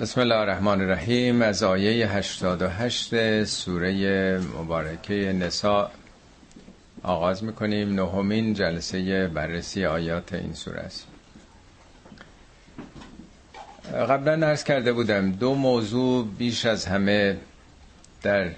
بسم 0.00 0.20
الله 0.20 0.34
الرحمن 0.34 0.80
الرحیم. 0.80 1.42
از 1.42 1.62
آیه 1.62 2.06
88 2.06 3.44
سوره 3.44 4.38
مبارکه 4.38 5.14
نساء 5.14 5.90
آغاز 7.02 7.44
می‌کنیم. 7.44 7.94
نهمین 7.94 8.54
جلسه 8.54 9.28
بررسی 9.28 9.84
آیات 9.84 10.32
این 10.32 10.52
سوره 10.52 10.80
است. 10.80 11.06
قبلا 13.92 14.36
نرس 14.36 14.64
کرده 14.64 14.92
بودم 14.92 15.32
دو 15.32 15.54
موضوع 15.54 16.28
بیش 16.38 16.66
از 16.66 16.86
همه 16.86 17.36
در 18.22 18.50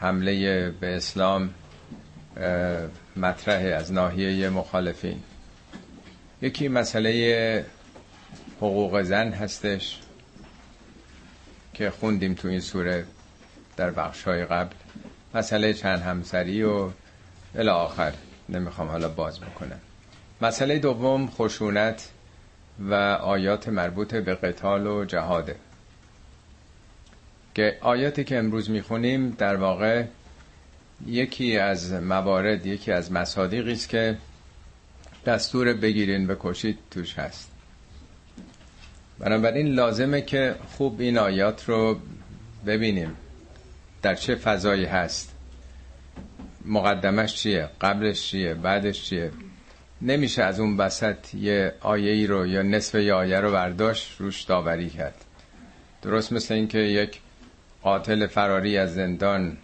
حمله 0.00 0.70
به 0.70 0.96
اسلام 0.96 1.50
مطرح 3.16 3.78
از 3.78 3.92
ناحیه 3.92 4.48
مخالفین. 4.48 5.22
یکی 6.42 6.68
مسئله 6.68 7.64
حقوق 8.58 9.02
زن 9.02 9.28
هستش. 9.28 9.98
که 11.74 11.90
خوندیم 11.90 12.34
تو 12.34 12.48
این 12.48 12.60
سوره 12.60 13.04
در 13.76 13.90
بخش 13.90 14.22
های 14.22 14.44
قبل. 14.44 14.76
مسئله 15.34 15.74
چند 15.74 16.00
همسری 16.00 16.62
و 16.62 16.90
الی 17.54 17.68
آخر 17.68 18.12
نمی‌خوام 18.48 18.88
حالا 18.88 19.08
باز 19.08 19.40
بکنم. 19.40 19.80
مسئله 20.42 20.78
دوم 20.78 21.30
خشونت 21.30 22.08
و 22.78 22.94
آیات 23.22 23.68
مربوط 23.68 24.14
به 24.14 24.34
قتال 24.34 24.86
و 24.86 25.04
جهاده 25.04 25.56
که 27.54 27.78
آیاتی 27.80 28.24
که 28.24 28.38
امروز 28.38 28.70
می‌خونیم 28.70 29.30
در 29.30 29.56
واقع 29.56 30.04
یکی 31.06 31.58
از 31.58 31.92
موارد 31.92 32.66
یکی 32.66 32.92
از 32.92 33.12
مصادیقی 33.12 33.72
است 33.72 33.88
که 33.88 34.16
دستور 35.26 35.72
بگیرین 35.72 36.26
بکشید 36.26 36.78
توش 36.90 37.18
هست. 37.18 37.51
بنابراین 39.22 39.66
لازمه 39.66 40.22
که 40.22 40.54
خوب 40.76 41.00
این 41.00 41.18
آیات 41.18 41.68
رو 41.68 42.00
ببینیم. 42.66 43.16
در 44.02 44.14
چه 44.14 44.34
فضایی 44.34 44.84
هست؟ 44.84 45.34
مقدمش 46.64 47.34
چیه؟ 47.34 47.68
قبلش 47.80 48.28
چیه؟ 48.28 48.54
بعدش 48.54 49.04
چیه؟ 49.04 49.30
نمیشه 50.02 50.42
از 50.42 50.60
اون 50.60 50.76
وسط 50.76 51.34
یه 51.34 51.74
آیه 51.80 52.10
ای 52.12 52.26
رو 52.26 52.46
یا 52.46 52.62
نصف 52.62 52.94
یه 52.94 53.14
آیه 53.14 53.40
رو 53.40 53.52
برداشت 53.52 54.20
روش 54.20 54.42
داوری 54.42 54.90
کرد. 54.90 55.24
درست 56.02 56.32
مثل 56.32 56.54
اینکه 56.54 56.78
یک 56.78 57.20
قاتل 57.82 58.26
فراری 58.26 58.78
از 58.78 58.94
زندان 58.94 59.56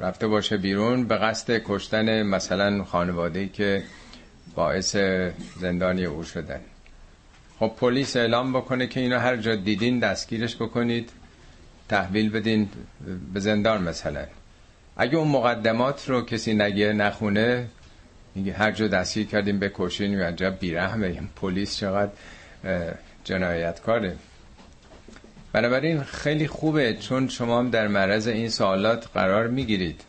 رفته 0.00 0.26
باشه 0.26 0.56
بیرون 0.56 1.04
به 1.04 1.16
قصد 1.16 1.62
کشتن 1.64 2.22
مثلا 2.22 2.84
خانواده 2.84 3.48
که 3.48 3.82
باعث 4.54 4.96
زندانی 5.60 6.04
او 6.04 6.22
شدن. 6.22 6.60
خب 7.60 7.72
پلیس 7.76 8.16
اعلام 8.16 8.52
بکنه 8.52 8.86
که 8.86 9.00
اینو 9.00 9.18
هر 9.18 9.36
جا 9.36 9.54
دیدین 9.54 9.98
دستگیرش 9.98 10.56
بکنید. 10.56 11.10
تحویل 11.88 12.30
بدین 12.30 12.68
به 13.34 13.40
زندان 13.40 13.82
مثلا. 13.82 14.24
اگه 14.96 15.16
اون 15.16 15.28
مقدمات 15.28 16.08
رو 16.08 16.22
کسی 16.22 16.54
نگه 16.54 16.92
نخونه 16.92 17.66
میگه 18.34 18.52
هر 18.52 18.72
جا 18.72 18.88
دستگیر 18.88 19.26
کردیم 19.26 19.58
بکشین 19.58 20.20
و 20.20 20.24
عجب 20.24 20.58
بیرحمه. 20.60 21.20
پلیس 21.36 21.76
چقدر 21.76 22.12
جنایتکاره. 23.24 24.16
بنابراین 25.52 26.02
خیلی 26.02 26.46
خوبه 26.46 26.94
چون 26.94 27.28
شما 27.28 27.58
هم 27.58 27.70
در 27.70 27.88
معرض 27.88 28.28
این 28.28 28.48
سوالات 28.48 29.08
قرار 29.14 29.46
می‌گیرید. 29.48 30.00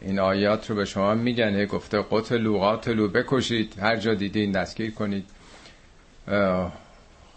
این 0.00 0.18
آیات 0.18 0.70
رو 0.70 0.76
به 0.76 0.84
شما 0.84 1.14
میگن 1.14 1.64
گفته 1.64 2.04
قتلو 2.10 2.58
قاتلو 2.58 3.08
بکشید. 3.08 3.74
هر 3.80 3.96
جا 3.96 4.14
دیدین 4.14 4.52
دستگیر 4.52 4.90
کنید. 4.90 5.24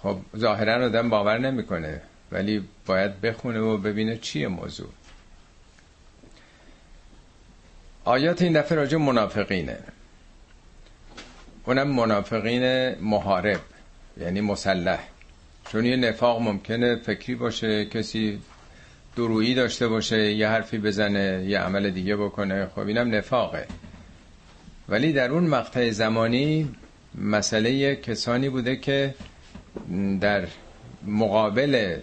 خب 0.03 0.17
ظاهرا 0.37 0.85
آدم 0.85 1.09
باور 1.09 1.37
نمی‌کنه 1.37 2.01
ولی 2.31 2.63
باید 2.85 3.21
بخونه 3.21 3.59
و 3.59 3.77
ببینه 3.77 4.17
چیه 4.17 4.47
موضوع. 4.47 4.89
آیات 8.05 8.41
این 8.41 8.53
دفعه 8.53 8.77
راجع 8.77 8.97
منافقینه. 8.97 9.77
اونم 11.65 11.87
منافقین 11.87 12.95
محارب 12.95 13.59
یعنی 14.17 14.41
مسلح. 14.41 14.99
چون 15.71 15.85
یه 15.85 15.95
نفاق 15.95 16.41
ممکنه 16.41 16.95
فکری 16.95 17.35
باشه 17.35 17.85
کسی 17.85 18.41
درویی 19.15 19.55
داشته 19.55 19.87
باشه 19.87 20.31
یه 20.33 20.47
حرفی 20.47 20.77
بزنه 20.77 21.45
یه 21.47 21.59
عمل 21.59 21.89
دیگه 21.89 22.15
بکنه 22.15 22.67
خب 22.75 22.87
اینم 22.87 23.15
نفاقه. 23.15 23.67
ولی 24.89 25.13
در 25.13 25.31
اون 25.31 25.43
مقطع 25.43 25.89
زمانی 25.89 26.75
مسئله 27.17 27.95
کسانی 27.95 28.49
بوده 28.49 28.75
که 28.75 29.13
در 30.21 30.47
مقابل 31.05 31.97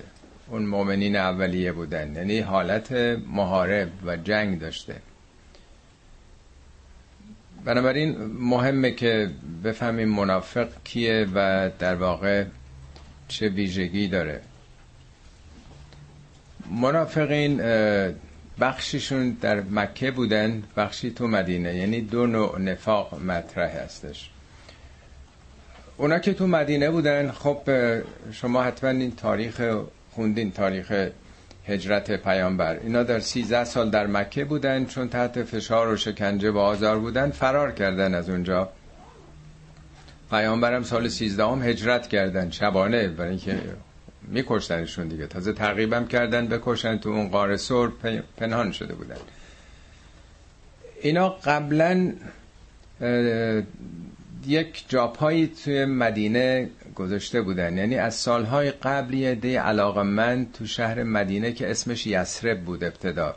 اون 0.49 0.63
مؤمنین 0.67 1.17
اولیه 1.17 1.73
بودن. 1.73 2.17
یعنی 2.17 2.41
حالت 2.41 2.93
محارب 3.27 3.89
و 4.07 4.17
جنگ 4.17 4.59
داشته. 4.61 4.97
بنابراین 7.65 8.17
مهمه 8.27 8.91
که 8.91 9.31
بفهمیم 9.65 10.09
منافق 10.09 10.69
کیه 10.85 11.27
و 11.35 11.71
در 11.79 11.95
واقع 11.95 12.45
چه 13.29 13.49
ویژگی 13.49 14.09
داره. 14.09 14.41
منافقین 16.71 17.57
بخشیشون 18.61 19.31
در 19.31 19.61
مکه 19.61 20.11
بودن 20.11 20.63
بخشی 20.77 21.11
تو 21.11 21.29
مدینه. 21.29 21.75
یعنی 21.77 22.01
دو 22.01 22.27
نوع 22.27 22.59
نفاق 22.59 23.21
مطرح 23.23 23.77
هستش. 23.77 24.32
اونا 26.03 26.19
که 26.19 26.35
تو 26.35 26.47
مدینه 26.47 26.91
بودن 26.91 27.31
خب 27.31 27.61
شما 28.33 28.63
حتما 28.63 28.91
این 28.91 29.17
تاریخ 29.17 29.63
خوندین 30.11 30.53
تاریخ 30.53 31.09
هجرت 31.67 32.11
پیامبر. 32.11 32.77
اینا 32.77 33.03
در 33.03 33.21
13 33.21 33.65
سال 33.65 33.91
در 33.91 34.07
مکه 34.07 34.45
بودن 34.45 34.85
چون 34.85 35.09
تحت 35.09 35.43
فشار 35.43 35.89
و 35.89 35.97
شکنجه 35.97 36.51
و 36.51 36.59
آزار 36.59 36.99
بودن 36.99 37.31
فرار 37.31 37.73
کردن 37.73 38.15
از 38.15 38.31
اونجا. 38.31 38.69
پیامبرم 40.31 40.83
سال 40.83 41.09
13 41.09 41.45
هم 41.45 41.63
هجرت 41.63 42.09
کردن 42.09 42.51
شبانه 42.51 43.09
برای 43.09 43.31
اینکه 43.31 43.61
میکشتنشون 44.23 45.09
دیگه. 45.09 45.27
تازه 45.27 45.53
تقریبم 45.53 46.07
کردن 46.07 46.47
بکشن 46.47 46.99
تو 46.99 47.09
اون 47.09 47.29
قاره 47.29 47.57
سر 47.57 47.89
پنهان 48.37 48.73
شده 48.73 48.95
بودن. 48.95 49.17
اینا 51.03 51.29
قبلا 51.29 52.13
یک 54.47 54.85
جاپایی 54.89 55.47
توی 55.65 55.85
مدینه 55.85 56.71
گذاشته 56.95 57.43
بودن. 57.43 57.77
یعنی 57.77 57.97
از 57.97 58.15
سالهای 58.15 58.71
قبل 58.71 59.15
یه 59.15 59.61
علاقه 59.61 60.03
من 60.03 60.47
تو 60.53 60.67
شهر 60.67 61.03
مدینه 61.03 61.53
که 61.53 61.71
اسمش 61.71 62.07
یسرب 62.07 62.61
بود 62.65 62.85
ابتدا. 62.85 63.35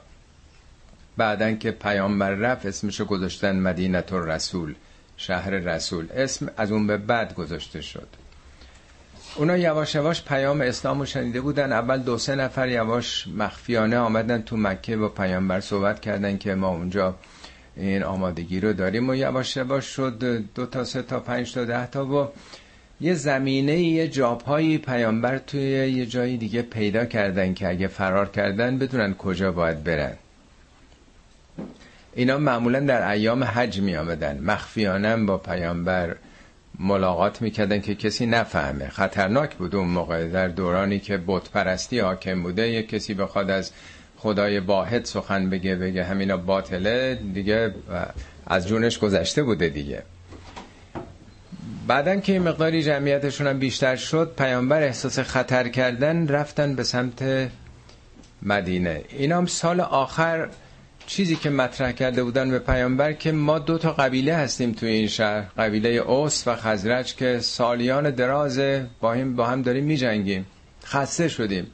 بعدن 1.17 1.57
که 1.57 1.71
پیامبر 1.71 2.31
رفت 2.31 2.65
اسمشو 2.65 3.05
گذاشتن 3.05 3.55
مدینه 3.55 4.03
رسول 4.11 4.75
شهر 5.17 5.49
رسول. 5.49 6.07
اسم 6.15 6.49
از 6.57 6.71
اون 6.71 6.87
به 6.87 6.97
بعد 6.97 7.33
گذاشته 7.33 7.81
شد. 7.81 8.07
اونا 9.35 9.57
یواش 9.57 9.95
یواش 9.95 10.23
پیام 10.23 10.61
اسلام 10.61 10.99
رو 10.99 11.05
شنیده 11.05 11.41
بودن. 11.41 11.71
اول 11.71 11.97
دو 11.97 12.17
سه 12.17 12.35
نفر 12.35 12.67
یواش 12.67 13.27
مخفیانه 13.27 13.97
آمدن 13.97 14.41
تو 14.41 14.57
مکه 14.57 14.97
با 14.97 15.09
پیامبر 15.09 15.59
صحبت 15.59 15.99
کردن 15.99 16.37
که 16.37 16.55
ما 16.55 16.67
اونجا 16.67 17.15
این 17.77 18.03
آمادگی 18.03 18.59
رو 18.59 18.73
داریم 18.73 19.09
و 19.09 19.15
یواش 19.15 19.57
یواش 19.57 19.85
شد 19.85 20.43
دو 20.55 20.65
تا 20.65 20.83
سه 20.83 21.01
تا 21.01 21.19
پنج 21.19 21.53
تا 21.53 21.65
ده 21.65 21.87
تا 21.87 22.05
و 22.05 22.27
یه 23.01 23.13
زمینه 23.13 23.79
یه 23.79 24.07
جاپایی 24.07 24.77
پیامبر 24.77 25.37
توی 25.37 25.61
یه 25.61 26.05
جایی 26.05 26.37
دیگه 26.37 26.61
پیدا 26.61 27.05
کردن 27.05 27.53
که 27.53 27.69
اگه 27.69 27.87
فرار 27.87 28.29
کردن 28.29 28.77
بدونن 28.77 29.13
کجا 29.13 29.51
باید 29.51 29.83
برن. 29.83 30.13
اینا 32.13 32.37
معمولا 32.37 32.79
در 32.79 33.11
ایام 33.11 33.43
حج 33.43 33.81
می 33.81 33.95
آمدن. 33.95 34.37
مخفیانه 34.37 35.17
با 35.17 35.37
پیامبر 35.37 36.15
ملاقات 36.79 37.41
می‌کردن 37.41 37.81
که 37.81 37.95
کسی 37.95 38.25
نفهمه. 38.25 38.89
خطرناک 38.89 39.55
بود 39.55 39.75
اون 39.75 39.87
موقع. 39.87 40.27
در 40.27 40.47
دورانی 40.47 40.99
که 40.99 41.19
بت 41.27 41.49
پرستی 41.49 41.99
حاکم 41.99 42.43
بوده 42.43 42.69
یه 42.69 42.83
کسی 42.83 43.13
بخواد 43.13 43.49
از 43.49 43.71
خدای 44.25 44.59
واحد 44.59 45.05
سخن 45.05 45.49
بگه 45.49 45.75
بگه 45.75 46.03
همینا 46.03 46.37
باطله 46.37 47.15
دیگه 47.33 47.73
از 48.47 48.67
جونش 48.67 48.99
گذشته 48.99 49.43
بوده 49.43 49.69
دیگه. 49.69 50.03
بعدن 51.87 52.21
که 52.21 52.31
این 52.31 52.41
مقداری 52.41 52.83
جمعیتشون 52.83 53.47
هم 53.47 53.59
بیشتر 53.59 53.95
شد 53.95 54.33
پیامبر 54.37 54.81
احساس 54.83 55.19
خطر 55.19 55.67
کردن 55.67 56.27
رفتن 56.27 56.75
به 56.75 56.83
سمت 56.83 57.49
مدینه. 58.43 59.01
اینا 59.09 59.37
هم 59.37 59.45
سال 59.45 59.79
آخر 59.81 60.49
چیزی 61.07 61.35
که 61.35 61.49
مطرح 61.49 61.91
کرده 61.91 62.23
بودن 62.23 62.49
به 62.51 62.59
پیامبر 62.59 63.13
که 63.13 63.31
ما 63.31 63.59
دو 63.59 63.77
تا 63.77 63.91
قبیله 63.93 64.35
هستیم 64.35 64.71
توی 64.71 64.89
این 64.89 65.07
شهر 65.07 65.41
قبیله 65.57 65.89
اوس 65.89 66.47
و 66.47 66.55
خزرج 66.55 67.15
که 67.15 67.39
سالیان 67.39 68.09
درازه 68.09 68.85
با 69.01 69.13
هم, 69.13 69.35
با 69.35 69.45
هم 69.45 69.61
داریم 69.61 69.83
می 69.83 69.97
جنگیم 69.97 70.45
خسته 70.85 71.27
شدیم. 71.27 71.67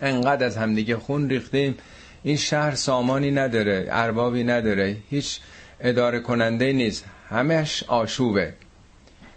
انقدر 0.00 0.46
از 0.46 0.56
همدیگه 0.56 0.96
خون 0.96 1.30
ریختیم. 1.30 1.74
این 2.22 2.36
شهر 2.36 2.74
سامانی 2.74 3.30
نداره 3.30 3.86
اربابی 3.90 4.44
نداره 4.44 4.96
هیچ 5.10 5.40
اداره 5.80 6.20
کننده 6.20 6.72
نیست. 6.72 7.04
همش 7.28 7.84
آشوبه. 7.88 8.54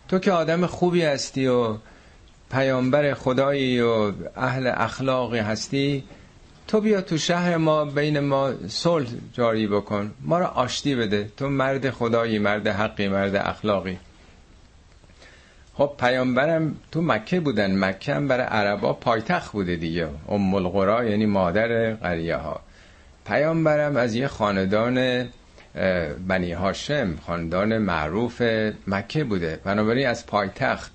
تو 0.08 0.20
که 0.20 0.32
آدم 0.32 0.66
خوبی 0.66 1.02
هستی 1.02 1.48
و 1.48 1.78
پیامبر 2.52 3.14
خدایی 3.14 3.82
و 3.82 4.12
اهل 4.36 4.72
اخلاقی 4.74 5.40
هستی 5.40 6.04
تو 6.68 6.82
بیا 6.82 7.02
تو 7.02 7.18
شهر 7.18 7.58
ما 7.58 7.86
بین 7.86 8.20
ما 8.20 8.54
صلح 8.68 9.08
جاری 9.34 9.68
بکن. 9.68 10.14
ما 10.22 10.40
را 10.40 10.48
آشتی 10.48 10.96
بده. 10.96 11.30
تو 11.38 11.50
مرد 11.50 11.90
خدایی 11.90 12.40
مرد 12.40 12.68
حقی 12.68 13.08
مرد 13.08 13.36
اخلاقی. 13.36 13.98
خب 15.82 15.94
پیامبرم 16.00 16.76
تو 16.92 17.02
مکه 17.02 17.40
بودن. 17.40 17.86
مکه 17.86 18.16
هم 18.16 18.28
برای 18.28 18.46
عربا 18.46 18.94
پایتخت 18.94 19.52
بوده 19.52 19.76
دیگه. 19.76 20.08
ام 20.30 20.54
القرا 20.54 21.06
یعنی 21.06 21.26
مادر 21.26 21.94
قریه 21.94 22.36
ها 22.36 22.60
پیامبرم 23.26 23.98
از 23.98 24.16
یه 24.16 24.28
خاندان 24.28 25.28
بنی 26.28 26.52
هاشم 26.52 27.16
خاندان 27.28 27.78
معروف 27.78 28.42
مکه 28.88 29.24
بوده. 29.24 29.60
بنابراین 29.64 30.08
از 30.08 30.26
پایتخت 30.26 30.92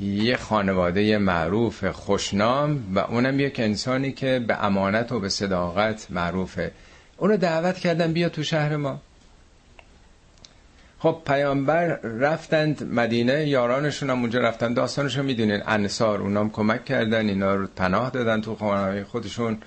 یه 0.00 0.36
خانواده 0.36 1.18
معروف 1.18 1.84
خوشنام 1.84 2.92
و 2.94 2.98
اونم 2.98 3.40
یک 3.40 3.60
انسانی 3.60 4.12
که 4.12 4.44
به 4.46 4.64
امانت 4.64 5.12
و 5.12 5.20
به 5.20 5.28
صداقت 5.28 6.06
معروفه. 6.10 6.70
اونو 7.16 7.36
دعوت 7.36 7.78
کردن 7.78 8.12
بیا 8.12 8.28
تو 8.28 8.42
شهر 8.42 8.76
ما. 8.76 9.00
خب 11.02 11.22
پیامبر 11.26 11.86
رفتند 12.00 12.92
مدینه 12.92 13.48
یارانشون 13.48 14.10
هم 14.10 14.20
اونجا 14.20 14.40
رفتن. 14.40 14.74
داستانشو 14.74 15.22
می‌دونین. 15.22 15.62
انصار 15.66 16.20
اونام 16.20 16.50
کمک 16.50 16.84
کردن 16.84 17.28
اینا 17.28 17.54
رو 17.54 17.66
پناه 17.76 18.10
دادن 18.10 18.40
تو 18.40 18.54
خانه 18.54 19.04
خودشون. 19.04 19.58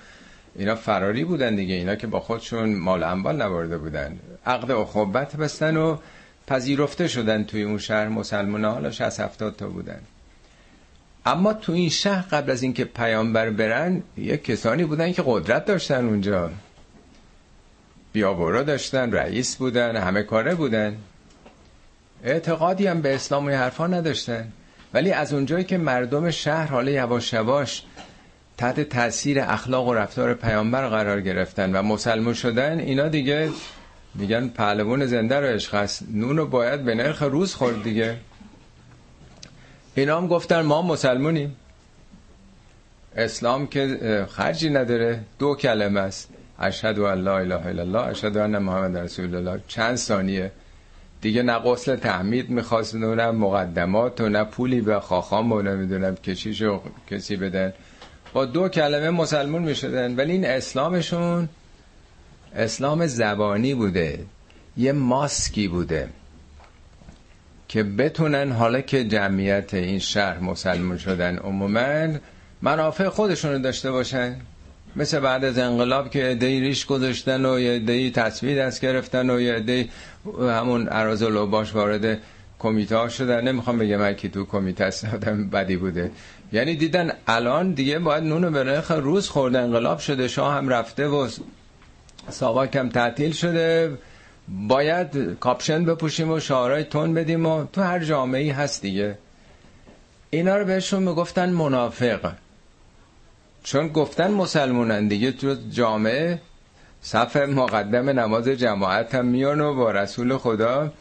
اینا 0.54 0.74
فراری 0.74 1.24
بودن 1.24 1.54
دیگه. 1.54 1.74
اینا 1.74 1.94
که 1.94 2.06
با 2.06 2.20
خودشون 2.20 2.74
مال 2.74 3.02
انبال 3.02 3.42
نبرده 3.42 3.78
بودن. 3.78 4.18
عقد 4.46 4.70
اخوبت 4.70 5.36
بستن 5.36 5.76
و 5.76 5.96
پذیرفته 6.46 7.08
شدن 7.08 7.44
توی 7.44 7.62
اون 7.62 7.78
شهر 7.78 8.08
مسلمان 8.08 8.64
حالا 8.64 8.90
60 8.90 9.20
70 9.20 9.56
تا 9.56 9.68
بودن. 9.68 10.00
اما 11.26 11.52
تو 11.52 11.72
این 11.72 11.88
شهر 11.88 12.24
قبل 12.30 12.50
از 12.50 12.62
اینکه 12.62 12.84
پیامبر 12.84 13.50
برن 13.50 14.02
یک 14.16 14.44
کسانی 14.44 14.84
بودن 14.84 15.12
که 15.12 15.22
قدرت 15.26 15.64
داشتن 15.64 16.06
اونجا. 16.06 16.50
بیابورا 18.12 18.62
داشتن 18.62 19.12
رئیس 19.12 19.56
بودن 19.56 19.96
همه 19.96 20.22
کاره 20.22 20.54
بودن. 20.54 20.96
اعتقادی 22.24 22.86
هم 22.86 23.00
به 23.00 23.14
اسلام 23.14 23.46
و 23.46 23.50
حرفا 23.50 23.86
نداشتن. 23.86 24.52
ولی 24.94 25.12
از 25.12 25.32
اونجایی 25.32 25.64
که 25.64 25.78
مردم 25.78 26.30
شهر 26.30 26.66
حالا 26.66 26.90
یواش 26.90 27.32
یواش 27.32 27.82
تحت 28.58 28.80
تاثیر 28.80 29.40
اخلاق 29.40 29.88
و 29.88 29.94
رفتار 29.94 30.34
پیامبر 30.34 30.88
قرار 30.88 31.20
گرفتن 31.20 31.76
و 31.76 31.82
مسلمون 31.82 32.34
شدن 32.34 32.78
اینا 32.78 33.08
دیگه 33.08 33.50
میگن 34.14 34.48
پهلوان 34.48 35.06
زنده 35.06 35.40
رو 35.40 35.46
عشق 35.46 35.74
هست 35.74 36.04
نونو 36.12 36.46
باید 36.46 36.84
به 36.84 36.94
نرخ 36.94 37.22
روز 37.22 37.54
خورد 37.54 37.82
دیگه. 37.82 38.16
اینا 39.94 40.16
هم 40.16 40.26
گفتن 40.26 40.60
ما 40.60 40.82
مسلمونیم. 40.82 41.56
اسلام 43.16 43.66
که 43.66 44.26
خرجی 44.30 44.70
نداره. 44.70 45.20
دو 45.38 45.54
کلمه 45.54 46.00
است. 46.00 46.28
اشهد 46.58 46.98
ان 46.98 47.18
لا 47.18 47.38
اله 47.38 47.66
الا 47.66 47.82
الله 47.82 48.00
اشهد 48.00 48.36
ان 48.36 48.58
محمد 48.58 48.96
رسول 48.96 49.34
الله. 49.34 49.60
چند 49.68 49.96
ثانیه. 49.96 50.52
دیگه 51.26 51.42
نه 51.42 51.58
غسل 51.58 51.96
تحمید 51.96 52.50
می‌خواست 52.50 52.94
نه 52.94 53.30
مقدمات 53.30 54.20
و 54.20 54.28
نه 54.28 54.44
پولی 54.44 54.80
به 54.80 55.00
خاخام 55.00 55.52
و 55.52 55.62
نمی‌دونم 55.62 56.14
کشیشو 56.14 56.80
کسی 57.10 57.36
بدن. 57.36 57.72
با 58.32 58.44
دو 58.44 58.68
کلمه 58.68 59.10
مسلمون 59.10 59.62
می‌شدن. 59.62 60.16
ولی 60.16 60.32
این 60.32 60.46
اسلامشون 60.46 61.48
اسلام 62.56 63.06
زبانی 63.06 63.74
بوده. 63.74 64.18
یه 64.76 64.92
ماسکی 64.92 65.68
بوده 65.68 66.08
که 67.68 67.82
بتونن 67.82 68.52
حالا 68.52 68.80
که 68.80 69.04
جمعیت 69.04 69.74
این 69.74 69.98
شهر 69.98 70.38
مسلمون 70.38 70.98
شدن 70.98 71.38
عموما 71.38 72.18
منافع 72.62 73.08
خودشونو 73.08 73.58
داشته 73.58 73.90
باشن. 73.90 74.36
مثل 74.96 75.20
بعد 75.20 75.44
از 75.44 75.58
انقلاب 75.58 76.10
که 76.10 76.34
دی 76.40 76.60
ریش 76.60 76.86
گذاشتن 76.86 77.46
و 77.46 77.60
یه 77.60 77.78
دی 77.78 78.10
تصویر 78.10 78.66
دست 78.66 78.80
گرفتن 78.80 79.30
و 79.30 79.40
یه 79.40 79.60
دی 79.60 79.90
همون 80.40 80.88
عراض 80.88 81.22
و 81.22 81.46
باش 81.46 81.74
وارد 81.74 82.18
کمیته 82.58 83.08
شدن. 83.08 83.48
نمی‌خوام 83.48 83.78
بگم 83.78 83.96
من 83.96 84.16
که 84.16 84.28
تو 84.28 84.44
کمیته 84.44 84.84
است 84.84 85.06
بدی 85.52 85.76
بوده. 85.76 86.10
یعنی 86.52 86.76
دیدن 86.76 87.12
الان 87.26 87.72
دیگه 87.72 87.98
باید 87.98 88.24
نونو 88.24 88.50
به 88.50 88.80
روز 88.90 89.28
خورده 89.28 89.58
انقلاب 89.58 89.98
شده 89.98 90.28
شاه 90.28 90.54
هم 90.54 90.68
رفته 90.68 91.06
و 91.06 91.28
ساواک 92.30 92.76
هم 92.76 92.88
تعطیل 92.88 93.32
شده. 93.32 93.98
باید 94.48 95.38
کاپشن 95.40 95.84
بپوشیم 95.84 96.30
و 96.30 96.40
شعارهای 96.40 96.84
تون 96.84 97.14
بدیم 97.14 97.46
و 97.46 97.64
تو 97.72 97.82
هر 97.82 97.98
جامعه 97.98 98.42
ای 98.42 98.50
هست 98.50 98.82
دیگه. 98.82 99.18
اینا 100.30 100.56
رو 100.56 100.64
بهشون 100.64 101.02
می‌گفتن 101.02 101.50
منافق. 101.50 102.32
چون 103.66 103.88
گفتن 103.88 104.30
مسلمونن 104.30 105.08
دیگه 105.08 105.32
تو 105.32 105.56
جامعه 105.70 106.40
صف 107.02 107.36
مقدم 107.36 108.10
نماز 108.10 108.48
جماعت 108.48 109.14
هم 109.14 109.26
میان 109.26 109.60
و 109.60 109.74
با 109.74 109.90
رسول 109.90 110.36
خدا 110.36 110.92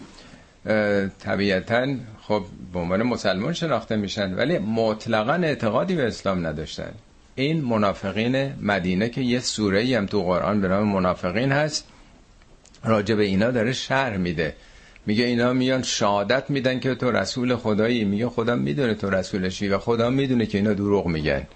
طبیعتا 1.19 1.87
خب 2.21 2.43
به 2.73 2.79
عنوان 2.79 3.03
مسلمان 3.03 3.53
شناخته 3.53 3.95
میشن 3.95 4.33
ولی 4.33 4.57
مطلقا 4.57 5.33
اعتقادی 5.33 5.95
به 5.95 6.07
اسلام 6.07 6.47
نداشتن. 6.47 6.91
این 7.35 7.61
منافقین 7.61 8.53
مدینه 8.61 9.09
که 9.09 9.21
یه 9.21 9.39
سوره 9.39 9.97
هم 9.97 10.05
تو 10.05 10.23
قرآن 10.23 10.61
به 10.61 10.67
نام 10.67 10.87
منافقین 10.87 11.51
هست 11.51 11.87
راجع 12.83 13.15
به 13.15 13.23
اینا 13.23 13.51
داره 13.51 13.73
شرح 13.73 14.17
میده. 14.17 14.55
میگه 15.05 15.25
اینا 15.25 15.53
میان 15.53 15.83
شهادت 15.83 16.49
میدن 16.49 16.79
که 16.79 16.95
تو 16.95 17.11
رسول 17.11 17.55
خدایی 17.55 18.03
میگه 18.03 18.29
خدا 18.29 18.55
می‌دونه 18.55 18.93
تو 18.93 19.09
رسولشی 19.09 19.67
و 19.67 19.77
خدا 19.77 20.09
می‌دونه 20.09 20.45
که 20.45 20.57
اینا 20.57 20.73
دروغ 20.73 21.07
میگن. 21.07 21.47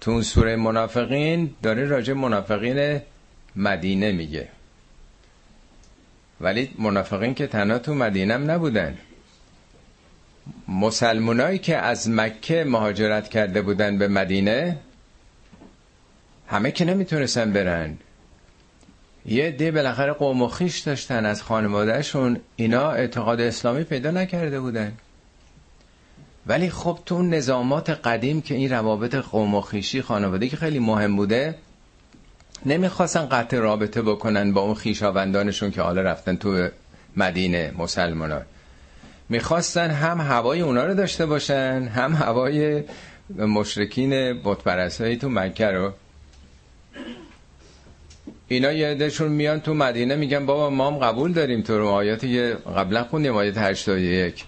تو 0.00 0.10
اون 0.10 0.22
سوره 0.22 0.56
منافقین 0.56 1.54
داره 1.62 1.84
راجع 1.84 2.12
منافقین 2.12 3.00
مدینه 3.56 4.12
میگه. 4.12 4.48
ولی 6.40 6.70
منافقین 6.78 7.34
که 7.34 7.46
تنها 7.46 7.78
تو 7.78 7.94
مدینه 7.94 8.34
هم 8.34 8.50
نبودن. 8.50 8.98
مسلمونایی 10.68 11.58
که 11.58 11.76
از 11.76 12.10
مکه 12.10 12.64
مهاجرت 12.64 13.28
کرده 13.28 13.62
بودن 13.62 13.98
به 13.98 14.08
مدینه 14.08 14.78
همه 16.48 16.70
که 16.70 16.84
نمی‌تونستن 16.84 17.52
برن. 17.52 17.98
یه 19.26 19.50
دی 19.50 19.70
بالاخره 19.70 20.12
قوم 20.12 20.42
و 20.42 20.48
خیش 20.48 20.78
داشتن 20.78 21.26
از 21.26 21.42
خانوادهشون. 21.42 22.40
اینا 22.56 22.90
اعتقاد 22.90 23.40
اسلامی 23.40 23.84
پیدا 23.84 24.10
نکرده 24.10 24.60
بودن. 24.60 24.92
ولی 26.46 26.70
خب 26.70 26.98
تو 27.06 27.22
نظامات 27.22 27.90
قدیم 27.90 28.42
که 28.42 28.54
این 28.54 28.70
روابط 28.70 29.14
قوم 29.14 29.54
و 29.54 29.60
خیشی 29.60 30.02
خانواده 30.02 30.48
که 30.48 30.56
خیلی 30.56 30.78
مهم 30.78 31.16
بوده 31.16 31.54
نمی‌خواستن 32.66 33.26
قطع 33.26 33.58
رابطه 33.58 34.02
بکنن 34.02 34.52
با 34.52 34.60
اون 34.60 34.74
خیشاوندانشون 34.74 35.70
که 35.70 35.82
حالا 35.82 36.02
رفتن 36.02 36.36
تو 36.36 36.68
مدینه 37.16 37.72
مسلمان 37.78 38.42
می‌خواستن 39.28 39.90
هم 39.90 40.20
هوای 40.20 40.60
اونا 40.60 40.84
رو 40.86 40.94
داشته 40.94 41.26
باشن 41.26 41.88
هم 41.94 42.12
هوای 42.12 42.82
مشرکین 43.38 44.42
بتپرستایی 44.42 45.16
تو 45.16 45.28
مکه 45.28 45.66
رو. 45.66 45.92
اینا 48.48 48.72
یه 48.72 49.10
میان 49.20 49.60
تو 49.60 49.74
مدینه 49.74 50.16
میگن 50.16 50.46
بابا 50.46 50.70
ما 50.70 50.90
هم 50.90 50.98
قبول 50.98 51.32
داریم 51.32 51.62
تو 51.62 51.78
رو 51.78 51.88
آیاتی 51.88 52.32
که 52.32 52.56
قبلا 52.76 53.04
خوندیم 53.04 53.36
آیات 53.36 53.58
81 53.58 54.44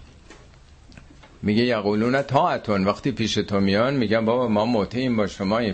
میگه 1.43 1.63
یقولون 1.63 2.23
تاعتون 2.23 2.85
وقتی 2.85 3.13
پیش 3.13 3.35
تو 3.35 3.61
میان 3.61 3.95
میگن 3.95 4.25
بابا 4.25 4.49
ما 4.49 4.67
مطیعیم 4.67 5.17
با 5.17 5.27
شما 5.27 5.73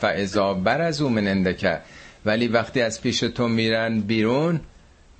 فعضا 0.00 0.54
بر 0.54 0.80
از 0.80 1.02
او 1.02 1.08
مننده 1.08 1.80
ولی 2.24 2.48
وقتی 2.48 2.82
از 2.82 3.02
پیش 3.02 3.20
تو 3.20 3.48
میرن 3.48 4.00
بیرون 4.00 4.60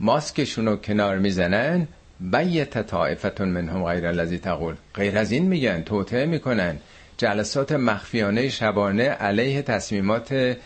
ماسکشون 0.00 0.66
رو 0.66 0.76
کنار 0.76 1.18
می‌زنن 1.18 1.88
بیت 2.21 2.87
طائفتون 2.87 3.49
منهم 3.49 3.85
غیر 3.85 4.07
الذی 4.07 4.38
تقول. 4.38 4.75
غیر 4.95 5.18
از 5.18 5.33
این 5.33 5.47
میگن 5.49 5.83
توطعه 5.83 6.26
می‌کنن. 6.26 6.76
جلسات 7.16 7.73
مخفیانه 7.73 8.49
شبانه 8.49 9.09
علیه 9.09 9.62
تصمیمات 9.62 10.57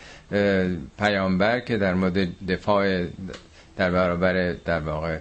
پیامبر 0.99 1.59
که 1.59 1.77
در 1.77 1.93
مورد 1.93 2.45
دفاع 2.47 3.05
در 3.77 3.91
برابر 3.91 4.53
در 4.53 4.79
واقع 4.79 5.19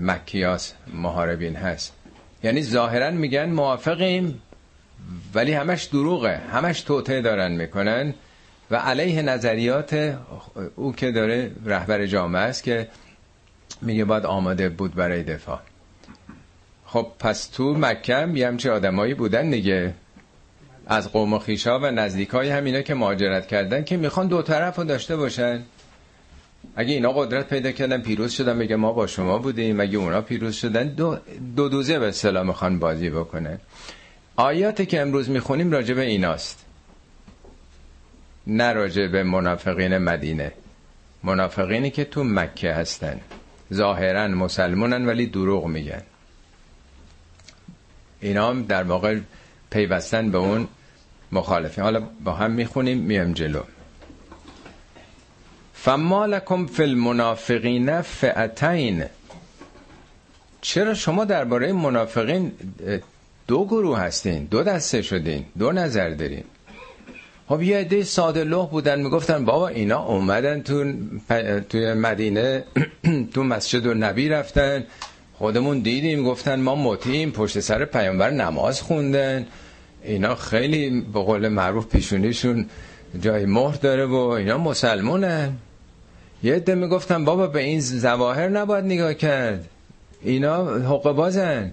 مکیاس 0.00 0.72
محاربین 0.94 1.56
هست. 1.56 1.99
یعنی 2.42 2.62
ظاهرا 2.62 3.10
میگن 3.10 3.50
موافقیم 3.50 4.42
ولی 5.34 5.52
همش 5.52 5.84
دروغه. 5.84 6.36
همش 6.36 6.80
توطعه 6.80 7.20
دارن 7.20 7.52
می‌کنن 7.52 8.14
و 8.70 8.76
علیه 8.76 9.22
نظریات 9.22 10.16
او 10.76 10.92
که 10.92 11.10
داره 11.12 11.50
رهبر 11.64 12.06
جامعه 12.06 12.42
است 12.42 12.62
که 12.62 12.88
میگه 13.82 14.04
باید 14.04 14.26
آماده 14.26 14.68
بود 14.68 14.94
برای 14.94 15.22
دفاع. 15.22 15.60
خب 16.86 17.06
پس 17.18 17.46
تو 17.46 17.74
مکه 17.74 18.28
یه 18.34 18.46
همچه 18.46 18.70
آدمایی 18.70 19.14
بودن 19.14 19.50
دیگه. 19.50 19.94
از 20.86 21.12
قوم 21.12 21.32
و 21.32 21.38
خیشا 21.38 21.78
و 21.78 21.86
نزدیک 21.86 22.28
های 22.28 22.50
همینا 22.50 22.82
که 22.82 22.94
مهاجرت 22.94 23.46
کردن 23.46 23.84
که 23.84 23.96
می‌خوان 23.96 24.26
دو 24.26 24.42
طرف 24.42 24.76
رو 24.76 24.84
داشته 24.84 25.16
باشن. 25.16 25.62
اگه 26.80 26.94
اینا 26.94 27.12
قدرت 27.12 27.48
پیدا 27.48 27.72
کردن 27.72 28.00
پیروز 28.00 28.32
شدن 28.32 28.58
بگه 28.58 28.76
ما 28.76 28.92
با 28.92 29.06
شما 29.06 29.38
بودیم. 29.38 29.80
اگه 29.80 29.98
اونا 29.98 30.20
پیروز 30.20 30.54
شدن 30.54 30.88
دو, 30.88 31.18
دو 31.56 31.68
دوزه 31.68 31.98
به 31.98 32.12
سلام 32.12 32.46
می‌خوان 32.46 32.78
بازی 32.78 33.10
بکنن 33.10 33.58
آیاتی 34.36 34.86
که 34.86 35.00
امروز 35.00 35.30
می‌خونیم 35.30 35.72
راجع 35.72 35.94
به 35.94 36.02
ایناست. 36.02 36.64
نه 38.46 38.72
راجع 38.72 39.06
به 39.06 39.22
منافقین 39.22 39.98
مدینه. 39.98 40.52
منافقینی 41.22 41.90
که 41.90 42.04
تو 42.04 42.24
مکه 42.24 42.72
هستن. 42.72 43.20
ظاهرا 43.74 44.28
مسلمانن 44.28 45.06
ولی 45.06 45.26
دروغ 45.26 45.66
میگن. 45.66 46.02
اینا 48.20 48.50
هم 48.50 48.62
در 48.62 48.82
واقع 48.82 49.18
پیوستن 49.70 50.30
به 50.30 50.38
اون 50.38 50.68
مخالفه 51.32 51.82
حالا 51.82 52.00
با 52.24 52.32
هم 52.32 52.50
می‌خونیم 52.50 52.98
میم 52.98 53.32
جلو. 53.32 53.62
فما 55.84 56.26
لکم 56.26 56.66
فی 56.66 56.82
المنافقین 56.82 58.00
فئتین 58.02 59.04
چرا 60.60 60.94
شما 60.94 61.24
درباره 61.24 61.72
منافقین 61.72 62.52
دو 63.46 63.64
گروه 63.64 63.98
هستین؟ 63.98 64.44
دو 64.44 64.62
دسته 64.62 65.02
شدین 65.02 65.44
دو 65.58 65.72
نظر 65.72 66.10
دارین. 66.10 66.44
خب 67.48 67.62
یه 67.62 67.76
عده 67.78 68.02
ساده 68.02 68.44
لوح 68.44 68.68
بودن 68.70 69.00
می‌گفتن 69.00 69.44
بابا 69.44 69.68
اینا 69.68 70.04
اومدن 70.04 70.62
تو 70.62 70.92
توی 71.68 71.92
مدینه 71.94 72.64
تو 73.34 73.42
مسجد 73.44 73.86
و 73.86 73.94
نبی 73.94 74.28
رفتن. 74.28 74.84
خودمون 75.34 75.78
دیدیم 75.78 76.24
گفتن 76.24 76.60
ما 76.60 76.74
مطیعیم 76.74 77.30
پشت 77.30 77.60
سر 77.60 77.84
پیامبر 77.84 78.30
نماز 78.30 78.82
خوندن. 78.82 79.46
اینا 80.02 80.34
خیلی 80.34 81.00
به 81.00 81.20
قول 81.20 81.48
معروف 81.48 81.86
پیشونیشون 81.86 82.66
جای 83.20 83.46
مهر 83.46 83.74
داره 83.76 84.06
و 84.06 84.14
اینا 84.16 84.58
مسلمونن 84.58 85.52
یه 86.42 86.54
عده 86.54 86.74
می‌گفتن 86.74 87.24
بابا 87.24 87.46
به 87.46 87.60
این 87.60 87.80
زواهر 87.80 88.48
نباید 88.48 88.84
نگاه 88.84 89.14
کرد. 89.14 89.68
اینا 90.22 90.64
حق 90.78 91.12
بازن. 91.12 91.72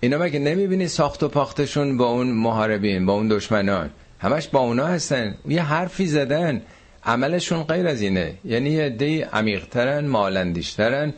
اینا 0.00 0.18
مگه 0.18 0.38
نمی‌بینی 0.38 0.88
ساخت 0.88 1.22
و 1.22 1.28
پاختشون 1.28 1.96
با 1.96 2.06
اون 2.06 2.26
محاربین 2.26 3.06
با 3.06 3.12
اون 3.12 3.28
دشمنان؟ 3.28 3.90
همش 4.20 4.48
با 4.48 4.60
اونا 4.60 4.86
هستن. 4.86 5.34
یه 5.48 5.62
حرفی 5.62 6.06
زدن. 6.06 6.62
عملشون 7.04 7.62
غیر 7.62 7.86
از 7.86 8.00
اینه. 8.00 8.34
یعنی 8.44 8.70
یه 8.70 8.84
عده 8.84 9.24
عمیقترن 9.24 10.06
مالندیشترن. 10.06 11.14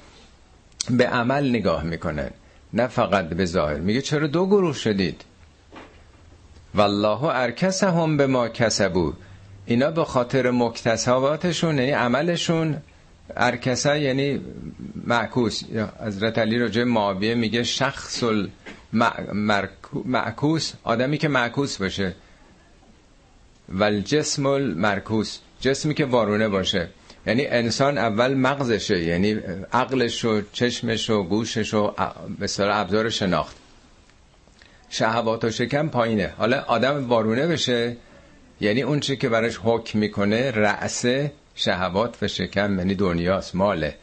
به 0.91 1.07
عمل 1.07 1.49
نگاه 1.49 1.85
می‌کنن. 1.85 2.31
نه 2.73 2.87
فقط 2.87 3.29
به 3.29 3.45
ظاهر. 3.45 3.79
میگه 3.79 4.01
چرا 4.01 4.27
دو 4.27 4.47
گروه 4.47 4.75
شدید؟ 4.75 5.23
والله 6.75 7.25
ارکسهم 7.25 8.17
به 8.17 8.27
ما 8.27 8.49
کسبو 8.49 9.13
اینا 9.67 9.91
به 9.91 10.05
خاطر 10.05 10.51
مکتسباتشون 10.51 11.79
یعنی 11.79 11.91
عملشون 11.91 12.77
ارکسه 13.37 14.01
یعنی 14.01 14.41
معکوس. 15.05 15.63
حضرت 16.07 16.39
علی 16.39 16.59
راجع 16.59 16.85
معاویه 16.85 17.35
میگه 17.35 17.63
شخص 17.63 18.25
معکوس 20.05 20.73
آدمی 20.85 21.19
که 21.19 21.29
معکوس 21.29 21.77
باشه. 21.77 22.15
ول 23.69 24.01
جسم 24.01 24.47
المرکوس 24.47 25.39
جسمی 25.61 25.95
که 25.95 26.05
وارونه 26.05 26.49
باشه. 26.49 26.89
یعنی 27.27 27.47
انسان 27.47 27.99
اول 27.99 28.35
مغزشه 28.35 29.03
یعنی 29.03 29.33
عقلش 29.73 30.25
و 30.25 30.43
چشمش 30.53 31.11
و 31.11 31.23
گوشش 31.23 31.75
و 31.75 31.95
به 32.39 32.49
ابزار 32.59 33.11
شناخت. 33.11 33.57
شهوات 34.89 35.45
و 35.45 35.51
شکم 35.51 35.89
پایینه. 35.89 36.35
حالا 36.39 36.65
آدم 36.67 37.09
وارونه 37.09 37.47
بشه 37.47 37.97
یعنی 38.61 38.83
اون 38.83 39.01
چی 39.01 39.17
که 39.17 39.29
براش 39.29 39.59
حکم 39.63 39.99
می‌کنه 39.99 40.51
رأسه 40.51 41.33
شهوات 41.55 42.23
و 42.23 42.29
شکم 42.29 42.79
یعنی 42.79 42.95
دنیاست 42.95 43.55
ماله. 43.55 43.95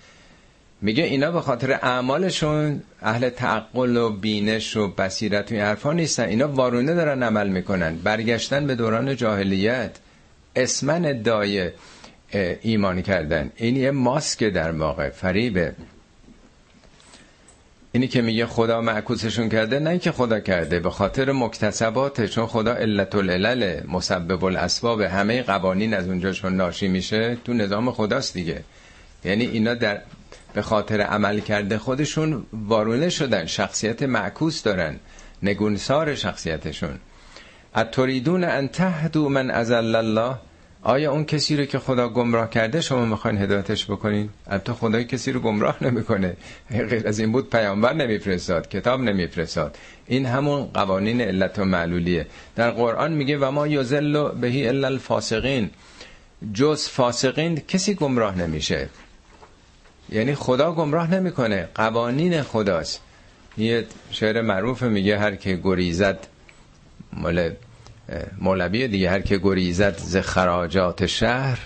میگه 0.82 1.04
اینا 1.04 1.32
به 1.32 1.42
خاطر 1.42 1.72
اعمالشون 1.72 2.82
اهل 3.02 3.30
تعقل 3.30 3.98
و 3.98 4.10
بینش 4.10 4.78
و 4.78 4.88
بصیرت 4.88 5.52
و 5.52 5.56
حرفا 5.56 5.94
نیستن. 5.94 6.24
اینا 6.24 6.48
وارونه 6.48 6.94
دارن 6.94 7.24
عمل 7.24 7.50
می‌کنن. 7.50 7.96
برگشتن 7.96 8.68
به 8.68 8.76
دوران 8.76 9.16
جاهلیت 9.16 9.92
اسمن 10.56 11.06
ادعای 11.06 11.72
ایمان 12.62 13.02
کردن. 13.02 13.52
این 13.56 13.76
یه 13.76 13.92
ماسک 13.92 14.44
در 14.44 14.72
واقع 14.72 15.10
فریبه 15.10 15.76
اینی 17.96 18.08
که 18.08 18.22
میگه 18.22 18.46
خدا 18.46 18.82
معکوسشون 18.82 19.50
کرده 19.50 19.80
نه 19.80 20.00
که 20.00 20.12
خدا 20.12 20.40
کرده 20.40 20.80
به 20.80 20.90
خاطر 20.90 21.32
مکتسبات 21.32 22.26
چون 22.26 22.46
خدا 22.48 22.74
علت 22.74 23.16
العلل 23.16 23.82
مسبب 23.88 24.46
الاسباب 24.46 25.02
همه 25.02 25.44
قوانین 25.44 25.94
از 25.94 26.08
اونجا 26.08 26.32
چون 26.32 26.56
ناشی 26.56 26.88
میشه 26.88 27.38
تو 27.46 27.54
نظام 27.54 27.92
خداست 27.92 28.34
دیگه. 28.34 28.64
یعنی 29.26 29.46
اینا 29.46 29.74
در 29.74 30.02
به 30.54 30.62
خاطر 30.62 31.02
عمل 31.02 31.40
کرده 31.40 31.78
خودشون 31.78 32.46
وارونه 32.54 33.10
شدن 33.10 33.46
شخصیت 33.46 34.04
معکوس 34.04 34.64
دارن 34.64 35.00
نگونسار 35.44 36.16
شخصیتشون. 36.16 37.00
اتریدون 37.76 38.44
ان 38.44 38.68
تهدو 38.68 39.30
من 39.30 39.52
ازل 39.52 39.96
الله؟ 39.96 40.36
آیا 40.86 41.12
اون 41.12 41.26
کسی 41.26 41.58
رو 41.58 41.66
که 41.66 41.80
خدا 41.80 42.10
گمراه 42.10 42.50
کرده 42.50 42.82
شما 42.82 43.06
می‌خواین 43.06 43.38
هدایتش 43.38 43.86
بکنین؟ 43.86 44.30
البته 44.48 44.74
خدای 44.74 45.06
کسی 45.06 45.32
رو 45.32 45.40
گمراه 45.40 45.84
نمی‌کنه. 45.84 46.38
غیر 46.72 47.08
از 47.08 47.20
این 47.20 47.32
بود 47.32 47.50
پیامبر 47.50 47.94
نمیفرستاد 47.94 48.70
کتاب 48.70 49.02
نمیفرستاد. 49.02 49.78
این 50.08 50.26
همون 50.26 50.66
قوانین 50.66 51.22
علت 51.22 51.60
و 51.60 51.66
معلولیه. 51.66 52.28
در 52.56 52.72
قرآن 52.72 53.14
میگه 53.14 53.38
و 53.38 53.52
ما 53.52 53.68
یذل 53.68 54.32
بهی 54.32 54.68
الا 54.68 54.88
الفاسقین. 54.88 55.70
جز 56.54 56.88
فاسقین 56.88 57.56
کسی 57.68 57.94
گمراه 57.94 58.38
نمیشه. 58.38 58.90
یعنی 60.10 60.36
خدا 60.36 60.72
گمراه 60.72 61.14
نمی‌کنه. 61.14 61.68
قوانین 61.76 62.42
خداست. 62.42 63.02
یه 63.58 63.86
شعر 64.12 64.42
معروف 64.42 64.84
میگه 64.84 65.20
هر 65.20 65.36
که 65.36 65.60
گریزد 65.64 66.28
مال 67.14 67.52
مولوی 68.42 68.88
دیگه 68.88 69.10
هر 69.10 69.22
که 69.22 69.38
گریزد 69.38 69.98
ز 69.98 70.18
خراجات 70.18 71.06
شهر 71.06 71.60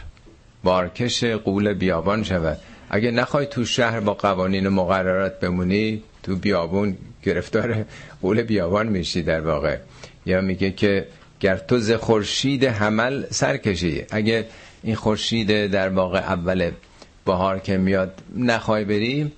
بارکش 0.64 1.24
قول 1.24 1.74
بیابان 1.74 2.24
شود. 2.24 2.58
اگه 2.90 3.12
نخوای 3.12 3.46
تو 3.46 3.66
شهر 3.66 4.00
با 4.00 4.14
قوانین 4.14 4.68
و 4.68 4.70
مقررات 4.70 5.40
بمونی 5.40 6.04
تو 6.24 6.36
بیابون 6.36 6.98
گرفتار 7.24 7.86
قول 8.22 8.44
بیابان 8.44 8.88
میشی 8.88 9.24
در 9.24 9.42
واقع. 9.42 9.78
یا 10.26 10.42
میگه 10.42 10.72
که 10.72 11.08
گر 11.40 11.58
تو 11.58 11.80
ز 11.80 11.92
خورشید 11.92 12.66
حمل 12.66 13.24
سرکشی 13.30 14.06
اگه 14.12 14.46
این 14.84 14.96
خورشید 14.96 15.68
در 15.68 15.90
واقع 15.90 16.20
اول 16.20 16.72
بهار 17.26 17.60
که 17.60 17.78
میاد 17.78 18.22
نخوای 18.36 18.86
بری 18.86 19.32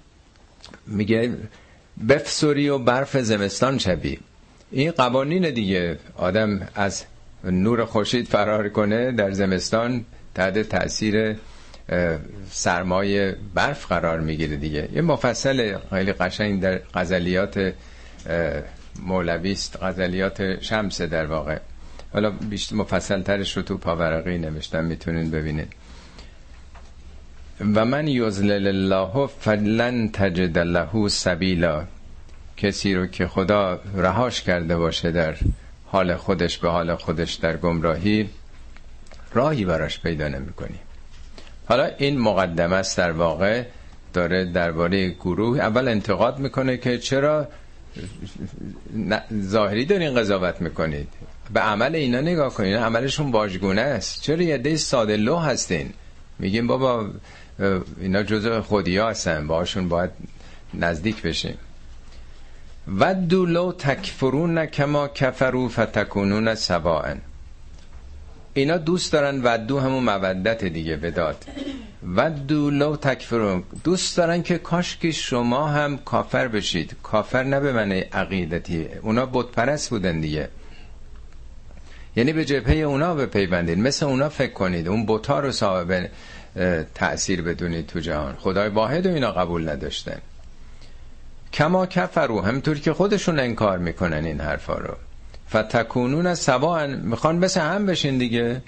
میگه 0.88 1.34
بفسوری 2.10 2.70
و 2.70 2.78
برف 2.78 3.18
زمستان 3.18 3.78
شبی 3.78 4.20
این 4.72 4.92
قوانین 4.92 5.50
دیگه. 5.50 5.98
آدم 6.16 6.68
از 6.76 7.04
نور 7.44 7.86
خورشید 7.86 8.28
فرار 8.28 8.70
کنه 8.70 9.12
در 9.12 9.32
زمستان 9.32 10.06
تحت 10.36 10.60
تاثیر 10.60 11.36
سرمایه 12.52 13.36
برف 13.54 13.86
قرار 13.86 14.20
می‌گیره 14.20 14.56
دیگه. 14.56 14.90
یه 14.94 15.02
مفصل 15.02 15.78
خیلی 15.90 16.14
قشنگ 16.14 16.62
در 16.62 16.80
غزلیات 16.94 17.74
مولوی 19.06 19.52
است. 19.52 19.84
غزلیات 19.84 20.62
شمس 20.62 21.02
در 21.02 21.26
واقع. 21.26 21.58
حالا 22.14 22.30
بیشتر 22.30 22.76
مفصل 22.76 23.22
ترش 23.22 23.58
رو 23.58 23.64
تو 23.64 23.78
پاورقی 23.78 24.38
نوشتم 24.38 24.86
می‌تونین 24.86 25.32
ببینید 25.32 25.74
و 27.76 27.86
من 27.86 28.08
یزلل 28.08 28.68
الله 28.68 29.28
فلن 29.28 30.10
تجد 30.12 30.58
له 30.58 31.08
سبیلا. 31.08 31.86
کسی 32.60 32.96
رو 32.96 33.08
که 33.08 33.28
خدا 33.28 33.80
رهاش 33.96 34.42
کرده 34.42 34.78
باشه 34.78 35.12
در 35.12 35.36
حال 35.86 36.16
خودش 36.16 36.58
به 36.58 36.70
حال 36.70 36.96
خودش 36.96 37.34
در 37.34 37.58
گمراهی 37.58 38.30
راهی 39.34 39.66
براش 39.66 40.00
پیدا 40.00 40.28
نمی 40.28 40.54
کنی. 40.54 40.80
حالا 41.66 41.90
این 41.98 42.20
مقدمه 42.20 42.76
است 42.76 42.98
در 42.98 43.12
واقع 43.12 43.64
داره 44.14 44.46
درباره 44.46 45.10
گروه 45.10 45.60
اول 45.60 45.88
انتقاد 45.88 46.40
می‌کنه 46.40 46.78
که 46.78 46.98
چرا 46.98 47.48
ظاهری 49.42 49.86
دارین 49.86 50.16
قضاوت 50.16 50.62
می‌کنید 50.62 51.08
به 51.54 51.60
عمل 51.60 51.96
اینا 51.96 52.22
نگاه 52.22 52.54
کنید 52.54 52.76
عملشون 52.76 53.32
واژگونه 53.32 53.82
است. 53.82 54.22
چرا 54.22 54.42
یه 54.42 54.58
ده 54.58 54.76
ساده 54.76 55.18
لو 55.18 55.38
هستین؟ 55.38 55.94
میگیم 56.40 56.68
بابا 56.68 57.10
اینا 58.02 58.24
جزء 58.24 58.62
خودی 58.62 58.98
هستن 58.98 59.48
باشون 59.48 59.90
باید 59.90 60.10
نزدیک 60.74 61.22
بشیم. 61.22 61.58
ودو 62.98 63.46
لو 63.46 63.72
تکفرون 63.72 64.66
کما 64.66 65.08
کفرو 65.08 65.70
فتکونون 65.70 66.56
سواعن 66.56 67.22
اینا 68.54 68.78
دوست 68.78 69.14
دارن 69.14 69.42
ودو 69.44 69.80
همون 69.80 70.04
مودت 70.04 70.66
دیگه 70.66 70.96
بداد. 70.96 71.46
ودو 72.16 72.70
لو 72.70 72.96
تکفرون. 72.96 73.64
دوست 73.84 74.18
دارن 74.18 74.44
که 74.44 74.58
کاش 74.58 74.98
که 74.98 75.12
شما 75.12 75.68
هم 75.68 75.98
کافر 75.98 76.48
بشید. 76.48 76.96
کافر 77.04 77.44
نه 77.44 77.60
به 77.60 77.74
معنی 77.74 78.00
عقیدتی. 78.00 78.88
اونا 79.02 79.26
بت 79.26 79.46
پرست 79.46 79.90
بودن 79.90 80.20
دیگه. 80.20 80.50
یعنی 82.16 82.34
به 82.34 82.46
جبهه 82.46 82.76
اونا 82.76 83.16
بپیوندید. 83.16 83.78
مثل 83.78 84.06
اونا 84.06 84.30
فکر 84.30 84.54
کنید. 84.54 84.88
اون 84.88 85.06
بوتا 85.06 85.40
رو 85.40 85.52
صاحب 85.52 86.10
تأثیر 86.96 87.42
بدونید 87.42 87.88
تو 87.88 88.00
جهان. 88.00 88.36
خدای 88.36 88.70
واحد 88.70 89.06
و 89.06 89.10
اینا 89.10 89.32
قبول 89.32 89.70
نداشتن. 89.70 90.22
کما 91.54 91.86
کفرو 91.86 92.42
همطور 92.42 92.80
که 92.80 92.94
خودشون 92.94 93.40
انکار 93.40 93.78
می‌کنن 93.78 94.26
این 94.26 94.42
حرفا 94.42 94.78
رو. 94.78 94.94
فتکونون 95.50 96.36
سواء 96.36 96.88
می‌خوان 96.88 97.36
مثل 97.36 97.62
هم 97.62 97.86
بشین 97.86 98.18
دیگه. 98.18 98.62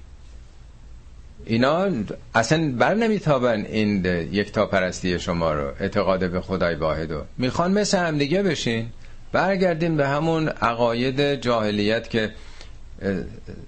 اینا 1.46 1.88
اصلا 2.36 2.72
بر 2.72 2.94
نمیتابن 2.94 3.66
این 3.66 4.06
یک 4.32 4.52
تا 4.52 4.66
پرستی 4.66 5.20
شما 5.20 5.54
رو 5.54 5.72
اعتقاد 5.80 6.32
به 6.32 6.42
خدای 6.42 6.76
واحدو 6.76 7.22
می‌خوان 7.38 7.72
مثل 7.72 7.98
هم 7.98 8.18
دیگه 8.18 8.44
بشین. 8.44 8.90
برگردیم 9.32 9.98
به 9.98 10.08
همون 10.08 10.48
عقاید 10.48 11.36
جاهلیت 11.36 12.10
که 12.10 12.32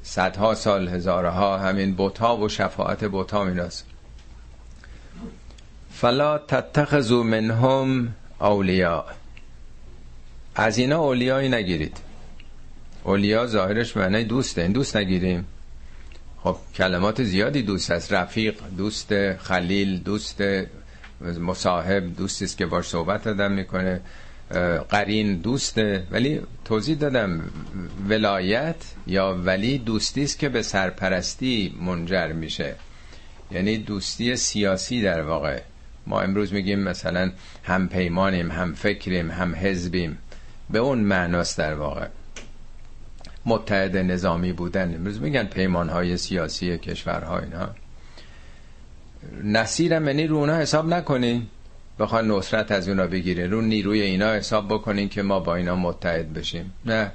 صدها 0.03 0.55
سال 0.55 0.87
هزارها 0.87 1.57
همین 1.57 1.95
بوتا 1.95 2.37
و 2.37 2.49
شفاعت 2.49 3.05
بوتا 3.05 3.43
میناست 3.43 3.85
فلا 5.93 6.37
تتخذوا 6.37 7.23
منهم 7.23 8.15
اولیاء 8.43 9.05
از 10.55 10.77
اینا 10.77 10.99
اولیایی 10.99 11.49
نگیرید. 11.49 11.97
اولیا 13.03 13.47
ظاهرش 13.47 13.97
معنی 13.97 14.23
دوسته. 14.23 14.61
این 14.61 14.71
دوست 14.71 14.97
نگیریم. 14.97 15.45
خب 16.43 16.57
کلمات 16.75 17.23
زیادی 17.23 17.61
دوست 17.61 17.91
هست 17.91 18.13
رفیق 18.13 18.55
دوست 18.77 19.33
خلیل 19.37 19.99
دوست 19.99 20.43
مصاحب 21.21 22.15
دوستی 22.17 22.45
است 22.45 22.57
که 22.57 22.65
باش 22.65 22.85
صحبت 22.87 23.27
آدم 23.27 23.51
می‌کنه. 23.51 24.01
قرین 24.89 25.35
دوسته 25.35 26.07
ولی 26.11 26.41
توضیح 26.65 26.97
دادم 26.97 27.41
ولایت 28.09 28.75
یا 29.07 29.33
ولی 29.33 29.77
دوستی 29.77 30.23
است 30.23 30.39
که 30.39 30.49
به 30.49 30.61
سرپرستی 30.61 31.75
منجر 31.81 32.27
میشه. 32.27 32.75
یعنی 33.51 33.77
دوستی 33.77 34.35
سیاسی 34.35 35.01
در 35.01 35.21
واقع. 35.21 35.61
ما 36.07 36.21
امروز 36.21 36.53
میگیم 36.53 36.79
مثلا 36.79 37.31
هم 37.63 37.87
پیمانیم 37.87 38.51
هم 38.51 38.73
فکریم 38.73 39.31
هم 39.31 39.55
حزبیم. 39.55 40.17
به 40.69 40.79
اون 40.79 40.99
معناست 40.99 41.57
در 41.57 41.73
واقع. 41.73 42.07
متحد 43.45 43.97
نظامی 43.97 44.53
بودن. 44.53 44.95
امروز 44.95 45.21
میگن 45.21 45.43
پیمان 45.43 45.89
های 45.89 46.17
سیاسی 46.17 46.77
کشورها 46.77 47.39
اینا. 47.39 47.69
نصیرم 49.43 50.07
یعنی 50.07 50.27
رو 50.27 50.37
اونا 50.37 50.57
حساب 50.57 50.87
نکنین. 50.87 51.47
بخوان 51.99 52.31
نصرت 52.31 52.71
از 52.71 52.87
اونا 52.87 53.07
بگیره. 53.07 53.47
رو 53.47 53.61
نیروی 53.61 54.01
اینا 54.01 54.33
حساب 54.33 54.73
بکنین 54.73 55.09
که 55.09 55.21
ما 55.21 55.39
با 55.39 55.55
اینا 55.55 55.75
متحد 55.75 56.33
بشیم. 56.33 56.73
نه. 56.85 57.11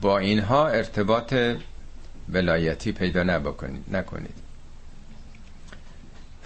با 0.00 0.18
اینها 0.18 0.68
ارتباط 0.68 1.34
ولایتی 2.28 2.92
پیدا 2.92 3.22
نبکنید 3.22 3.84
نکنید. 3.92 4.47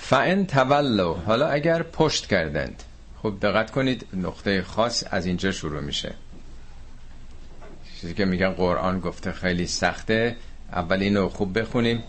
فان 0.03 0.47
تولو 0.47 1.15
حالا 1.15 1.49
اگر 1.49 1.83
پشت 1.83 2.27
کردند. 2.27 2.83
خب 3.23 3.35
دقت 3.43 3.71
کنید 3.71 4.07
نقطه 4.15 4.63
خاص 4.63 5.05
از 5.11 5.27
اینجا 5.27 5.53
شروع 5.53 5.81
میشه. 5.81 6.15
چیزی 8.01 8.15
که 8.15 8.25
میگن 8.25 8.51
قرآن 8.51 9.01
گفته 9.01 9.33
خیلی 9.33 9.67
سخته. 9.67 10.37
اول 10.73 11.03
اینو 11.03 11.29
خوب 11.29 11.59
بخونیم 11.59 12.03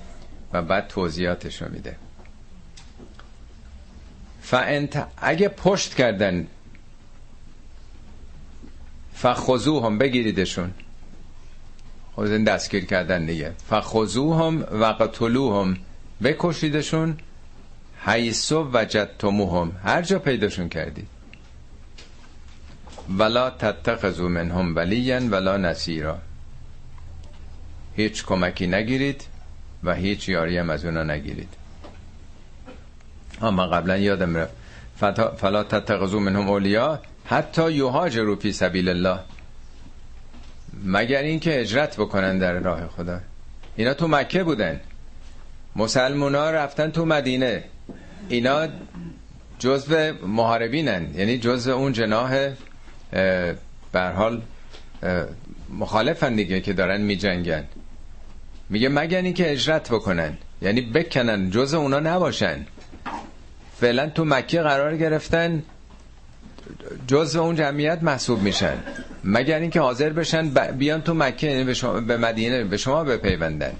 و 0.53 0.61
بعد 0.61 0.87
توضیحاتش 0.87 1.61
رو 1.61 1.71
میده. 1.71 1.95
فانت 4.41 5.07
اگه 5.17 5.47
پشت 5.47 5.93
کردن 5.93 6.47
هم 9.81 9.97
بگیریدشون. 9.97 10.73
خود 12.15 12.27
خب 12.27 12.43
دستگیر 12.43 12.85
کردن 12.85 13.25
دیگه. 13.25 13.51
فخذو 13.69 14.33
هم 14.33 14.67
وقتلو 14.71 15.61
هم 15.61 15.77
بکشیدشون. 16.23 17.17
حیثو 18.05 18.69
وجدتمو 18.73 19.61
هم 19.61 19.71
هر 19.83 20.01
جا 20.01 20.19
پیداشون 20.19 20.69
کردید. 20.69 21.07
ولا 23.17 23.49
تتخذو 23.49 24.29
منهم 24.29 24.75
ولیا 24.75 25.19
ولا 25.19 25.57
نصیرا. 25.57 26.17
هیچ 27.95 28.25
کمکی 28.25 28.67
نگیرید 28.67 29.23
و 29.83 29.95
هیچ 29.95 30.29
یاری 30.29 30.57
هم 30.57 30.69
از 30.69 30.85
اونا 30.85 31.03
نگیرید. 31.03 31.49
ها 33.41 33.51
من 33.51 33.69
قبلا 33.69 33.97
یادم 33.97 34.37
رفت. 34.37 34.53
فلا 35.37 35.63
تتخذو 35.63 36.19
منهم 36.19 36.49
اولیا 36.49 36.99
حتی 37.25 37.71
یهاجروا 37.71 38.35
فی 38.35 38.53
سبیل 38.53 38.89
الله. 38.89 39.19
مگر 40.83 41.21
اینکه 41.21 41.51
هجرت 41.51 41.95
بکنن 41.95 42.39
در 42.39 42.53
راه 42.53 42.87
خدا. 42.87 43.19
اینا 43.75 43.93
تو 43.93 44.07
مکه 44.07 44.43
بودن. 44.43 44.79
مسلمونا 45.75 46.51
رفتن 46.51 46.91
تو 46.91 47.05
مدینه. 47.05 47.63
اینا 48.29 48.67
جزو 49.59 50.13
محاربینن. 50.27 51.07
یعنی 51.15 51.37
جزو 51.37 51.71
اون 51.71 51.93
جناه 51.93 52.49
بر 53.91 54.11
حال 54.11 54.41
مخالفن 55.69 56.35
دیگه 56.35 56.61
که 56.61 56.73
دارن 56.73 57.01
میجنگن. 57.01 57.63
میگه 58.69 58.89
مگر 58.89 59.21
اینکه 59.21 59.51
اجرت 59.51 59.89
بکنن. 59.89 60.37
یعنی 60.61 60.81
بکنن 60.81 61.49
جز 61.49 61.73
اونا 61.73 61.99
نباشن. 61.99 62.65
فعلا 63.79 64.09
تو 64.09 64.25
مکه 64.25 64.61
قرار 64.61 64.97
گرفتن 64.97 65.63
جز 67.07 67.35
اون 67.35 67.55
جمعیت 67.55 68.03
محسوب 68.03 68.41
میشن. 68.41 68.77
مگر 69.23 69.59
اینکه 69.59 69.79
حاضر 69.79 70.09
بشن 70.09 70.49
بیان 70.49 71.01
تو 71.01 71.13
مکه 71.13 71.47
یعنی 71.47 71.63
به, 71.63 72.01
به 72.01 72.17
مدینه 72.17 72.63
به 72.63 72.77
شما 72.77 73.03
بپیوندن. 73.03 73.73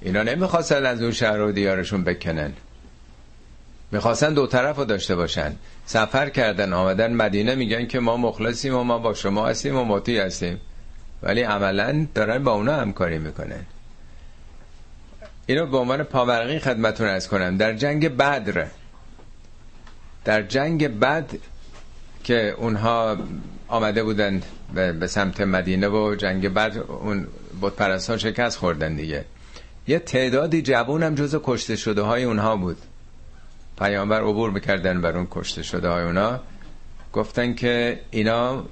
اینا 0.00 0.22
نمی‌خواستن 0.22 0.86
از 0.86 1.02
اون 1.02 1.12
شهر 1.12 1.40
و 1.40 1.52
دیارشون 1.52 2.04
بکنن. 2.04 2.52
می‌خواستن 3.92 4.34
دو 4.34 4.46
طرف 4.46 4.76
رو 4.76 4.84
داشته 4.84 5.16
باشن. 5.16 5.56
سفر 5.86 6.28
کردن 6.28 6.72
آمدن 6.72 7.12
مدینه 7.12 7.54
میگن 7.54 7.86
که 7.86 8.00
ما 8.00 8.16
مخلصیم 8.16 8.74
و 8.74 8.84
ما 8.84 8.98
با 8.98 9.14
شما 9.14 9.48
هستیم 9.48 9.76
و 9.76 9.84
مطیع 9.84 10.26
هستیم. 10.26 10.60
ولی 11.22 11.42
عملا 11.42 12.06
دارن 12.14 12.44
با 12.44 12.52
اونا 12.52 12.76
همکاری 12.76 13.18
می‌کنن. 13.18 13.66
اینو 15.46 15.66
به 15.66 15.76
عنوان 15.76 16.02
پاورقی 16.02 16.58
خدمتون 16.58 17.06
از 17.06 17.28
کنم. 17.28 17.56
در 17.56 17.74
جنگ 17.74 18.08
بدر. 18.08 18.66
در 20.24 20.42
جنگ 20.42 20.98
بد 21.00 21.30
که 22.24 22.54
اونها 22.58 23.16
آمده 23.68 24.02
بودن 24.02 24.42
به 24.74 25.06
سمت 25.06 25.40
مدینه 25.40 25.88
و 25.88 26.14
جنگ 26.14 26.48
بد 26.48 26.78
اون 26.78 27.26
بودپرست 27.60 28.10
ها 28.10 28.16
شکست 28.16 28.58
خوردن 28.58 28.96
دیگه. 28.96 29.24
یه 29.88 29.98
تعدادی 29.98 30.62
جوون 30.62 31.02
هم 31.02 31.14
جز 31.14 31.40
کشته 31.42 31.76
شده 31.76 32.02
های 32.02 32.24
اونها 32.24 32.56
بود. 32.56 32.76
پیامبر 33.78 34.20
عبور 34.22 34.50
می‌کردن 34.50 35.00
بر 35.00 35.16
اون 35.16 35.28
کشته 35.30 35.62
شده 35.62 35.88
های 35.88 36.04
اونا. 36.04 36.40
گفتن 37.12 37.54
که 37.54 38.00
اینا 38.10 38.64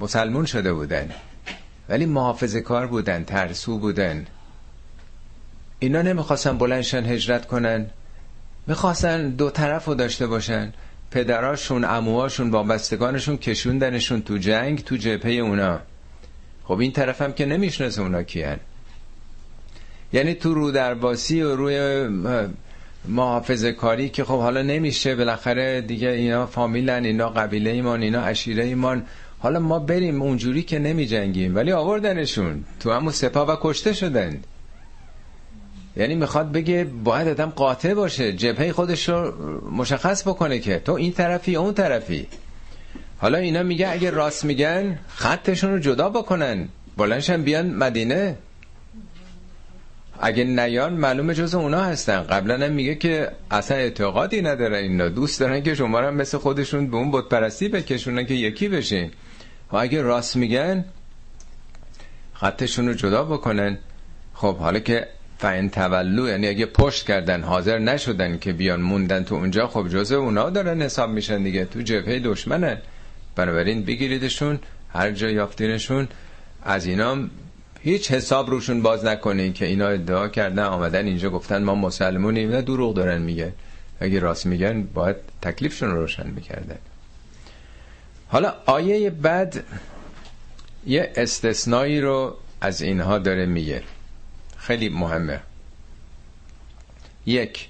مسلمون 0.00 0.46
شده 0.46 0.72
بودن. 0.72 1.10
ولی 1.88 2.06
محافظه 2.06 2.60
کار 2.60 2.86
بودن 2.86 3.24
ترسو 3.24 3.78
بودن. 3.78 4.26
اینا 5.78 6.02
نمی‌خواستن 6.02 6.58
بلندشن 6.58 7.04
هجرت 7.04 7.46
کنن. 7.46 7.86
می‌خواستن 8.66 9.30
دو 9.30 9.50
طرف 9.50 9.84
رو 9.84 9.94
داشته 9.94 10.26
باشن. 10.26 10.72
پدراشون 11.10 11.84
اموهاشون 11.84 12.50
وابستگانشون 12.50 13.36
کشوندنشون 13.36 14.22
تو 14.22 14.38
جنگ 14.38 14.84
تو 14.84 14.96
جبهه 14.96 15.32
اونا. 15.32 15.80
خب 16.64 16.78
این 16.78 16.92
طرف 16.92 17.22
هم 17.22 17.32
که 17.32 17.46
نمی‌شناسه 17.46 18.02
اونا 18.02 18.22
کیان. 18.22 18.60
یعنی 20.12 20.34
تو 20.34 20.54
رو 20.54 20.70
درباسی 20.70 21.42
و 21.42 21.56
روی 21.56 22.08
محافظه 23.08 23.72
کاری 23.72 24.08
که 24.08 24.24
خب 24.24 24.38
حالا 24.38 24.62
نمیشه 24.62 25.16
بالاخره 25.16 25.80
دیگه 25.80 26.08
اینا 26.08 26.46
فامیلن 26.46 27.04
اینا 27.04 27.28
قبیله 27.28 27.70
ایمان 27.70 28.02
اینا 28.02 28.20
عشیره 28.20 28.64
ایمان 28.64 29.02
حالا 29.38 29.60
ما 29.60 29.78
بریم 29.78 30.22
اونجوری 30.22 30.62
که 30.62 30.78
نمی 30.78 31.06
جنگیم 31.06 31.56
ولی 31.56 31.72
آوردنشون. 31.72 32.64
تو 32.80 32.92
همون 32.92 33.12
سپاه 33.12 33.48
و 33.48 33.56
کشته 33.60 33.92
شدند. 33.92 34.46
یعنی 35.96 36.14
می‌خواد 36.14 36.52
بگه 36.52 36.84
باید 37.04 37.28
آدم 37.28 37.50
قاطع 37.50 37.94
باشه 37.94 38.32
جبهه 38.32 38.72
خودش 38.72 39.08
رو 39.08 39.32
مشخص 39.70 40.28
بکنه 40.28 40.58
که 40.58 40.78
تو 40.78 40.92
این 40.92 41.12
طرفی 41.12 41.56
اون 41.56 41.74
طرفی. 41.74 42.26
حالا 43.18 43.38
اینا 43.38 43.62
میگه 43.62 43.88
اگه 43.88 44.10
راست 44.10 44.44
میگن 44.44 44.98
خطشون 45.08 45.72
رو 45.72 45.78
جدا 45.78 46.08
بکنن. 46.08 46.68
بلنشن 46.96 47.42
بیان 47.42 47.74
مدینه. 47.74 48.36
اگه 50.20 50.44
نیان 50.44 50.92
معلومه 50.92 51.34
جز 51.34 51.54
اونا 51.54 51.80
هستن. 51.80 52.22
قبلا 52.22 52.66
هم 52.66 52.72
میگه 52.72 52.94
که 52.94 53.30
اصلا 53.50 53.76
اعتقادی 53.76 54.42
نداره 54.42 54.78
اینا. 54.78 55.08
دوست 55.08 55.40
دارن 55.40 55.62
که 55.62 55.74
شما 55.74 56.00
رو 56.00 56.10
مثل 56.10 56.38
خودشون 56.38 56.90
به 56.90 56.96
اون 56.96 57.10
بتپرستی 57.10 57.68
بکشونن 57.68 58.26
که 58.26 58.34
یکی 58.34 58.68
بشین. 58.68 59.10
و 59.72 59.76
اگه 59.76 60.02
راست 60.02 60.36
میگن 60.36 60.84
خطشون 62.34 62.88
رو 62.88 62.94
جدا 62.94 63.24
بکنن. 63.24 63.78
خب 64.34 64.56
حالا 64.56 64.78
که 64.78 65.08
فین 65.38 65.70
تولو 65.70 66.28
یعنی 66.28 66.48
اگه 66.48 66.66
پشت 66.66 67.06
کردن 67.06 67.42
حاضر 67.42 67.78
نشدن 67.78 68.38
که 68.38 68.52
بیان 68.52 68.80
موندن 68.80 69.24
تو 69.24 69.34
اونجا 69.34 69.66
خب 69.66 69.88
جز 69.88 70.12
اونا 70.12 70.50
دارن 70.50 70.82
حساب 70.82 71.10
میشن 71.10 71.42
دیگه. 71.42 71.64
تو 71.64 71.80
جبهه 71.80 72.18
دشمنه 72.18 72.82
بنابراین 73.36 73.84
بگیریدشون 73.84 74.58
هر 74.92 75.10
جا 75.10 75.30
یافتینشون 75.30 76.08
از 76.62 76.86
اینا 76.86 77.16
هیچ 77.84 78.12
حساب 78.12 78.50
روشون 78.50 78.82
باز 78.82 79.04
نکنین 79.04 79.52
که 79.52 79.66
اینا 79.66 79.88
ادعا 79.88 80.28
کردن 80.28 80.64
آمدن 80.64 81.06
اینجا 81.06 81.30
گفتن 81.30 81.62
ما 81.62 81.74
مسلمونیم. 81.74 82.50
نه 82.50 82.62
دروغ 82.62 82.94
دارن 82.94 83.22
میگه 83.22 83.52
اگه 84.00 84.18
راست 84.18 84.46
میگن 84.46 84.82
باید 84.82 85.16
تکلیفشون 85.42 85.90
رو 85.90 86.00
روشن 86.00 86.26
می‌کردن. 86.26 86.78
حالا 88.28 88.54
آیه 88.66 89.10
بعد 89.10 89.64
یه 90.86 91.12
استثنایی 91.16 92.00
رو 92.00 92.36
از 92.60 92.82
اینها 92.82 93.18
داره 93.18 93.46
میگه. 93.46 93.82
خیلی 94.56 94.88
مهمه. 94.88 95.40
یک 97.26 97.68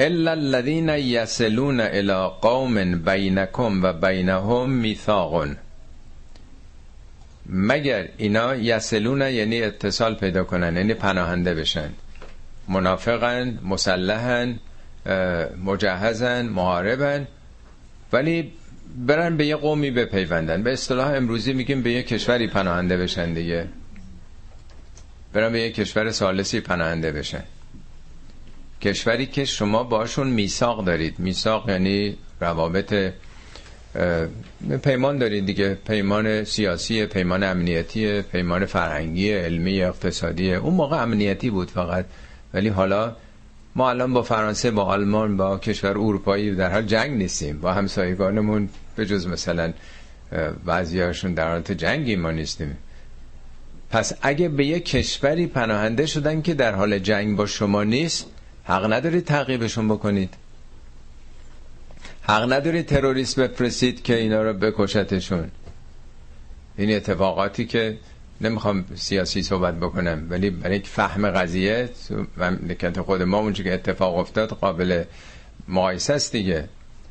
الا 0.00 0.30
الذين 0.30 0.88
يصلون 0.88 1.80
الى 1.80 2.30
قوم 2.42 2.94
بينكم 2.98 3.80
و 3.82 3.92
بینهم 3.92 4.70
میثاق 4.70 5.32
مگر 7.52 8.08
اینا 8.16 8.56
یسلون 8.56 9.20
یعنی 9.22 9.62
اتصال 9.62 10.14
پیدا 10.14 10.44
کنن 10.44 10.76
یعنی 10.76 10.94
پناهنده 10.94 11.54
بشن. 11.54 11.90
منافقن 12.68 13.58
مسلحن 13.64 14.58
مجهزن 15.64 16.46
محاربن 16.46 17.26
ولی 18.12 18.52
برن 18.96 19.36
به 19.36 19.46
یه 19.46 19.56
قومی 19.56 19.90
بپیوندن. 19.90 20.62
به 20.62 20.72
اصطلاح 20.72 21.14
امروزی 21.14 21.52
میگیم 21.52 21.82
به 21.82 21.92
یه 21.92 22.02
کشوری 22.02 22.46
پناهنده 22.46 22.96
بشن 22.96 23.32
دیگه. 23.32 23.66
برن 25.32 25.52
به 25.52 25.60
یه 25.60 25.72
کشور 25.72 26.10
سالسی 26.10 26.60
پناهنده 26.60 27.12
بشن. 27.12 27.42
کشوری 28.82 29.26
که 29.26 29.44
شما 29.44 29.82
باشون 29.82 30.26
میثاق 30.30 30.84
دارید. 30.84 31.18
میثاق 31.18 31.68
یعنی 31.68 32.16
روابط 32.40 33.12
پیمان 34.82 35.18
دارید 35.18 35.46
دیگه. 35.46 35.74
پیمان 35.74 36.44
سیاسی 36.44 37.06
پیمان 37.06 37.42
امنیتی 37.42 38.22
پیمان 38.22 38.66
فرهنگی 38.66 39.30
علمی 39.32 39.82
اقتصادی. 39.82 40.54
اون 40.54 40.74
موقع 40.74 41.02
امنیتی 41.02 41.50
بود 41.50 41.70
فقط. 41.70 42.06
ولی 42.54 42.68
حالا 42.68 43.16
ما 43.74 43.90
الان 43.90 44.12
با 44.12 44.22
فرانسه 44.22 44.70
با 44.70 44.84
آلمان 44.84 45.36
با 45.36 45.58
کشور 45.58 45.90
اروپایی 45.90 46.54
در 46.54 46.72
حال 46.72 46.82
جنگ 46.82 47.10
نیستیم. 47.10 47.60
با 47.60 47.72
همسایگانمون 47.72 48.68
به 48.96 49.06
جز 49.06 49.26
مثلا 49.26 49.72
بعضیاشون 50.64 51.34
در 51.34 51.48
حالت 51.48 51.72
جنگی 51.72 52.16
ما 52.16 52.30
نیستیم. 52.30 52.76
پس 53.90 54.12
اگه 54.22 54.48
به 54.48 54.66
یک 54.66 54.84
کشوری 54.84 55.46
پناهنده 55.46 56.06
شدن 56.06 56.42
که 56.42 56.54
در 56.54 56.74
حال 56.74 56.98
جنگ 56.98 57.36
با 57.36 57.46
شما 57.46 57.84
نیست 57.84 58.26
حق 58.64 58.92
ندارید 58.92 59.24
تعقیبشون 59.24 59.88
بکنید. 59.88 60.34
حق 62.22 62.52
ندارید 62.52 62.86
تروریست 62.86 63.40
بفرستید 63.40 64.02
که 64.02 64.16
اینا 64.16 64.42
رو 64.42 64.52
بکشتشون. 64.52 65.50
این 66.76 66.96
اتفاقاتی 66.96 67.66
که 67.66 67.98
نمی‌خوام 68.40 68.84
سیاسی 68.94 69.42
صحبت 69.42 69.74
بکنم 69.74 70.26
ولی 70.30 70.50
برای 70.50 70.76
یک 70.76 70.86
فهم 70.86 71.30
قضیه 71.30 71.88
مملکت 72.36 73.00
خود 73.00 73.22
ما 73.22 73.38
اونچه 73.38 73.62
که 73.64 73.74
اتفاق 73.74 74.16
افتاد 74.18 74.48
قابل 74.48 75.04
مقایسه 75.68 76.12
است 76.14 76.32
دیگه. 76.32 76.68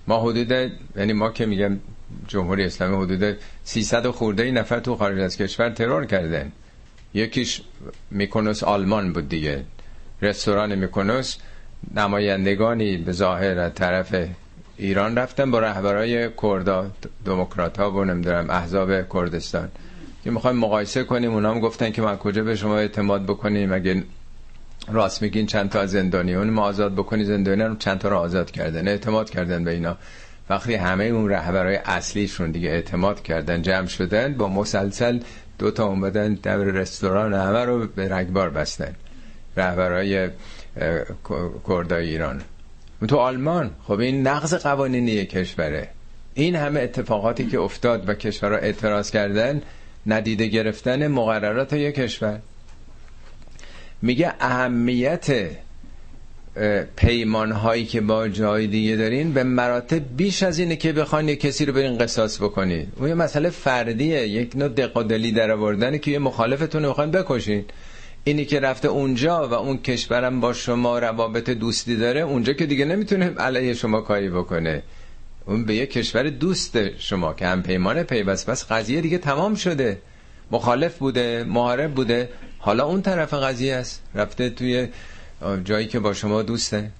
ما 0.07 0.19
حدود 0.21 0.71
یعنی 0.95 1.13
ما 1.13 1.29
که 1.31 1.45
میگم 1.45 1.79
جمهوری 2.27 2.63
اسلامی 2.65 3.05
حدود 3.05 3.37
300 3.63 4.07
خورده 4.07 4.51
نفر 4.51 4.79
تو 4.79 4.95
خارج 4.95 5.19
از 5.19 5.37
کشور 5.37 5.69
ترور 5.69 6.05
کردن. 6.05 6.51
یکیش 7.13 7.61
میکنوس 8.11 8.63
آلمان 8.63 9.13
بود 9.13 9.29
دیگه. 9.29 9.63
رستوران 10.21 10.75
میکنوس 10.75 11.37
نمایندگانی 11.95 12.97
به 12.97 13.11
ظاهر 13.11 13.59
از 13.59 13.73
طرف 13.73 14.15
ایران 14.79 15.17
رفتن 15.17 15.51
با 15.51 15.59
رهبرای 15.59 16.29
کردا 16.41 16.91
دموکرات 17.25 17.79
ها 17.79 17.91
و 17.91 18.03
نمی‌دونم 18.03 18.49
احزاب 18.49 19.09
کردستان. 19.13 19.69
که 20.23 20.31
می‌خوایم 20.31 20.57
مقایسه 20.57 21.03
کنیم 21.03 21.33
اونا 21.33 21.51
هم 21.51 21.59
گفتن 21.59 21.91
که 21.91 22.01
ما 22.01 22.15
کجا 22.15 22.43
به 22.43 22.55
شما 22.55 22.77
اعتماد 22.77 23.23
بکنیم 23.23 23.73
اگه 23.73 24.03
راست 24.91 25.21
میگین 25.21 25.45
چند 25.45 25.69
تا 25.69 25.79
از 25.79 25.91
زندانیون 25.91 26.49
ما 26.49 26.61
آزاد 26.61 26.93
بکنی 26.93 27.25
زندانیان 27.25 27.77
چند 27.77 27.99
تا 27.99 28.09
رو 28.09 28.17
آزاد 28.17 28.51
کردن 28.51 28.87
اعتماد 28.87 29.29
کردن 29.29 29.63
به 29.63 29.71
اینا. 29.71 29.97
وقتی 30.49 30.73
همه 30.73 31.03
اون 31.03 31.29
رهبرای 31.29 31.75
اصلیشون 31.75 32.51
دیگه 32.51 32.69
اعتماد 32.69 33.21
کردن 33.21 33.61
جمع 33.61 33.87
شدن 33.87 34.33
با 34.33 34.47
مسلسل 34.47 35.19
دو 35.59 35.71
تا 35.71 35.85
اومدن 35.85 36.33
در 36.33 36.57
رستوران 36.57 37.33
همه 37.33 37.65
رو 37.65 37.87
به 37.87 38.15
رگبار 38.15 38.49
بستن. 38.49 38.95
رهبرای 39.57 40.29
کردای 41.67 42.09
ایران. 42.09 42.41
تو 43.07 43.17
آلمان. 43.17 43.71
خب 43.87 43.99
این 43.99 44.27
نقض 44.27 44.53
قوانینی 44.53 45.25
کشوره. 45.25 45.87
این 46.33 46.55
همه 46.55 46.79
اتفاقاتی 46.79 47.45
که 47.45 47.59
افتاد 47.59 48.09
و 48.09 48.13
کشورها 48.13 48.57
اعتراض 48.57 49.11
کردن 49.11 49.61
ندیده 50.07 50.47
گرفتن 50.47 51.07
مقررات 51.07 51.73
یک 51.73 51.95
کشور. 51.95 52.39
میگه 54.01 54.33
اهمیت 54.39 55.49
پیمان 56.95 57.51
هایی 57.51 57.85
که 57.85 58.01
با 58.01 58.27
جای 58.27 58.67
دیگه 58.67 58.95
دارین 58.95 59.33
به 59.33 59.43
مراتب 59.43 60.01
بیش 60.17 60.43
از 60.43 60.59
اینه 60.59 60.75
که 60.75 60.93
بخواین 60.93 61.29
یه 61.29 61.35
کسی 61.35 61.65
رو 61.65 61.73
برین 61.73 61.97
قصاص 61.97 62.41
بکنید 62.41 62.87
اون 62.97 63.07
یه 63.07 63.13
مسئله 63.13 63.49
فردیه. 63.49 64.27
یک 64.27 64.55
نوع 64.55 64.69
دقادلی 64.69 65.31
در 65.31 65.51
آوردنه 65.51 65.97
که 65.97 66.11
یه 66.11 66.19
مخالفتون 66.19 66.83
رو 66.83 66.89
بخواین 66.89 67.11
بکشین. 67.11 67.65
اینی 68.23 68.45
که 68.45 68.59
رفته 68.59 68.87
اونجا 68.87 69.47
و 69.47 69.53
اون 69.53 69.77
کشورم 69.77 70.39
با 70.39 70.53
شما 70.53 70.99
روابط 70.99 71.49
دوستی 71.49 71.95
داره 71.95 72.21
اونجا 72.21 72.53
که 72.53 72.65
دیگه 72.65 72.85
نمی‌تونه 72.85 73.25
علیه 73.25 73.73
شما 73.73 74.01
کاری 74.01 74.29
بکنه. 74.29 74.83
اون 75.45 75.65
به 75.65 75.75
یه 75.75 75.85
کشور 75.85 76.29
دوست 76.29 76.97
شما 76.97 77.33
که 77.33 77.47
هم 77.47 77.63
پیمان 77.63 78.03
پیوست 78.03 78.49
بس 78.49 78.71
قضیه 78.71 79.01
دیگه 79.01 79.17
تمام 79.17 79.55
شده. 79.55 80.01
مخالف 80.51 80.97
بوده 80.97 81.43
محارب 81.43 81.93
بوده. 81.93 82.29
حالا 82.59 82.85
اون 82.85 83.01
طرف 83.01 83.33
قضیه 83.33 83.75
است. 83.75 84.01
رفته 84.15 84.49
توی 84.49 84.87
جایی 85.63 85.87
که 85.87 85.99
با 85.99 86.13
شما 86.13 86.41
دوسته. 86.41 86.91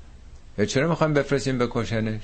چرا 0.68 0.90
می‌خوایم 0.90 1.14
بفرستیم 1.14 1.58
بکشنش 1.58 2.22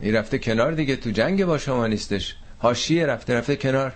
این 0.00 0.14
رفته 0.14 0.38
کنار 0.38 0.72
دیگه 0.72 0.96
تو 0.96 1.10
جنگ 1.10 1.44
با 1.44 1.58
شما 1.58 1.86
نیستش. 1.86 2.36
هاشیه 2.62 3.06
رفته 3.06 3.34
رفته 3.34 3.56
کنار. 3.56 3.92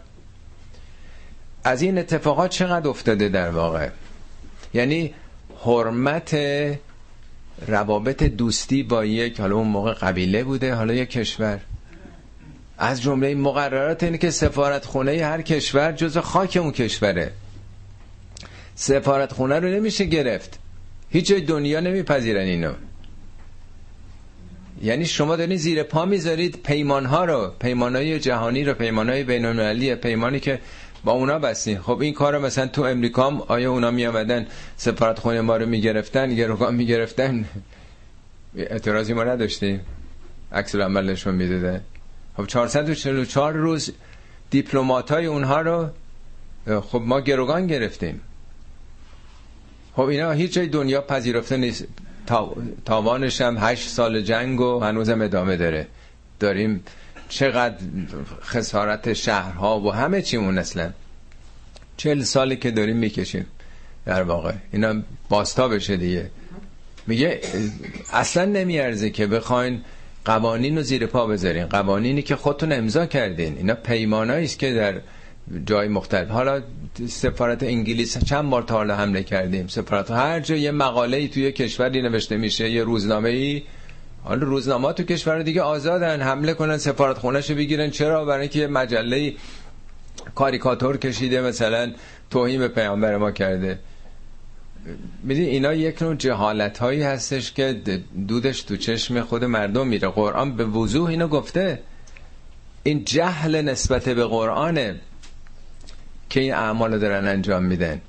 از 1.65 1.83
این 1.83 1.99
اتفاقات 1.99 2.51
چقدر 2.51 2.89
افتاده 2.89 3.29
در 3.29 3.51
واقع؟ 3.51 3.89
یعنی 4.75 5.15
حرمت 5.65 6.37
روابط 7.67 8.23
دوستی 8.23 8.83
با 8.83 9.05
یک 9.05 9.41
حالا 9.41 9.57
اون 9.57 9.69
موقع 9.69 9.93
قبیله 9.93 10.45
بوده 10.45 10.75
حالا 10.75 10.95
یک 10.95 11.11
کشور. 11.11 11.61
از 12.79 13.03
جمله 13.03 13.35
مقررات 13.35 14.03
اینه 14.03 14.19
که 14.19 14.31
سفارت 14.31 14.85
خونه 14.85 15.25
هر 15.25 15.43
کشور 15.43 15.93
جز 15.93 16.19
خاک 16.19 16.59
اون 16.61 16.73
کشوره. 16.73 17.33
سفارت 18.75 19.33
خونه 19.33 19.61
رو 19.61 19.69
نمیشه 19.69 20.05
گرفت. 20.05 20.59
هیچ 21.11 21.27
جای 21.27 21.41
دنیا 21.41 21.81
نمیپذیرن 21.81 22.45
اینو. 22.45 22.73
یعنی 24.83 25.07
شما 25.07 25.37
دارین 25.37 25.57
زیر 25.57 25.83
پا 25.83 26.05
می‌ذارید 26.05 26.63
پیمان 26.63 27.07
ها 27.07 27.25
رو 27.25 27.53
پیمان 27.61 27.97
های 27.97 28.19
جهانی 28.19 28.65
رو 28.65 28.75
پیمان 28.75 29.11
های 29.11 29.25
بین 29.25 29.95
پیمانی 29.95 30.41
که 30.41 30.59
با 31.05 31.13
اونا 31.13 31.39
بستین 31.39 31.79
خب 31.79 32.01
این 32.01 32.15
کار 32.15 32.39
مثلا 32.39 32.67
تو 32.67 32.83
امریکا 32.83 33.31
هم 33.31 33.41
آیا 33.41 33.73
اونا 33.73 33.91
می 33.91 34.07
آمدن 34.07 34.47
سفارت 34.77 35.19
خونه 35.19 35.41
ما 35.41 35.57
رو 35.57 35.67
می‌گرفتن 35.67 36.35
گروگان 36.35 36.75
می‌گرفتن؟ 36.75 37.45
اعتراضی 38.57 39.13
ما 39.13 39.25
نداشتیم. 39.25 39.81
عکس 40.53 40.75
عملشون 40.75 41.35
می‌داده 41.35 41.81
خب 42.37 42.47
444 42.47 43.53
روز 43.53 43.93
دیپلمات 44.51 45.13
های 45.13 45.27
اونها 45.27 45.61
رو 45.61 45.89
خب 46.81 47.03
ما 47.05 47.21
گروگان 47.21 47.67
گرفتیم. 47.67 48.21
خب 49.97 50.03
اینا 50.03 50.31
هیچ 50.31 50.53
جای 50.53 50.67
دنیا 50.67 51.01
پذیرفته 51.01 51.57
نیست. 51.57 51.85
تاوانش 52.85 53.41
هم 53.41 53.57
هشت 53.61 53.89
سال 53.89 54.21
جنگ 54.21 54.61
و 54.61 54.81
هنوزم 54.81 55.23
ادامه 55.23 55.57
داره. 55.57 55.87
داریم 56.41 56.85
چقدر 57.31 57.77
خسارت 58.43 59.13
شهرها 59.13 59.81
و 59.81 59.93
همه 59.93 60.23
چیمون 60.23 60.59
اصلا 60.59 60.91
چل 61.97 62.23
سالی 62.23 62.57
که 62.57 62.71
داریم 62.71 62.97
می‌کشیم 62.97 63.47
در 64.07 64.23
واقع. 64.23 64.53
اینا 64.73 65.03
باستا 65.29 65.69
بشه 65.69 65.97
دیگه. 65.97 66.31
میگه 67.07 67.41
اصلا 68.13 68.45
نمیارزه 68.45 69.11
که 69.11 69.27
بخواین 69.27 69.81
قوانین 70.25 70.77
رو 70.77 70.83
زیر 70.83 71.07
پا 71.07 71.27
بذارین. 71.27 71.67
قوانینی 71.67 72.23
که 72.23 72.37
خودتون 72.37 72.73
امضا 72.73 73.07
کردین. 73.07 73.57
اینا 73.57 73.75
پیمانایی 73.75 74.45
است 74.45 74.59
که 74.59 74.75
در 74.75 75.01
جای 75.67 75.89
مختلف. 75.89 76.29
حالا 76.29 76.63
سفارت 77.09 77.63
انگلیس 77.63 78.25
چند 78.25 78.51
بار 78.51 78.63
تا 78.63 78.75
حالا 78.75 78.97
حمله 78.97 79.23
کردیم. 79.23 79.67
سفارت 79.67 80.11
هر 80.11 80.41
جا 80.41 80.57
یه 80.57 80.71
مقاله 80.71 81.17
ای 81.17 81.29
توی 81.29 81.53
کشوری 81.53 82.03
نوشته 82.03 82.37
میشه 82.37 82.71
یه 82.71 82.85
روزنامه 82.85 83.29
ای 83.29 83.63
حالا 84.25 84.47
روزنامه 84.47 84.93
تو 84.93 85.03
کشور 85.03 85.43
دیگه 85.43 85.63
آزادن. 85.63 86.21
حمله 86.21 86.55
کنن 86.55 86.77
سفارت 86.77 87.19
خونش 87.19 87.51
بگیرن. 87.51 87.91
چرا؟ 87.91 88.25
برای 88.25 88.41
اینکه 88.41 88.67
مجله 88.67 89.35
کاریکاتور 90.35 90.97
کشیده 90.97 91.41
مثلا 91.41 91.93
توهین 92.31 92.61
به 92.61 92.69
پیامبر 92.69 93.17
ما 93.17 93.31
کرده. 93.31 93.79
میدین 95.23 95.49
اینا 95.49 95.75
یک 95.75 96.03
نوع 96.03 96.15
جهالت 96.15 96.79
هایی 96.79 97.03
هستش 97.03 97.53
که 97.53 97.81
دودش 98.29 98.63
تو 98.63 98.77
چشم 98.77 99.21
خود 99.21 99.45
مردم 99.45 99.87
میره. 99.87 100.09
قرآن 100.09 100.57
به 100.57 100.65
وضوح 100.65 101.09
اینو 101.09 101.29
گفته. 101.29 101.79
این 102.83 103.05
جهل 103.05 103.63
نسبت 103.63 104.09
به 104.09 104.25
قرآنه 104.25 105.01
که 106.31 106.41
این 106.41 106.55
اعمال 106.55 106.99
دارن 106.99 107.29
انجام 107.29 107.65
میدن. 107.65 108.01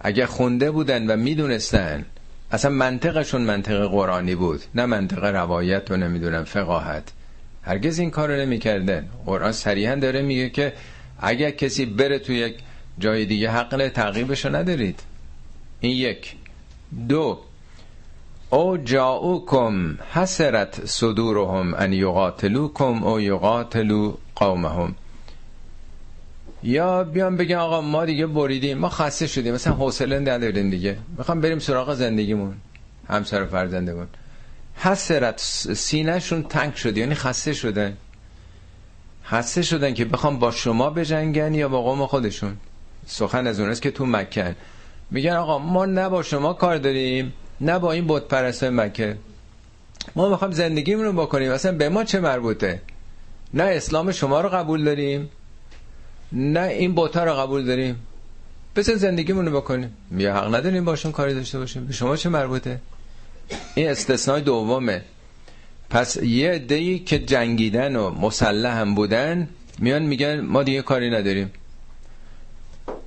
اگه 0.00 0.26
خونده 0.26 0.70
بودن 0.70 1.10
و 1.10 1.16
می‌دونستن 1.16 2.04
اصلا 2.50 2.70
منطقشون 2.70 3.42
منطق 3.42 3.86
قرآنی 3.86 4.34
بود 4.34 4.62
نه 4.74 4.86
منطق 4.86 5.24
روایت 5.24 5.90
و 5.90 5.96
نمی‌دونم 5.96 6.44
فقاهت. 6.44 7.12
هرگز 7.62 7.98
این 7.98 8.10
کار 8.10 8.28
رو 8.28 8.36
نمی‌کردن. 8.36 9.08
قرآن 9.26 9.52
صریحا 9.52 9.94
داره 9.94 10.22
میگه 10.22 10.50
که 10.50 10.72
اگر 11.20 11.50
کسی 11.50 11.86
بره 11.86 12.18
توی 12.18 12.36
یک 12.36 12.56
جای 12.98 13.26
دیگه 13.26 13.50
حق 13.50 13.90
تعقیبشو 13.94 14.56
ندارید. 14.56 15.00
این 15.80 15.96
یک. 15.96 16.36
دو. 17.08 17.38
او 18.50 18.76
جاؤکم 18.76 19.98
حسرت 20.12 20.86
صدورهم 20.86 21.74
ان 21.74 21.92
یقاتلوکم 21.92 23.04
او 23.04 23.20
یقاتلو 23.20 24.14
قومهم. 24.36 24.94
یا 26.64 27.04
بیان 27.04 27.36
بگن 27.36 27.56
آقا 27.56 27.80
ما 27.80 28.04
دیگه 28.04 28.26
بریدیم 28.26 28.78
ما 28.78 28.88
خسته 28.88 29.26
شدیم 29.26 29.54
مثلا 29.54 29.72
حوصله 29.74 30.18
نداریم 30.18 30.70
دیگه. 30.70 30.96
می‌خوام 31.18 31.40
بریم 31.40 31.58
سراغ 31.58 31.94
زندگیمون 31.94 32.54
همسر 33.08 33.42
و 33.42 33.46
فرزندمون. 33.46 34.06
حسرت 34.76 35.40
سینهشون 35.74 36.42
تنگ 36.42 36.74
شد 36.74 36.96
یعنی 36.96 37.14
خسته 37.14 37.52
شدن. 37.52 37.96
خسته 39.24 39.62
شدن 39.62 39.94
که 39.94 40.04
بخوام 40.04 40.38
با 40.38 40.50
شما 40.50 40.90
بجنگن 40.90 41.54
یا 41.54 41.68
با 41.68 41.82
قوم 41.82 42.06
خودشون. 42.06 42.56
سخن 43.06 43.46
از 43.46 43.60
اونست 43.60 43.82
که 43.82 43.90
تو 43.90 44.06
مکن 44.06 44.54
میگن 45.10 45.32
آقا 45.32 45.58
ما 45.58 45.86
نه 45.86 46.08
با 46.08 46.22
شما 46.22 46.52
کار 46.52 46.76
داریم 46.78 47.32
نه 47.60 47.78
با 47.78 47.92
این 47.92 48.04
بت 48.08 48.28
پرست 48.28 48.64
مکه. 48.64 49.16
ما 50.16 50.28
می‌خوام 50.28 50.50
زندگیمون 50.50 51.04
رو 51.04 51.12
بکنیم. 51.12 51.50
اصلا 51.50 51.72
به 51.72 51.88
ما 51.88 52.04
چه 52.04 52.20
مربوطه؟ 52.20 52.82
نه 53.54 53.62
اسلام 53.62 54.12
شما 54.12 54.40
رو 54.40 54.48
قبول 54.48 54.84
داریم 54.84 55.30
نه 56.34 56.60
این 56.60 56.94
بوتا 56.94 57.24
رو 57.24 57.34
قبول 57.34 57.64
داریم. 57.64 58.00
بسن 58.76 58.94
زندگیمون 58.94 59.46
رو 59.46 59.56
بکنیم. 59.60 59.96
یا 60.16 60.34
حق 60.34 60.54
نداریم 60.54 60.84
باشون 60.84 61.12
کاری 61.12 61.34
داشته 61.34 61.58
باشیم. 61.58 61.86
به 61.86 61.92
شما 61.92 62.16
چه 62.16 62.28
مربوطه؟ 62.28 62.80
این 63.74 63.88
استثنای 63.88 64.40
دومه. 64.40 65.02
پس 65.90 66.16
یه 66.16 66.50
عده‌ای 66.50 66.98
که 66.98 67.18
جنگیدن 67.18 67.96
و 67.96 68.10
مسلح 68.10 68.80
هم 68.80 68.94
بودن 68.94 69.48
میان 69.78 70.02
میگن 70.02 70.40
ما 70.40 70.62
دیگه 70.62 70.82
کاری 70.82 71.10
نداریم. 71.10 71.52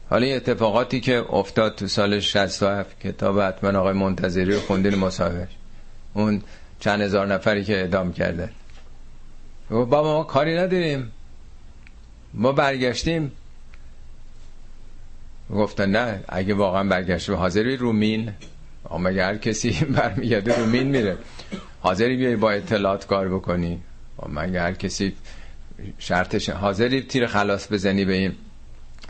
حالا 0.09 0.25
این 0.25 0.35
اتفاقاتی 0.35 0.99
که 0.99 1.25
افتاد 1.33 1.75
تو 1.75 1.87
سال 1.87 2.19
67 2.19 2.99
کتاب 2.99 3.39
حتما 3.39 3.79
آقای 3.79 3.93
منتظری 3.93 4.53
رو 4.53 4.59
خوندین 4.59 4.95
مصاحبهش. 4.95 5.49
اون 6.13 6.41
چند 6.79 7.01
هزار 7.01 7.27
نفری 7.27 7.63
که 7.63 7.77
اعدام 7.77 8.13
کردن 8.13 8.49
بابا 9.69 10.03
ما 10.03 10.23
کاری 10.23 10.57
نداریم. 10.57 11.11
ما 12.37 12.51
برگشتیم. 12.51 13.31
گفتن 15.49 15.89
نه 15.91 16.23
اگه 16.29 16.53
واقعا 16.53 16.83
برگشتیم 16.83 17.35
حاضری 17.35 17.77
رومین. 17.77 18.31
مگه 18.99 19.25
هر 19.25 19.37
کسی 19.37 19.71
برمیگرده 19.95 20.57
رومین 20.59 20.87
میره. 20.87 21.17
حاضری 21.81 22.17
بیای 22.17 22.35
با 22.35 22.51
اطلاعات 22.51 23.07
کار 23.07 23.29
بکنی. 23.29 23.79
مگه 24.29 24.61
هر 24.61 24.73
کسی 24.73 25.13
شرطش 25.99 26.49
حاضری 26.49 27.01
تیر 27.01 27.27
خلاص 27.27 27.71
بزنی 27.71 28.05
به 28.05 28.13
این 28.13 28.31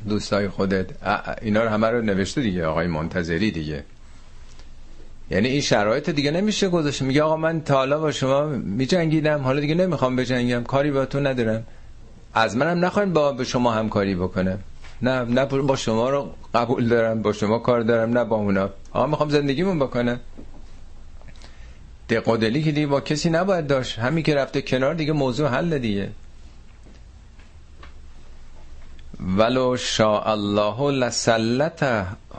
دوستای 0.10 0.50
خودت. 0.50 0.86
اینا 1.42 1.64
رو 1.64 1.70
همه 1.70 1.88
رو 1.88 2.02
نوشته 2.02 2.42
دیگه 2.42 2.66
آقای 2.66 2.88
منتظری 2.88 3.52
دیگه. 3.52 3.84
یعنی 5.32 5.48
این 5.48 5.62
شرایط 5.62 6.10
دیگه 6.10 6.32
نمیشه 6.32 6.70
گذاشت. 6.70 7.02
میگه 7.02 7.24
آقا 7.24 7.38
من 7.38 7.62
تا 7.62 7.76
حالا 7.76 8.00
با 8.00 8.12
شما 8.12 8.46
میجنگیدم. 8.46 9.42
حالا 9.42 9.60
دیگه 9.60 9.76
نمی‌خوام 9.76 10.16
بجنگم. 10.16 10.64
کاری 10.64 10.92
با 10.92 11.06
تو 11.06 11.20
ندارم. 11.20 11.64
از 12.34 12.58
منم 12.58 12.86
نخواین 12.86 13.14
با 13.14 13.32
به 13.32 13.44
شما 13.44 13.72
همکاری 13.72 14.16
بکنم 14.16 14.60
نه 15.02 15.22
نه 15.22 15.46
با 15.46 15.76
شما 15.76 16.10
رو 16.10 16.34
قبول 16.54 16.88
دارم 16.88 17.22
با 17.22 17.34
شما 17.34 17.60
کار 17.60 17.82
دارم 17.82 18.18
نه 18.18 18.24
با 18.24 18.36
اونا. 18.36 18.70
آقا 18.92 19.08
می‌خوام 19.08 19.30
زندگیمون 19.30 19.80
بکنم 19.80 20.20
دقادلی 22.10 22.64
که 22.64 22.72
دیگه 22.72 22.88
با 22.88 23.02
کسی 23.02 23.30
نباید 23.30 23.68
داشت. 23.68 24.00
همین 24.00 24.24
که 24.24 24.36
رفته 24.36 24.62
کنار 24.62 24.94
دیگه 24.94 25.14
موضوع 25.14 25.50
حل 25.50 25.78
دیگه. 25.78 26.12
ولو 29.38 29.78
شاء 29.78 30.28
الله 30.28 31.12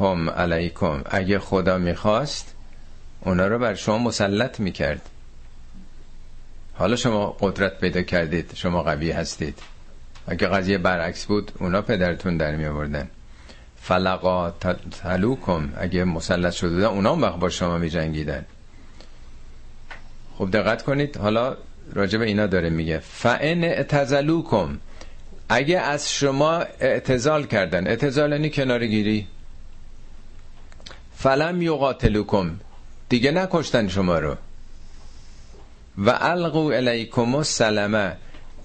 هم 0.00 0.30
علیکم. 0.30 1.02
اگه 1.06 1.38
خدا 1.38 1.78
می‌خواست 1.78 2.54
اونا 3.20 3.46
رو 3.46 3.58
بر 3.58 3.74
شما 3.74 3.98
مسلط 3.98 4.60
می‌کرد. 4.60 5.00
حالا 6.74 6.96
شما 6.96 7.36
قدرت 7.40 7.80
پیدا 7.80 8.02
کردید 8.02 8.50
شما 8.54 8.82
قوی 8.82 9.10
هستید. 9.10 9.58
اگه 10.28 10.48
قضیه 10.48 10.78
برعکس 10.78 11.26
بود 11.26 11.52
اونا 11.58 11.82
پدرتون 11.82 12.36
در 12.36 12.56
می 12.56 12.66
آوردن. 12.66 13.08
فلقا 13.76 14.50
تلوکم. 15.02 15.72
اگه 15.76 16.04
مسلط 16.04 16.52
شده 16.52 16.74
بودن 16.74 16.84
اونا 16.84 17.16
هم 17.16 17.40
با 17.40 17.48
شما 17.48 17.78
می 17.78 17.90
جنگیدن. 17.90 18.44
خب 20.38 20.50
دقت 20.50 20.82
کنید 20.82 21.16
حالا 21.16 21.56
راجب 21.92 22.20
اینا 22.20 22.46
داره 22.46 22.70
میگه. 22.70 22.98
فعن 22.98 23.64
اعتزلوکم 23.64 24.78
اگه 25.48 25.80
از 25.80 26.12
شما 26.12 26.64
اعتزال 26.80 27.46
کردن. 27.46 27.86
اعتزال 27.86 28.32
یعنی 28.32 28.50
کنارگیری 28.50 29.26
فلم 31.16 31.62
یقاتلوکم. 31.62 32.50
دیگه 33.08 33.30
نکشتن 33.30 33.88
شما 33.88 34.18
رو. 34.18 34.36
و 35.98 36.10
القو 36.20 36.72
الیکم 36.72 37.34
السلامه 37.34 38.16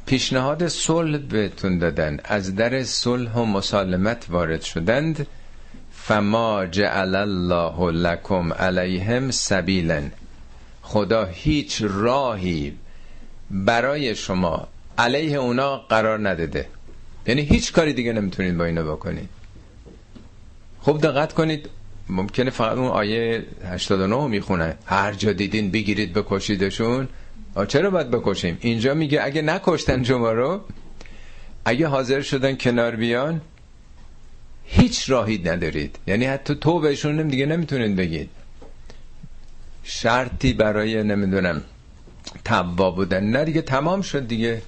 پیشنهاد 0.05 0.67
صلح 0.67 1.17
بهتون 1.17 1.79
دادن. 1.79 2.19
از 2.23 2.55
در 2.55 2.83
صلح 2.83 3.33
و 3.33 3.45
مسالمت 3.45 4.25
وارد 4.29 4.61
شدند. 4.61 5.27
فما 5.93 6.65
جعل 6.65 7.15
الله 7.15 7.91
لکم 7.91 8.53
علیهم 8.53 9.31
سبیلا 9.31 10.03
خدا 10.81 11.25
هیچ 11.25 11.81
راهی 11.81 12.73
برای 13.51 14.15
شما 14.15 14.67
علیه 14.97 15.37
اونا 15.37 15.77
قرار 15.77 16.29
نداده. 16.29 16.67
یعنی 17.27 17.41
هیچ 17.41 17.73
کاری 17.73 17.93
دیگه 17.93 18.13
نمی‌تونید 18.13 18.57
با 18.57 18.65
اینا 18.65 18.83
بکنید. 18.83 19.29
خوب 20.79 21.01
دقت 21.01 21.33
کنید. 21.33 21.69
ممکنه 22.09 22.49
فقط 22.49 22.77
اون 22.77 22.87
آیه 22.87 23.45
89 23.65 24.27
می‌خونه. 24.27 24.75
هر 24.85 25.13
جا 25.13 25.33
دیدین 25.33 25.71
بگیرید 25.71 26.13
بکشیدشون. 26.13 27.07
چرا 27.67 27.89
باید 27.89 28.11
بکشیم؟ 28.11 28.57
اینجا 28.61 28.93
میگه 28.93 29.23
اگه 29.23 29.41
نکشتن 29.41 30.03
شما 30.03 30.31
رو 30.31 30.61
اگه 31.65 31.87
حاضر 31.87 32.21
شدن 32.21 32.55
کنار 32.55 32.95
بیان 32.95 33.41
هیچ 34.63 35.09
راهی 35.09 35.37
ندارید. 35.37 35.99
یعنی 36.07 36.25
حتی 36.25 36.55
تو 36.55 36.79
بهشون 36.79 37.27
دیگه 37.27 37.45
نمی‌تونید 37.45 37.95
بگید. 37.95 38.29
شرطی 39.83 40.53
برای 40.53 41.03
نمی‌دونم 41.03 41.61
تبا 42.45 42.91
بودن. 42.91 43.23
نه 43.23 43.45
دیگه 43.45 43.61
تمام 43.61 44.01
شد 44.01 44.27
دیگه. 44.27 44.61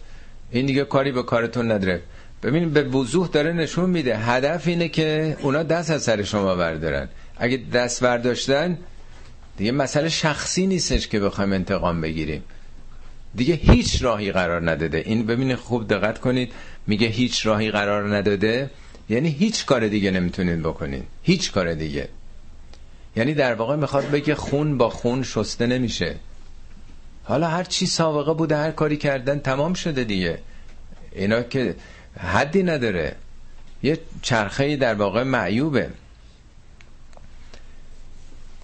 این 0.52 0.66
دیگه 0.66 0.84
کاری 0.86 1.12
به 1.12 1.24
کارتون 1.24 1.72
نداره. 1.72 2.02
ببینید 2.44 2.74
به 2.74 2.84
وضوح 2.84 3.28
داره 3.28 3.54
نشون 3.54 3.90
میده. 3.90 4.18
هدف 4.18 4.68
اینه 4.68 4.90
که 4.90 5.38
اونا 5.42 5.64
دست 5.64 5.92
از 5.92 6.04
سر 6.04 6.24
شما 6.24 6.56
بردارن. 6.56 7.10
اگه 7.38 7.58
دست 7.74 8.04
برداشتن 8.04 8.78
دیگه 9.58 9.72
مسئله 9.72 10.10
شخصی 10.10 10.68
نیستش 10.68 11.08
که 11.08 11.20
بخوایم 11.20 11.54
انتقام 11.54 12.02
بگیریم. 12.02 12.44
دیگه 13.36 13.54
هیچ 13.54 14.04
راهی 14.04 14.32
قرار 14.32 14.72
نداده. 14.72 14.98
این 14.98 15.26
ببینید 15.26 15.56
خوب 15.56 15.88
دقت 15.88 16.20
کنید 16.20 16.52
میگه 16.88 17.08
هیچ 17.08 17.46
راهی 17.46 17.72
قرار 17.72 18.16
نداده. 18.16 18.70
یعنی 19.10 19.30
هیچ 19.30 19.66
کار 19.66 19.88
دیگه 19.88 20.12
نمی‌تونید 20.12 20.60
بکنید 20.60 21.04
هیچ 21.24 21.52
کار 21.52 21.74
دیگه. 21.74 22.10
یعنی 23.16 23.34
در 23.34 23.54
واقع 23.54 23.76
می‌خواد 23.76 24.12
بگه 24.12 24.36
خون 24.36 24.78
با 24.78 24.90
خون 24.90 25.24
شسته 25.24 25.68
نمیشه. 25.68 26.16
حالا 27.24 27.48
هر 27.48 27.64
چی 27.64 27.86
سابقه 27.86 28.34
بوده 28.34 28.58
هر 28.58 28.72
کاری 28.72 28.98
کردن 28.98 29.40
تمام 29.40 29.74
شده 29.74 30.04
دیگه. 30.04 30.40
اینا 31.12 31.42
که 31.42 31.76
حدی 32.18 32.64
نداره. 32.64 33.16
یه 33.84 34.00
چرخه 34.22 34.76
در 34.76 34.94
واقع 34.94 35.24
معیوبه. 35.24 35.90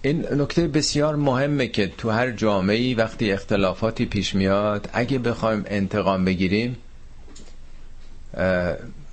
این 0.02 0.26
نکته 0.32 0.68
بسیار 0.68 1.16
مهمه 1.16 1.66
که 1.66 1.86
تو 1.98 2.10
هر 2.10 2.30
جامعه 2.30 2.94
وقتی 2.94 3.32
اختلافاتی 3.32 4.06
پیش 4.06 4.34
میاد 4.34 4.90
اگه 4.92 5.18
بخوایم 5.18 5.64
انتقام 5.66 6.24
بگیریم 6.24 6.76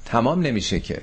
تمام 0.05 0.41
نمیشه 0.41 0.79
که. 0.79 1.01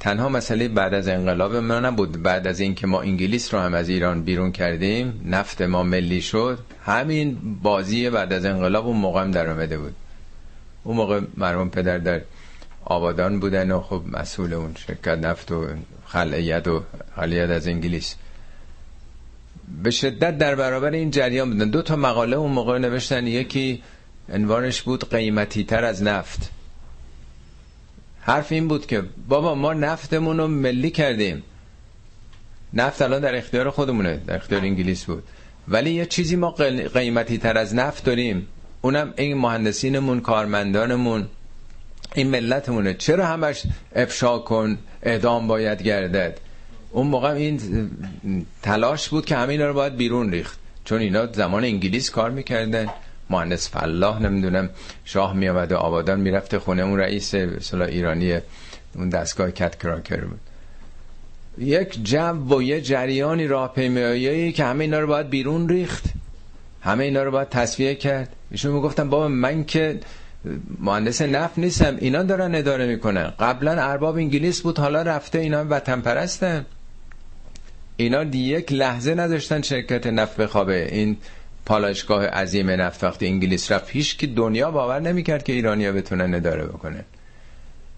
تنها 0.00 0.28
مسئله 0.28 0.68
بعد 0.68 0.94
از 0.94 1.08
انقلاب 1.08 1.56
ما 1.56 1.80
نبود. 1.80 2.22
بعد 2.22 2.46
از 2.46 2.60
اینکه 2.60 2.86
ما 2.86 3.00
انگلیس 3.00 3.54
رو 3.54 3.60
هم 3.60 3.74
از 3.74 3.88
ایران 3.88 4.22
بیرون 4.22 4.52
کردیم 4.52 5.20
نفت 5.24 5.62
ما 5.62 5.82
ملی 5.82 6.22
شد 6.22 6.58
همین 6.84 7.38
بازی 7.62 8.10
بعد 8.10 8.32
از 8.32 8.44
انقلاب 8.44 8.86
اون 8.86 8.96
موقع 8.96 9.20
هم 9.22 9.30
در 9.30 9.50
آمده 9.50 9.78
بود. 9.78 9.94
اون 10.84 10.96
موقع 10.96 11.20
مرحوم 11.36 11.70
پدر 11.70 11.98
در 11.98 12.20
آبادان 12.84 13.40
بودن 13.40 13.70
و 13.70 13.80
خب 13.80 14.02
مسئول 14.12 14.52
اون 14.52 14.74
شرکت 14.86 15.18
نفت 15.18 15.52
و 15.52 15.66
خلعیت 16.06 16.68
و 16.68 16.82
خلیت 17.16 17.50
از 17.50 17.66
انگلیس. 17.66 18.16
به 19.82 19.90
شدت 19.90 20.38
در 20.38 20.54
برابر 20.54 20.90
این 20.90 21.10
جریان 21.10 21.50
بودن. 21.50 21.70
دو 21.70 21.82
تا 21.82 21.96
مقاله 21.96 22.36
اون 22.36 22.52
موقع 22.52 22.78
نوشتن 22.78 23.26
یکی 23.26 23.82
عنوانش 24.32 24.82
بود 24.82 25.10
قیمتی 25.10 25.64
تر 25.64 25.84
از 25.84 26.02
نفت. 26.02 26.50
حرف 28.20 28.52
این 28.52 28.68
بود 28.68 28.86
که 28.86 29.02
بابا 29.28 29.54
ما 29.54 29.72
نفتمون 29.72 30.38
رو 30.38 30.48
ملی 30.48 30.90
کردیم. 30.90 31.42
نفت 32.74 33.02
الان 33.02 33.20
در 33.20 33.36
اختیار 33.36 33.70
خودمونه 33.70 34.20
در 34.26 34.36
اختیار 34.36 34.60
انگلیس 34.60 35.04
بود. 35.04 35.22
ولی 35.68 35.90
یه 35.90 36.06
چیزی 36.06 36.36
ما 36.36 36.50
قیمتی 36.94 37.38
تر 37.38 37.58
از 37.58 37.74
نفت 37.74 38.04
داریم. 38.04 38.46
اونم 38.82 39.14
این 39.16 39.36
مهندسینمون 39.36 40.20
کارمندانمون 40.20 41.28
این 42.14 42.30
ملتمونه. 42.30 42.94
چرا 42.94 43.26
همش 43.26 43.62
افشا 43.94 44.38
کن 44.38 44.78
اعدام 45.02 45.46
باید 45.46 45.82
گردد؟ 45.82 46.40
اون 46.92 47.06
موقع 47.06 47.28
این 47.28 47.60
تلاش 48.62 49.08
بود 49.08 49.24
که 49.24 49.36
همین 49.36 49.60
رو 49.60 49.74
باید 49.74 49.96
بیرون 49.96 50.30
ریخت. 50.30 50.58
چون 50.84 51.00
اینا 51.00 51.32
زمان 51.32 51.64
انگلیس 51.64 52.10
کار 52.10 52.30
می‌کردن. 52.30 52.86
مهندس 53.30 53.70
فلاح 53.70 54.22
نمی‌دونم 54.22 54.70
شاه 55.04 55.34
میامده 55.34 55.74
آبادان 55.74 56.20
می‌رفته 56.20 56.58
خونه 56.58 56.82
اون 56.82 56.98
رئیس 56.98 57.34
مثلا 57.34 57.84
ایرانی 57.84 58.38
اون 58.94 59.08
دستگاه 59.08 59.50
کت 59.50 59.78
کراکر 59.78 60.20
بود. 60.20 60.40
یک 61.58 62.04
جو 62.04 62.56
و 62.56 62.62
یه 62.62 62.80
جریانی 62.80 63.46
راه 63.46 63.74
که 64.52 64.64
همه 64.64 64.84
اینا 64.84 65.00
رو 65.00 65.06
باید 65.06 65.30
بیرون 65.30 65.68
ریخت. 65.68 66.04
همه 66.80 67.04
اینا 67.04 67.22
رو 67.22 67.30
باید 67.30 67.48
تصفیه 67.48 67.94
کرد. 67.94 68.36
ایشون 68.50 68.72
می‌گفتن 68.72 69.10
بابا 69.10 69.28
من 69.28 69.64
که 69.64 70.00
مهندس 70.80 71.22
نفت 71.22 71.58
نیستم. 71.58 71.96
اینا 71.96 72.22
دارن 72.22 72.54
اداره 72.54 72.86
می‌کنن. 72.86 73.32
قبلا 73.40 73.72
ارباب 73.72 74.16
انگلیس 74.16 74.62
بود. 74.62 74.78
حالا 74.78 75.02
رفته 75.02 75.38
اینا 75.38 75.64
وطن 75.70 76.00
پرستن 76.00 76.66
اینا 78.00 78.22
یک 78.22 78.72
لحظه 78.72 79.14
نداشتن 79.14 79.62
شرکت 79.62 80.06
نفت 80.06 80.36
بخوابه. 80.36 80.88
این 80.92 81.16
پالایشگاه 81.66 82.26
عظیم 82.26 82.70
نفت 82.70 83.04
وقتی 83.04 83.26
انگلیس 83.26 83.72
رفت 83.72 83.90
هیچ 83.90 84.16
که 84.16 84.26
دنیا 84.26 84.70
باور 84.70 85.00
نمی‌کرد 85.00 85.42
که 85.42 85.52
ایرانیا 85.52 85.92
بتونن 85.92 86.34
اداره 86.34 86.64
بکنن 86.64 87.04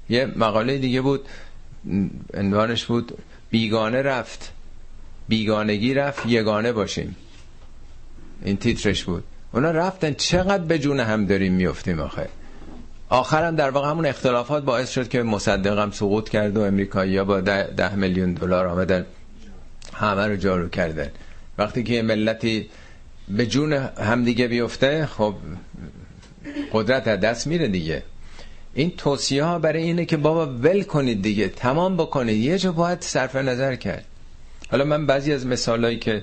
یه 0.09 0.27
مقاله 0.37 0.79
دیگه 0.79 1.01
بود 1.01 1.29
عنوانش 2.35 2.85
بود 2.85 3.19
بیگانه 3.51 4.03
رفت. 4.03 4.53
بیگانگی 5.29 5.95
رفت 5.95 6.27
یگانه 6.27 6.73
باشیم. 6.73 7.17
این 8.45 8.57
تیترش 8.57 9.05
بود. 9.05 9.25
اونا 9.53 9.71
رفتن 9.71 10.15
چقدر 10.15 10.65
به 10.65 10.79
جون 10.79 11.01
هم 11.01 11.27
داریم 11.27 11.53
میفتیم 11.53 12.01
آخه. 12.01 12.29
آخرم 13.09 13.57
در 13.57 13.71
واقع 13.71 13.91
همون 13.91 14.07
اختلافات 14.07 14.65
باعث 14.65 14.91
شد 14.91 15.09
که 15.09 15.23
مصدقم 15.23 15.91
سقوط 15.91 16.29
کرد 16.29 16.57
و 16.57 16.61
امریکایی 16.61 17.23
با 17.23 17.41
ده, 17.41 17.63
ده 17.63 17.95
میلیون 17.95 18.35
دلار 18.35 18.67
آمدن. 18.67 19.07
همه 19.95 20.27
رو 20.27 20.37
جارو 20.37 20.69
کردن 20.69 21.11
وقتی 21.59 21.83
که 21.83 22.03
ملتی 22.03 22.69
به 23.29 23.47
جون 23.47 23.73
همدیگه 23.73 24.49
بیفته 24.49 25.07
خب 25.07 25.35
قدرت 26.73 27.09
از 27.09 27.21
دست 27.21 27.47
میره 27.47 27.69
دیگه. 27.69 28.03
این 28.75 28.91
توصیه 28.97 29.45
ها 29.45 29.59
برای 29.59 29.83
اینه 29.83 30.05
که 30.05 30.17
بابا 30.17 30.47
ول 30.47 30.83
کنید 30.83 31.23
دیگه 31.23 31.49
تمام 31.49 31.97
بکنید. 31.97 32.37
یه 32.37 32.59
جا 32.59 32.73
باید 32.73 33.01
صرف 33.01 33.37
نظر 33.37 33.75
کرد. 33.77 34.05
حالا 34.71 34.85
من 34.85 35.07
بعضی 35.07 35.33
از 35.33 35.47
مثالهایی 35.47 35.99
که 35.99 36.23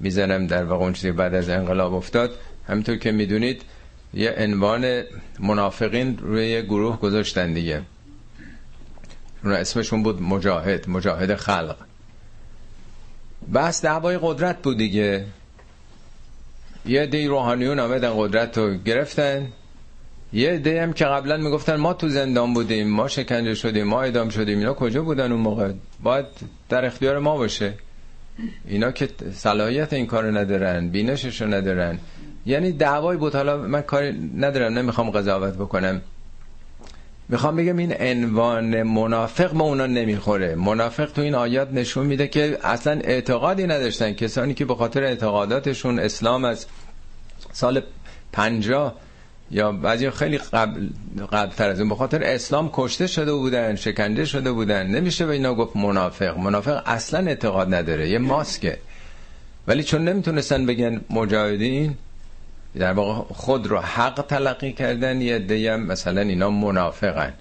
می‌زنم 0.00 0.46
در 0.46 0.64
واقع 0.64 0.84
اون 0.84 0.92
چیزی 0.92 1.12
بعد 1.12 1.34
از 1.34 1.48
انقلاب 1.48 1.94
افتاد 1.94 2.30
همینطور 2.68 2.96
که 2.96 3.12
می‌دونید 3.12 3.62
یه 4.14 4.34
عنوان 4.38 5.02
منافقین 5.40 6.18
روی 6.18 6.62
گروه 6.62 6.98
گذاشتن 6.98 7.52
دیگه. 7.52 7.82
اون 9.44 9.52
اسمشون 9.52 10.02
بود 10.02 10.22
مجاهد 10.22 10.88
مجاهد 10.88 11.34
خلق. 11.34 11.76
بس 13.54 13.82
دعوای 13.82 14.18
قدرت 14.22 14.62
بود 14.62 14.78
دیگه. 14.78 15.24
یه 16.86 17.06
دی 17.06 17.26
روحانیون 17.26 17.78
آمدن 17.78 18.12
قدرت 18.16 18.58
رو 18.58 18.74
گرفتن. 18.74 19.48
یه 20.32 20.58
دی 20.58 20.76
هم 20.76 20.92
که 20.92 21.04
قبلا 21.04 21.36
می‌گفتن 21.36 21.76
ما 21.76 21.94
تو 21.94 22.08
زندان 22.08 22.54
بودیم 22.54 22.88
ما 22.88 23.08
شکنجه 23.08 23.54
شدیم 23.54 23.86
ما 23.86 24.02
ادام 24.02 24.28
شدیم 24.28 24.58
اینا 24.58 24.74
کجا 24.74 25.02
بودن 25.02 25.32
اون 25.32 25.40
موقع؟ 25.40 25.72
باید 26.02 26.26
در 26.68 26.84
اختیار 26.84 27.18
ما 27.18 27.36
باشه. 27.36 27.74
اینا 28.68 28.90
که 28.90 29.08
صلاحیت 29.32 29.92
این 29.92 30.06
کارو 30.06 30.36
ندارن 30.36 30.88
بینششو 30.88 31.46
ندارن. 31.46 31.98
یعنی 32.46 32.72
دعوای 32.72 33.16
بود. 33.16 33.34
حالا 33.34 33.56
من 33.56 33.82
کاری 33.82 34.30
ندارم 34.36 34.78
نمی‌خوام 34.78 35.10
قضاوت 35.10 35.54
بکنم. 35.54 36.02
می‌خوام 37.30 37.56
بگم 37.56 37.76
این 37.76 37.94
عنوان 38.00 38.82
منافق 38.82 39.54
ما 39.54 39.64
اونا 39.64 39.86
نمی‌خوره. 39.86 40.54
منافق 40.54 41.12
تو 41.12 41.22
این 41.22 41.34
آیات 41.34 41.72
نشون 41.72 42.06
میده 42.06 42.28
که 42.28 42.58
اصلا 42.62 43.00
اعتقادی 43.04 43.66
نداشتن. 43.66 44.12
کسانی 44.12 44.54
که 44.54 44.64
به 44.64 44.74
خاطر 44.74 45.02
اعتقاداتشون 45.04 45.98
اسلام 45.98 46.44
از 46.44 46.66
سال 47.52 47.82
پنجاه 48.32 48.94
یا 49.50 49.72
بعضی 49.72 50.10
خیلی 50.10 50.38
قبل 50.38 50.88
قبل 51.32 51.52
تر 51.52 51.68
از 51.68 51.80
اون 51.80 51.88
به 51.88 51.94
خاطر 51.94 52.22
اسلام 52.22 52.70
کشته 52.72 53.06
شده 53.06 53.32
بودن 53.32 53.74
شکنجه 53.76 54.24
شده 54.24 54.52
بودن. 54.52 54.86
نمیشه 54.86 55.26
به 55.26 55.32
اینا 55.32 55.54
گفت 55.54 55.76
منافق. 55.76 56.38
منافق 56.38 56.82
اصلا 56.86 57.26
اعتقاد 57.26 57.74
نداره. 57.74 58.08
یه 58.08 58.18
ماسکه. 58.18 58.78
ولی 59.66 59.82
چون 59.82 60.04
نمی‌تونستن 60.04 60.66
بگن 60.66 61.00
مجاهدین 61.10 61.94
در 62.78 62.92
واقع 62.92 63.34
خود 63.34 63.66
رو 63.66 63.78
حق 63.78 64.24
تلقی 64.28 64.72
کردن 64.72 65.20
یه 65.20 65.38
دیم 65.38 65.76
مثلا 65.76 66.20
اینا 66.20 66.50
منافقن. 66.50 67.32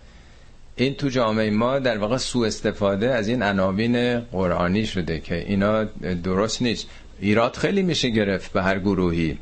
این 0.76 0.94
تو 0.94 1.10
جامعه 1.10 1.50
ما 1.50 1.80
در 1.80 1.98
واقع 1.98 2.18
سوء 2.18 2.48
استفاده 2.48 3.10
از 3.12 3.28
این 3.28 3.44
عناوین 3.44 4.20
قرآنی 4.20 4.86
شده 4.86 5.20
که 5.20 5.36
اینا 5.36 5.84
درست 6.24 6.62
نیست. 6.62 6.88
ایراد 7.20 7.56
خیلی 7.56 7.82
میشه 7.82 8.10
گرفت 8.10 8.54
به 8.54 8.63
هر 8.63 8.80
گروهی. 8.80 9.38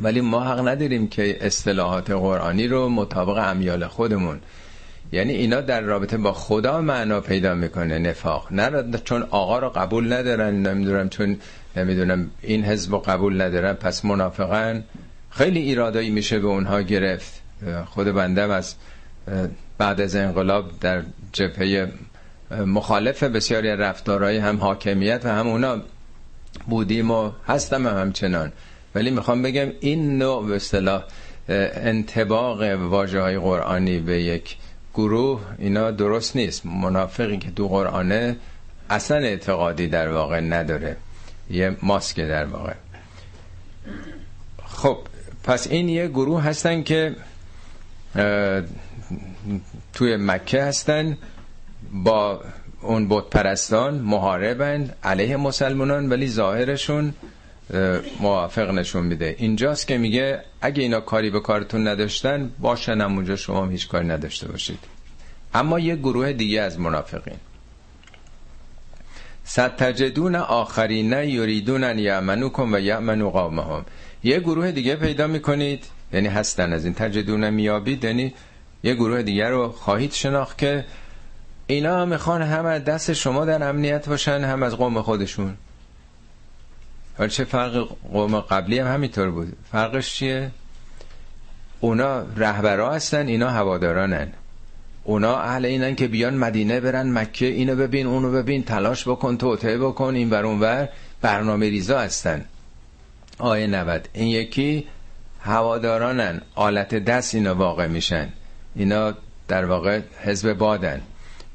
ولی 0.00 0.20
ما 0.20 0.44
حق 0.44 0.68
نداریم 0.68 1.08
که 1.08 1.46
اصطلاحات 1.46 2.10
قرآنی 2.10 2.66
رو 2.66 2.88
مطابق 2.88 3.36
امیال 3.36 3.86
خودمون. 3.86 4.40
یعنی 5.12 5.32
اینا 5.32 5.60
در 5.60 5.80
رابطه 5.80 6.16
با 6.16 6.32
خدا 6.32 6.80
معنا 6.80 7.20
پیدا 7.20 7.54
می‌کنه 7.54 7.98
نفاق. 7.98 8.52
نه 8.52 8.84
چون 9.04 9.22
آقا 9.30 9.58
رو 9.58 9.68
قبول 9.68 10.12
ندارن 10.12 10.66
نمی‌دونم 10.66 11.08
چون 11.08 11.38
نمی‌دونم 11.76 12.30
این 12.42 12.64
حزب 12.64 13.02
قبول 13.02 13.42
ندارن 13.42 13.72
پس 13.72 14.04
منافقن 14.04 14.84
خیلی 15.30 15.60
ایرادایی 15.60 16.10
میشه 16.10 16.38
به 16.38 16.46
اونها 16.46 16.80
گرفت. 16.80 17.42
خود 17.86 18.06
بندم 18.06 18.50
از 18.50 18.74
بعد 19.78 20.00
از 20.00 20.16
انقلاب 20.16 20.80
در 20.80 21.02
جبهه 21.32 21.92
مخالف 22.66 23.22
بسیاری 23.22 23.68
رفتارهای 23.68 24.38
هم 24.38 24.56
حاکمیت 24.56 25.20
و 25.24 25.28
هم 25.28 25.48
اونا 25.48 25.80
بودیم 26.66 27.10
و 27.10 27.32
هستم 27.46 27.86
هم 27.86 27.98
همچنان. 27.98 28.52
ولی 28.94 29.10
می‌خوام 29.10 29.42
بگم 29.42 29.68
این 29.80 30.18
نوع 30.18 30.46
به 30.46 30.56
اصطلاح 30.56 31.04
انتباق 31.48 32.62
واجه 32.62 33.20
های 33.20 33.38
قرآنی 33.38 33.98
به 33.98 34.22
یک 34.22 34.56
گروه 34.94 35.40
اینا 35.58 35.90
درست 35.90 36.36
نیست. 36.36 36.66
منافقی 36.66 37.38
که 37.38 37.50
تو 37.50 37.68
قرآنه 37.68 38.36
اصلا 38.90 39.16
اعتقادی 39.16 39.88
در 39.88 40.08
واقع 40.08 40.40
نداره. 40.40 40.96
یه 41.50 41.76
ماسک 41.82 42.20
در 42.20 42.44
واقع. 42.44 42.74
خب 44.66 44.98
پس 45.44 45.66
این 45.66 45.88
یه 45.88 46.08
گروه 46.08 46.42
هستن 46.42 46.82
که 46.82 47.16
توی 49.92 50.16
مکه 50.16 50.62
هستن 50.62 51.18
با 51.92 52.40
اون 52.82 53.08
بت 53.08 53.24
پرستان 53.30 53.94
محاربن 53.94 54.90
علیه 55.04 55.36
مسلمانان 55.36 56.08
ولی 56.08 56.28
ظاهرشون 56.28 57.14
موافق 58.20 58.70
نشون 58.70 59.06
میده. 59.06 59.34
اینجاست 59.38 59.86
که 59.86 59.98
میگه 59.98 60.40
اگه 60.60 60.82
اینا 60.82 61.00
کاری 61.00 61.30
به 61.30 61.40
کارتون 61.40 61.88
نداشتن 61.88 62.50
باشن 62.58 63.00
اونجا 63.00 63.36
شما 63.36 63.66
هیچ 63.66 63.88
کاری 63.88 64.06
نداشته 64.06 64.48
باشید. 64.48 64.78
اما 65.54 65.78
یه 65.78 65.96
گروه 65.96 66.32
دیگه 66.32 66.60
از 66.60 66.80
منافقین. 66.80 67.36
ستجدون 69.44 70.34
آخرین 70.34 71.12
یریدون 71.12 71.84
ان 71.84 71.98
یعمنوکم 71.98 72.72
و 72.74 72.78
یعمنو 72.78 73.30
قومهم. 73.30 73.84
یه 74.24 74.40
گروه 74.40 74.72
دیگه 74.72 74.96
پیدا 74.96 75.26
می‌کنید 75.26 75.84
یعنی 76.12 76.28
هستن 76.28 76.72
از 76.72 76.84
این 76.84 76.94
تجدون 76.94 77.50
میابید 77.50 78.04
یعنی 78.04 78.34
یه 78.82 78.94
گروه 78.94 79.22
دیگه 79.22 79.48
رو 79.48 79.68
خواهید 79.68 80.12
شناخت 80.12 80.58
که 80.58 80.84
اینا 81.66 82.04
می‌خوان 82.04 82.42
هم 82.42 82.66
از 82.66 82.84
دست 82.84 83.12
شما 83.12 83.44
در 83.44 83.68
امنیت 83.68 84.08
باشن 84.08 84.44
هم 84.44 84.62
از 84.62 84.76
قوم 84.76 85.02
خودشون. 85.02 85.56
حالا 87.18 87.28
چه 87.28 87.44
فرق 87.44 87.88
قوم 88.12 88.40
قبلی 88.40 88.78
هم 88.78 88.94
همینطور 88.94 89.30
بود؟ 89.30 89.56
فرقش 89.72 90.14
چیه؟ 90.14 90.50
اونا 91.80 92.24
رهبرا 92.36 92.92
هستن 92.92 93.26
اینا 93.26 93.50
هوادارانن. 93.50 94.32
اونا 95.04 95.36
اهل 95.36 95.64
اینن 95.64 95.94
که 95.94 96.08
بیان 96.08 96.34
مدینه 96.34 96.80
برن 96.80 97.12
مکه. 97.12 97.46
اینو 97.46 97.76
ببین 97.76 98.06
اونو 98.06 98.32
ببین 98.32 98.62
تلاش 98.62 99.08
بکن 99.08 99.36
توطعه 99.36 99.78
بکن 99.78 100.14
این 100.14 100.30
بر 100.30 100.44
اونور 100.44 100.88
برنامه 101.20 101.68
ریزا 101.68 101.98
هستن. 101.98 102.44
آیه 103.38 103.66
90 103.66 104.08
این 104.12 104.28
یکی 104.28 104.86
هوادارانن. 105.40 106.40
آلت 106.54 106.94
دست 106.94 107.34
اینا 107.34 107.54
واقع 107.54 107.86
میشن. 107.86 108.28
اینا 108.76 109.14
در 109.48 109.64
واقع 109.64 110.00
حزب 110.24 110.52
بادن. 110.52 111.00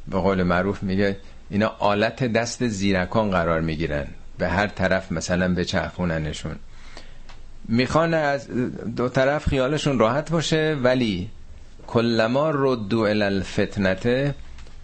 به 0.08 0.18
قول 0.18 0.43
معروف 0.43 0.84
میگه 0.84 1.18
اینا 1.50 1.76
آلت 1.80 2.24
دست 2.24 2.68
زیرکان 2.68 3.32
قرار 3.32 3.62
می‌گیرن. 3.62 4.08
به 4.38 4.48
هر 4.48 4.68
طرف 4.68 5.12
مثلا 5.12 5.54
به 5.54 5.66
چرخوننشون 5.66 6.56
می‌خوان 7.68 8.14
از 8.14 8.48
دو 8.95 9.10
طرف 9.10 9.48
خیالشون 9.48 10.00
راحت 10.00 10.32
باشه 10.32 10.78
ولی 10.84 11.30
کلما 11.88 12.52
ردو 12.56 13.00
الفتنته 13.00 14.36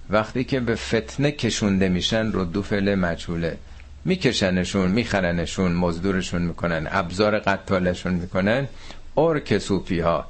وقتی 0.10 0.44
که 0.44 0.60
به 0.60 0.76
فتنه 0.76 1.32
کشونده 1.32 1.90
میشن 1.90 2.32
ردو 2.34 2.62
فعل 2.62 2.96
مجهوله. 2.96 3.58
میکشنشون 4.06 4.92
میخرنشون 4.92 5.72
مزدورشون 5.72 6.42
می‌کنن 6.42 6.88
ابزار 6.92 7.40
قتالشون 7.40 8.14
می‌کنن 8.14 8.68
اور 9.16 9.60
سوپی 9.60 10.00
ها 10.00 10.26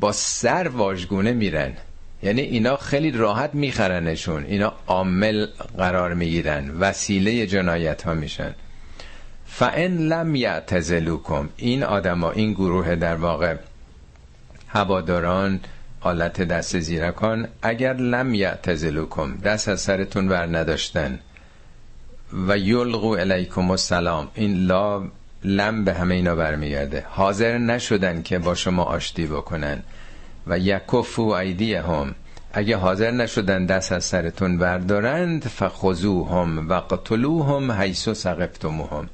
با 0.00 0.12
سر 0.12 0.68
واژگونه 0.68 1.32
میرن. 1.32 1.72
یعنی 2.22 2.40
اینا 2.40 2.76
خیلی 2.76 3.10
راحت 3.10 3.54
میخرنشون 3.54 4.44
اینا 4.44 4.72
عامل 4.86 5.46
قرار 5.78 6.14
می‌گیرن 6.14 6.70
وسیله 6.70 7.46
جنایت 7.46 8.02
ها 8.02 8.14
میشن. 8.14 8.54
فان 9.46 9.96
لم 9.96 10.34
یعتزلوکم 10.34 11.48
این 11.56 11.82
آدما 11.82 12.30
این 12.30 12.52
گروه 12.52 12.94
در 12.94 13.14
واقع 13.14 13.56
هواداران 14.68 15.60
آلت 16.00 16.42
دست 16.42 16.78
زیرکان 16.78 17.48
اگر 17.62 17.94
لم 17.94 18.34
یعتزلوکم 18.34 19.36
دست 19.36 19.68
از 19.68 19.80
سرتون 19.80 20.28
ور 20.28 20.58
نداشتن. 20.58 21.18
و 22.48 22.58
یلغو 22.58 23.08
الیکم 23.18 23.70
السلام 23.70 24.28
این 24.34 24.66
لا 24.66 25.02
لم 25.44 25.84
به 25.84 25.94
همه 25.94 26.14
اینا 26.14 26.34
برمیگرده. 26.34 27.04
حاضر 27.08 27.58
نشدن 27.58 28.22
که 28.22 28.38
با 28.38 28.54
شما 28.54 28.82
آشتی 28.82 29.26
بکنن. 29.26 29.82
و 30.46 30.58
یکفو 30.58 31.34
هم 31.34 32.14
اگه 32.52 32.76
حاضر 32.76 33.10
نشدن 33.10 33.66
دست 33.66 33.92
از 33.92 34.04
سرتون 34.04 34.58
بردارند 34.58 35.42
فخذوهم 35.44 36.68
و 36.68 36.74
قتلوهم 36.74 37.72
حیث 37.72 38.08
سقفتموهم 38.08 39.08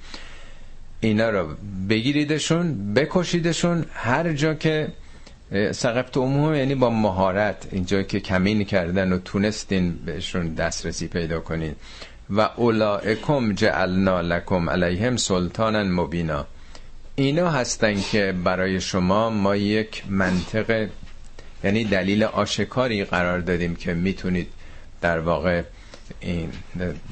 اینا 1.01 1.31
رو 1.31 1.49
بگیریدشون 1.89 2.95
بکشیدشون 2.95 3.85
هر 3.93 4.33
جا 4.33 4.55
که 4.55 4.89
سقفت 5.73 6.17
عموم 6.17 6.55
یعنی 6.55 6.75
با 6.75 6.91
مهارت 6.91 7.69
اینجا 7.73 8.03
که 8.03 8.21
کمین 8.21 8.65
کردن 8.65 9.13
و 9.13 9.19
تونستین 9.19 9.93
بهشون 10.07 10.55
دسترسی 10.55 11.09
پیدا 11.09 11.41
کنین. 11.41 11.75
و 12.31 12.41
اولائکم 12.57 13.53
جعلنا 13.53 14.21
لکم 14.21 14.71
علیهم 14.71 15.17
سلطانا 15.17 15.85
مبینا. 15.85 16.47
اینا 17.15 17.51
هستن 17.51 18.01
که 18.01 18.35
برای 18.45 18.81
شما 18.81 19.31
ما 19.31 19.57
یک 19.57 20.03
منطق 20.09 20.89
یعنی 21.65 21.85
دلیل 21.85 22.25
آشکاری 22.25 23.05
قرار 23.05 23.41
دادیم 23.41 23.77
که 23.77 23.95
می‌تونید 23.95 24.49
در 25.01 25.19
واقع 25.19 25.63
این 26.21 26.53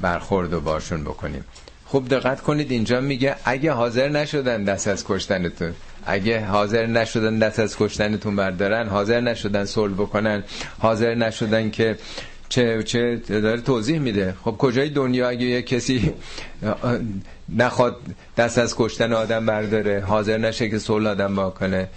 برخورد 0.01 0.53
و 0.53 0.61
باشون 0.61 1.05
بکنیم. 1.05 1.45
خوب 1.87 2.09
دقت 2.09 2.41
کنید 2.41 2.71
اینجا 2.71 3.01
میگه 3.01 3.37
اگه 3.45 3.73
حاضر 3.73 4.09
نشدن 4.09 4.65
دست 4.65 4.89
از 4.89 5.05
کشتنتون. 5.07 5.75
اگه 6.07 6.45
حاضر 6.45 6.87
نشدن 6.87 7.39
دست 7.39 7.59
از 7.59 7.77
کشتنتون 7.77 8.37
بردارن 8.37 8.89
حاضر 8.89 9.21
نشدن 9.21 9.65
صلح 9.65 9.95
بکنن 9.95 10.45
حاضر 10.79 11.15
نشدن 11.15 11.71
که 11.71 11.99
چه 12.49 12.83
چه 12.83 13.17
داره 13.29 13.61
توضیح 13.61 13.99
میده. 13.99 14.35
خب 14.45 14.57
کجای 14.59 14.89
دنیا 14.89 15.29
اگه 15.29 15.47
یه 15.47 15.63
کسی 15.63 16.13
نخواد 17.49 17.97
دست 18.37 18.59
از 18.59 18.75
کشتن 18.77 19.13
آدم 19.13 19.47
برداره 19.47 20.01
حاضر 20.01 20.39
نشه 20.39 20.69
که 20.69 20.79
صلح 20.79 21.11
آدم 21.11 21.37
بکنه 21.37 21.89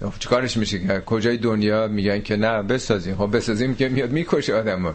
خب 0.00 0.12
چیکارش 0.18 0.56
میشه 0.56 0.78
که؟ 0.78 1.02
کجای 1.06 1.36
دنیا 1.36 1.86
میگن 1.86 2.20
که 2.20 2.36
نه 2.36 2.62
بسازیم. 2.62 3.16
خب 3.16 3.36
بسازیم 3.36 3.74
که 3.74 3.88
میاد 3.88 4.10
می‌کشه 4.10 4.54
آدم 4.54 4.94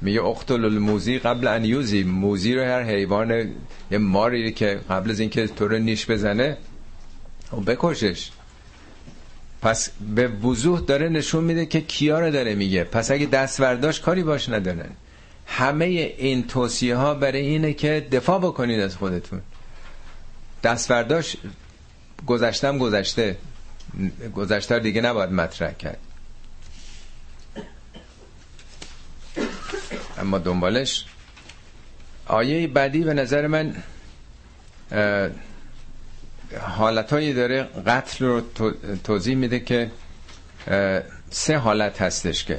میگه 0.00 0.24
اختل 0.24 0.64
الموزی 0.64 1.18
قبل 1.18 1.46
ان 1.46 1.64
یوزی. 1.64 2.04
موزی 2.04 2.54
رو 2.54 2.62
هر 2.62 2.82
حیوان 2.82 3.50
یه 3.90 3.98
ماری 3.98 4.52
که 4.52 4.80
قبل 4.90 5.10
از 5.10 5.20
اینکه 5.20 5.46
تو 5.46 5.68
رو 5.68 5.78
نیش 5.78 6.10
بزنه 6.10 6.56
بکشش. 7.60 8.30
پس 9.62 9.90
به 10.14 10.28
وضوح 10.28 10.80
داره 10.80 11.08
نشون 11.08 11.44
میده 11.44 11.66
که 11.66 11.80
کیا 11.80 12.20
رو 12.20 12.30
داره 12.30 12.54
میگه. 12.54 12.84
پس 12.84 13.10
اگه 13.10 13.26
دست 13.26 13.60
ورداش 13.60 14.00
کاری 14.00 14.22
باش 14.22 14.48
ندارن 14.48 14.90
همه 15.46 15.84
این 15.84 16.46
توصیه 16.46 16.96
ها 16.96 17.14
برای 17.14 17.40
اینه 17.40 17.72
که 17.72 18.06
دفاع 18.12 18.38
بکنید 18.38 18.80
از 18.80 18.96
خودتون. 18.96 19.40
دست 20.62 20.90
ورداش 20.90 21.36
گذشتم 22.26 22.78
گذشته. 22.78 23.36
گذشته 24.34 24.78
دیگه 24.78 25.00
نباید 25.00 25.30
مطرح 25.30 25.72
کرد. 25.72 25.98
اما 30.18 30.38
دنبالش. 30.38 31.04
آیه 32.26 32.66
بعدی 32.66 33.04
به 33.04 33.14
نظر 33.14 33.46
من 33.46 33.74
حالتهایی 36.60 37.32
داره 37.32 37.62
قتل 37.86 38.24
رو 38.24 38.42
توضیح 39.04 39.36
میده 39.36 39.60
که 39.60 39.90
سه 41.30 41.56
حالت 41.56 42.02
هستش 42.02 42.44
که. 42.44 42.58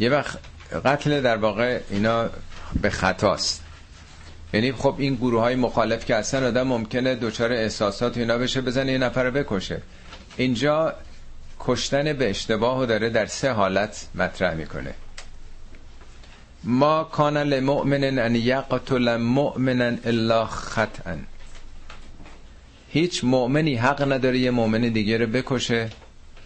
یه 0.00 0.10
وقت 0.10 0.38
قتل 0.84 1.20
در 1.20 1.36
واقع 1.36 1.80
اینا 1.90 2.30
به 2.82 2.90
خطاست. 2.90 3.62
یعنی 4.52 4.72
خب 4.72 4.94
این 4.98 5.14
گروه 5.14 5.40
های 5.40 5.54
مخالف 5.54 6.04
که 6.04 6.16
اصلا 6.16 6.48
آدم 6.48 6.62
ممکنه 6.62 7.14
دچار 7.14 7.52
احساسات 7.52 8.16
اینا 8.16 8.38
بشه 8.38 8.60
بزنه 8.60 8.92
یه 8.92 8.98
نفر 8.98 9.30
بکشه. 9.30 9.82
اینجا 10.36 10.94
کشتن 11.60 12.12
به 12.12 12.30
اشتباه 12.30 12.78
رو 12.78 12.86
داره 12.86 13.10
در 13.10 13.26
سه 13.26 13.52
حالت 13.52 14.06
مطرح 14.14 14.54
می‌کنه. 14.54 14.94
ما 16.64 17.04
کان 17.04 17.36
لمؤمن 17.36 18.18
ان 18.18 18.34
یقتل 18.34 19.16
مؤمنا 19.16 19.96
الا 20.04 20.46
خطا 20.46 21.16
هیچ 22.94 23.24
مؤمنی 23.24 23.74
حق 23.74 24.12
نداره 24.12 24.38
یه 24.38 24.50
مؤمن 24.50 24.80
دیگه 24.80 25.18
رو 25.18 25.26
بکشه 25.26 25.90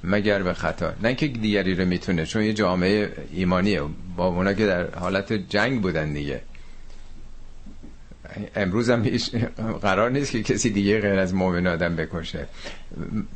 مگر 0.05 0.43
به 0.43 0.55
خطا. 0.55 0.93
نه 1.03 1.15
که 1.15 1.29
دیگری 1.29 1.75
رو 1.75 1.85
می‌تونه 1.85 2.27
چون 2.27 2.43
یه 2.43 2.53
جامعه 2.53 3.13
ایمانیه. 3.33 3.83
با 4.17 4.27
اونا 4.27 4.53
که 4.53 4.67
در 4.67 4.91
حالت 4.91 5.33
جنگ 5.33 5.83
بودن 5.83 6.13
دیگه. 6.13 6.41
امروز 8.57 8.91
هم 8.91 9.03
قرار 9.83 10.11
نیست 10.11 10.33
که 10.33 10.43
کسی 10.43 10.71
دیگه 10.71 11.01
غیر 11.01 11.19
از 11.19 11.35
مؤمن 11.35 11.67
آدم 11.67 11.97
بکشه. 11.97 12.47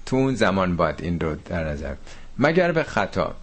تو 0.07 0.17
اون 0.17 0.35
زمان 0.35 0.77
باید 0.77 0.97
این 1.03 1.21
رو 1.21 1.37
در 1.45 1.65
نظر. 1.65 1.95
مگر 2.39 2.73
به 2.73 2.83
خطا. 2.83 3.35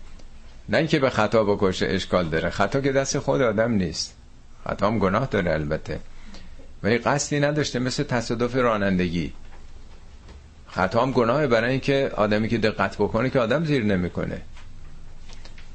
نه 0.69 0.77
اینکه 0.77 0.99
به 0.99 1.09
خطا 1.09 1.43
بکشه 1.43 1.87
اشکال 1.89 2.29
داره. 2.29 2.49
خطا 2.49 2.81
که 2.81 2.91
دست 2.91 3.19
خود 3.19 3.41
آدم 3.41 3.71
نیست. 3.71 4.15
خطا 4.63 4.87
هم 4.87 4.99
گناه 4.99 5.27
داره 5.31 5.53
البته. 5.53 5.99
ولی 6.83 6.97
قصدی 6.97 7.39
نداشته 7.39 7.79
مثل 7.79 8.03
تصادف 8.03 8.55
رانندگی. 8.55 9.33
خطا 10.71 11.01
هم 11.01 11.11
گناهه 11.11 11.47
برای 11.47 11.71
اینکه 11.71 12.11
آدمی 12.15 12.49
که 12.49 12.57
دقت 12.57 12.95
بکنه 12.95 13.29
که 13.29 13.39
آدم 13.39 13.65
زیر 13.65 13.83
نمی‌کنه. 13.83 14.41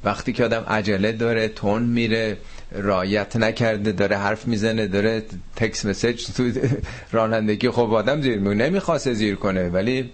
وقتی 0.05 0.33
که 0.33 0.45
آدم 0.45 0.65
عجله 0.69 1.13
داره 1.13 1.49
تون 1.49 1.83
میره 1.83 2.37
رایت 2.73 3.37
نکرده 3.37 3.93
داره 3.93 4.17
حرف 4.17 4.47
می‌زنه 4.47 4.87
داره 4.87 5.23
تکس 5.57 5.87
مسیج 5.87 6.27
تو 6.27 6.51
رانندگی 7.17 7.71
خب 7.71 7.93
آدم 7.93 8.23
زیر 8.23 8.39
می‌کنه. 8.39 8.67
نمی‌خواسته 8.67 9.15
زیر 9.15 9.35
کنه 9.35 9.69
ولی 9.69 10.11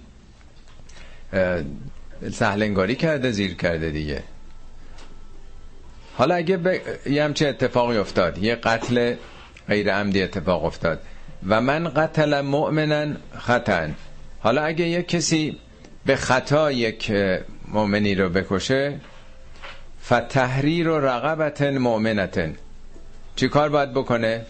سهلنگاری 2.33 2.95
کرده 2.97 3.31
زیر 3.31 3.55
کرده 3.55 3.91
دیگه. 3.91 4.22
حالا 6.16 6.35
اگه 6.35 6.57
ب... 6.57 6.81
یه 7.07 7.24
همچه 7.24 7.49
اتفاقی 7.49 7.97
افتاد 7.97 8.39
یه 8.39 8.55
قتل 8.55 9.14
غیر 9.68 9.95
عمدی 9.95 10.22
اتفاق 10.22 10.64
افتاد 10.64 11.01
و 11.49 11.61
من 11.61 11.89
قتل 11.89 12.41
مؤمنا 12.41 13.07
خطا. 13.39 13.89
حالا 14.41 14.62
اگه 14.62 14.88
یه 14.88 15.03
کسی 15.03 15.57
به 16.07 16.16
خطا 16.16 16.72
یک 16.72 17.12
مؤمنی 17.68 18.14
رو 18.14 18.28
بکشه 18.28 19.01
فتحریر 20.05 20.88
و 20.88 21.01
رقبت 21.01 21.62
مؤمنتن 21.62 22.55
چی 23.36 23.49
کار 23.49 23.68
باید 23.68 23.93
بکنه؟ 23.93 24.47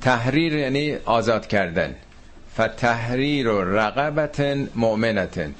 تحریر 0.00 0.52
یعنی 0.54 0.94
آزاد 0.94 1.46
کردن. 1.46 1.94
فتحریر 2.54 3.48
و 3.48 3.76
رقبت 3.76 4.40
مؤمنتن 4.74 5.54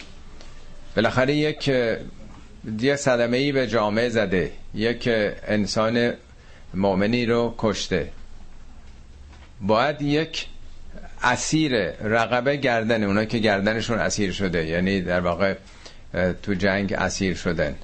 بالاخره 0.97 1.35
یک 1.35 1.69
یه 2.81 2.97
صدمه 2.97 3.37
ای 3.37 3.53
به 3.53 3.67
جامعه 3.67 4.09
زده. 4.09 4.53
یک 4.75 5.09
انسان 5.47 6.13
مؤمنی 6.75 7.27
رو 7.27 7.55
کشته. 7.59 8.11
باید 9.61 10.03
یک 10.03 10.47
اسیر 11.23 11.91
رقبه 11.91 12.57
گردن 12.57 13.05
اونا 13.05 13.25
که 13.25 13.39
گردنشون 13.39 13.99
اسیر 13.99 14.33
شده 14.33 14.67
یعنی 14.67 15.01
در 15.01 15.21
واقع 15.21 15.55
تو 16.43 16.55
جنگ 16.55 16.93
اسیر 16.93 17.35
شدن. 17.35 17.75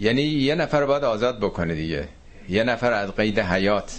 یعنی 0.00 0.22
یه 0.22 0.54
نفر 0.54 0.84
باید 0.84 1.04
آزاد 1.04 1.38
بکنه 1.40 1.74
دیگه. 1.74 2.08
یه 2.48 2.64
نفر 2.64 2.92
از 2.92 3.14
قید 3.16 3.38
حیات 3.38 3.98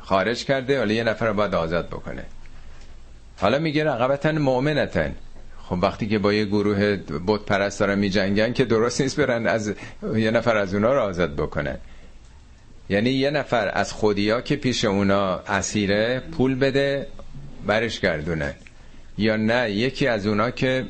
خارج 0.00 0.44
کرده 0.44 0.80
ولی 0.80 0.94
یه 0.94 1.04
نفر 1.04 1.32
باید 1.32 1.54
آزاد 1.54 1.86
بکنه. 1.88 2.24
حالا 3.40 3.58
میگه 3.58 3.84
رقبتن 3.84 4.38
مؤمنتن. 4.38 5.14
خب 5.62 5.78
وقتی 5.82 6.08
که 6.08 6.18
با 6.18 6.32
یه 6.32 6.44
گروه 6.44 6.96
بت 7.26 7.40
پرست 7.40 7.80
دارن 7.80 7.98
می 7.98 8.10
جنگن 8.10 8.52
که 8.52 8.64
درست 8.64 9.00
نیست 9.00 9.20
برن 9.20 9.46
از 9.46 9.72
یه 10.16 10.30
نفر 10.30 10.56
از 10.56 10.74
اونا 10.74 10.92
رو 10.94 11.00
آزاد 11.00 11.36
بکنن. 11.36 11.78
یعنی 12.88 13.10
یه 13.10 13.30
نفر 13.30 13.70
از 13.74 13.92
خودیا 13.92 14.40
که 14.40 14.56
پیش 14.56 14.84
اونا 14.84 15.38
اسیره 15.38 16.22
پول 16.32 16.54
بده 16.54 17.06
برش 17.66 18.00
گردونه. 18.00 18.54
یا 19.18 19.36
نه 19.36 19.70
یکی 19.70 20.06
از 20.06 20.26
اونا 20.26 20.50
که 20.50 20.86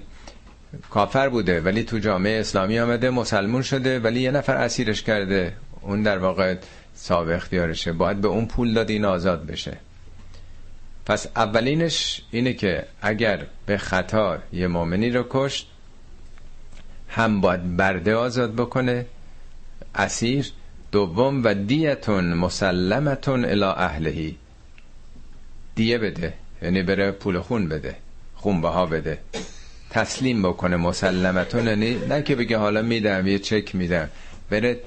کافر 0.90 1.28
بوده 1.28 1.60
ولی 1.60 1.82
تو 1.82 1.98
جامعه 1.98 2.40
اسلامی 2.40 2.78
آمده 2.78 3.10
مسلمون 3.10 3.62
شده 3.62 3.98
ولی 4.00 4.20
یه 4.20 4.30
نفر 4.30 4.56
اسیرش 4.56 5.02
کرده. 5.02 5.52
اون 5.80 6.02
در 6.02 6.18
واقع 6.18 6.56
صاحب 6.94 7.28
اختیارشه. 7.28 7.92
باید 7.92 8.20
به 8.20 8.28
اون 8.28 8.46
پول 8.46 8.74
داد 8.74 8.90
این 8.90 9.04
آزاد 9.04 9.46
بشه. 9.46 9.76
پس 11.06 11.26
اولینش 11.36 12.22
اینه 12.30 12.52
که 12.52 12.84
اگر 13.02 13.46
به 13.66 13.78
خطا 13.78 14.38
یه 14.52 14.66
مؤمنی 14.66 15.10
رو 15.10 15.26
کشت 15.30 15.70
هم 17.08 17.40
باید 17.40 17.76
برده 17.76 18.14
آزاد 18.14 18.54
بکنه 18.54 19.06
اسیر 19.94 20.52
دوم 20.94 21.44
و 21.44 21.54
دیتون 21.54 22.34
مسلمتون 22.34 23.44
الى 23.44 23.64
اهلهی. 23.64 24.36
دیه 25.74 25.98
بده 25.98 26.34
یعنی 26.62 26.82
بره 26.82 27.10
پول 27.10 27.40
خون 27.40 27.68
بده 27.68 27.96
خونبه 28.34 28.68
ها 28.68 28.86
بده. 28.86 29.18
تسلیم 29.90 30.42
بکنه 30.42 30.76
مسلمتون 30.76 31.66
یعنی 31.66 31.94
نه 31.94 32.22
که 32.22 32.34
بگه 32.34 32.58
حالا 32.58 32.82
میدم 32.82 33.26
یه 33.26 33.38
چک 33.38 33.74
میدم. 33.74 34.08
بره 34.50 34.80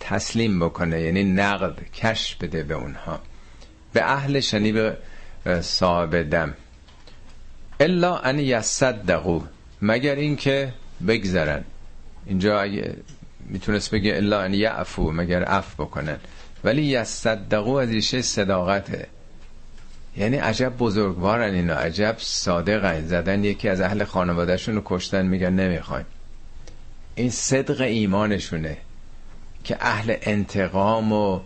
تسلیم 0.00 0.60
بکنه 0.60 1.00
یعنی 1.00 1.24
نقد 1.24 1.92
کش 1.94 2.36
بده 2.36 2.62
به 2.62 2.74
اونها. 2.74 3.20
به 3.92 4.04
اهلش 4.04 4.52
یعنی 4.52 4.72
به 4.72 4.96
صاحب 5.60 6.30
دم. 6.30 6.54
الا 7.80 8.18
ان 8.18 8.38
یصدقو 8.38 9.40
مگر 9.82 10.14
اینکه 10.14 10.72
بگذرن. 11.06 11.64
اینجا 12.26 12.60
اگه 12.60 12.96
می‌تونست 13.48 13.90
بگه 13.90 14.16
الا 14.16 14.42
ان 14.42 14.54
یعفو 14.54 15.12
مگر 15.12 15.42
عف 15.42 15.74
بکنن. 15.74 16.16
ولی 16.64 16.82
یصدقو 16.82 17.72
از 17.74 17.88
ریشه 17.88 18.22
صداقته. 18.22 19.06
یعنی 20.16 20.36
عجب 20.36 20.72
بزرگوارن 20.78 21.54
اینا 21.54 21.74
عجب 21.74 22.14
صادقن. 22.18 23.06
زدن 23.06 23.44
یکی 23.44 23.68
از 23.68 23.80
اهل 23.80 24.04
خانوادهشون 24.04 24.74
رو 24.74 24.82
کشتن 24.84 25.26
میگن 25.26 25.52
نمی‌خوایم. 25.52 26.06
این 27.14 27.30
صدق 27.30 27.80
ایمانشونه 27.80 28.76
که 29.64 29.76
اهل 29.80 30.16
انتقام 30.22 31.12
و 31.12 31.40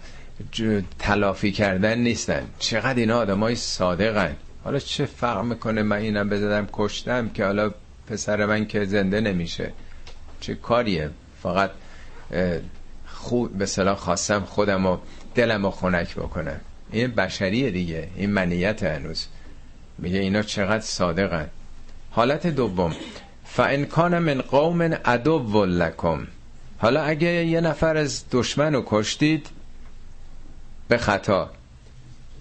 تلافی 0.99 1.53
کردن 1.53 1.99
نیستن. 1.99 2.43
چقدر 2.59 2.99
اینا 2.99 3.19
آدم 3.19 3.41
های 3.41 3.55
صادقن. 3.55 4.37
حالا 4.65 4.79
چه 4.79 5.05
فرق 5.07 5.45
می‌کنه 5.45 5.83
من 5.83 5.97
اینم 5.97 6.29
بزدم 6.29 6.69
کشتم 6.73 7.29
که 7.29 7.45
حالا 7.45 7.71
پسر 8.07 8.47
من 8.47 8.67
که 8.67 8.85
زنده 8.85 9.21
نمیشه؟ 9.21 9.73
چه 10.41 10.55
کاریه؟ 10.55 11.11
فقط 11.43 11.71
خوب 13.07 13.59
به 13.59 13.67
صلاح 13.67 13.97
خواستم 13.97 14.41
خودم 14.41 14.87
و 14.87 14.99
دلم 15.35 15.65
رو 15.65 15.71
خنک 15.71 16.15
بکنم. 16.15 16.61
این 16.93 17.11
بشریه 17.11 17.71
دیگه. 17.71 18.09
این 18.17 18.31
منیت 18.31 18.83
هنوز. 18.83 19.27
میگه 19.99 20.19
اینا 20.19 20.43
چقدر 20.43 20.85
صادقن. 20.85 21.49
حالت 22.11 22.47
دوم. 22.47 22.95
فان 23.45 23.85
کان 23.85 24.19
من 24.19 24.41
قوم 24.41 24.83
عدو 24.83 25.65
لکم. 25.67 26.27
حالا 26.79 27.03
اگه 27.03 27.29
یه 27.29 27.61
نفر 27.61 27.97
از 27.97 28.25
دشمن 28.31 28.75
رو 28.75 28.83
کشتید 28.87 29.47
به 30.89 30.99
خطا. 30.99 31.51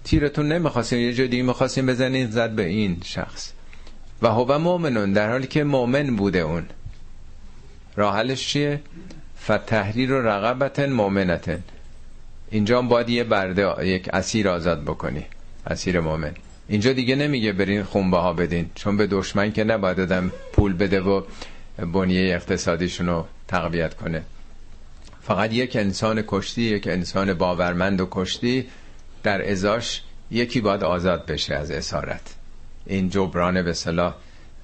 تیرتون 0.04 0.52
نمی‌خواستیم 0.52 0.98
یه 0.98 1.14
جای 1.14 1.28
دیگه 1.28 1.42
می‌خواستیم 1.42 1.86
بزنید 1.86 2.30
زد 2.30 2.50
به 2.50 2.66
این 2.66 3.00
شخص. 3.04 3.52
و 4.22 4.28
هو 4.28 4.58
مؤمنون 4.58 5.12
در 5.12 5.30
حالی 5.30 5.46
که 5.46 5.64
مؤمن 5.64 6.16
بوده 6.16 6.38
اون. 6.38 6.66
راحلش 7.96 8.48
چیه؟ 8.48 8.80
فتحریر 9.50 10.12
و 10.12 10.22
رقبت 10.22 10.78
مؤمنتن. 10.78 11.62
اینجا 12.50 12.82
باید 12.82 13.08
یه 13.08 13.24
برده 13.24 13.86
یک 13.86 14.08
اسیر 14.12 14.48
آزاد 14.48 14.82
بکنی. 14.82 15.24
اسیر 15.66 16.00
مؤمن. 16.00 16.34
اینجا 16.68 16.92
دیگه 16.92 17.16
نمیگه 17.16 17.52
برین 17.52 17.82
خونبه 17.82 18.16
ها 18.16 18.32
بدین 18.32 18.70
چون 18.74 18.96
به 18.96 19.06
دشمن 19.06 19.52
که 19.52 19.64
نباید 19.64 19.96
دادم 19.96 20.32
پول 20.52 20.72
بده 20.72 21.00
و 21.00 21.22
بنیه 21.92 22.34
اقتصادیشون 22.34 23.06
رو 23.06 23.26
تقویت 23.48 23.94
کنه. 23.94 24.22
فقط 25.22 25.52
یک 25.52 25.76
انسان 25.76 26.24
کشتی 26.26 26.62
یک 26.62 26.86
انسان 26.86 27.34
باورمند 27.34 28.00
و 28.00 28.08
کشتی 28.10 28.66
در 29.22 29.50
ازاش 29.50 30.02
یکی 30.30 30.60
باید 30.60 30.84
آزاد 30.84 31.26
بشه 31.26 31.54
از 31.54 31.70
اسارت. 31.70 32.34
این 32.86 33.10
جبران 33.10 33.62
به 33.62 33.72
صلاح 33.72 34.14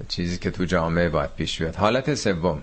چیزی 0.08 0.38
که 0.38 0.50
تو 0.50 0.64
جامعه 0.64 1.08
باید 1.08 1.30
پیش 1.36 1.58
بیاد. 1.58 1.76
حالت 1.76 2.14
سوم. 2.14 2.62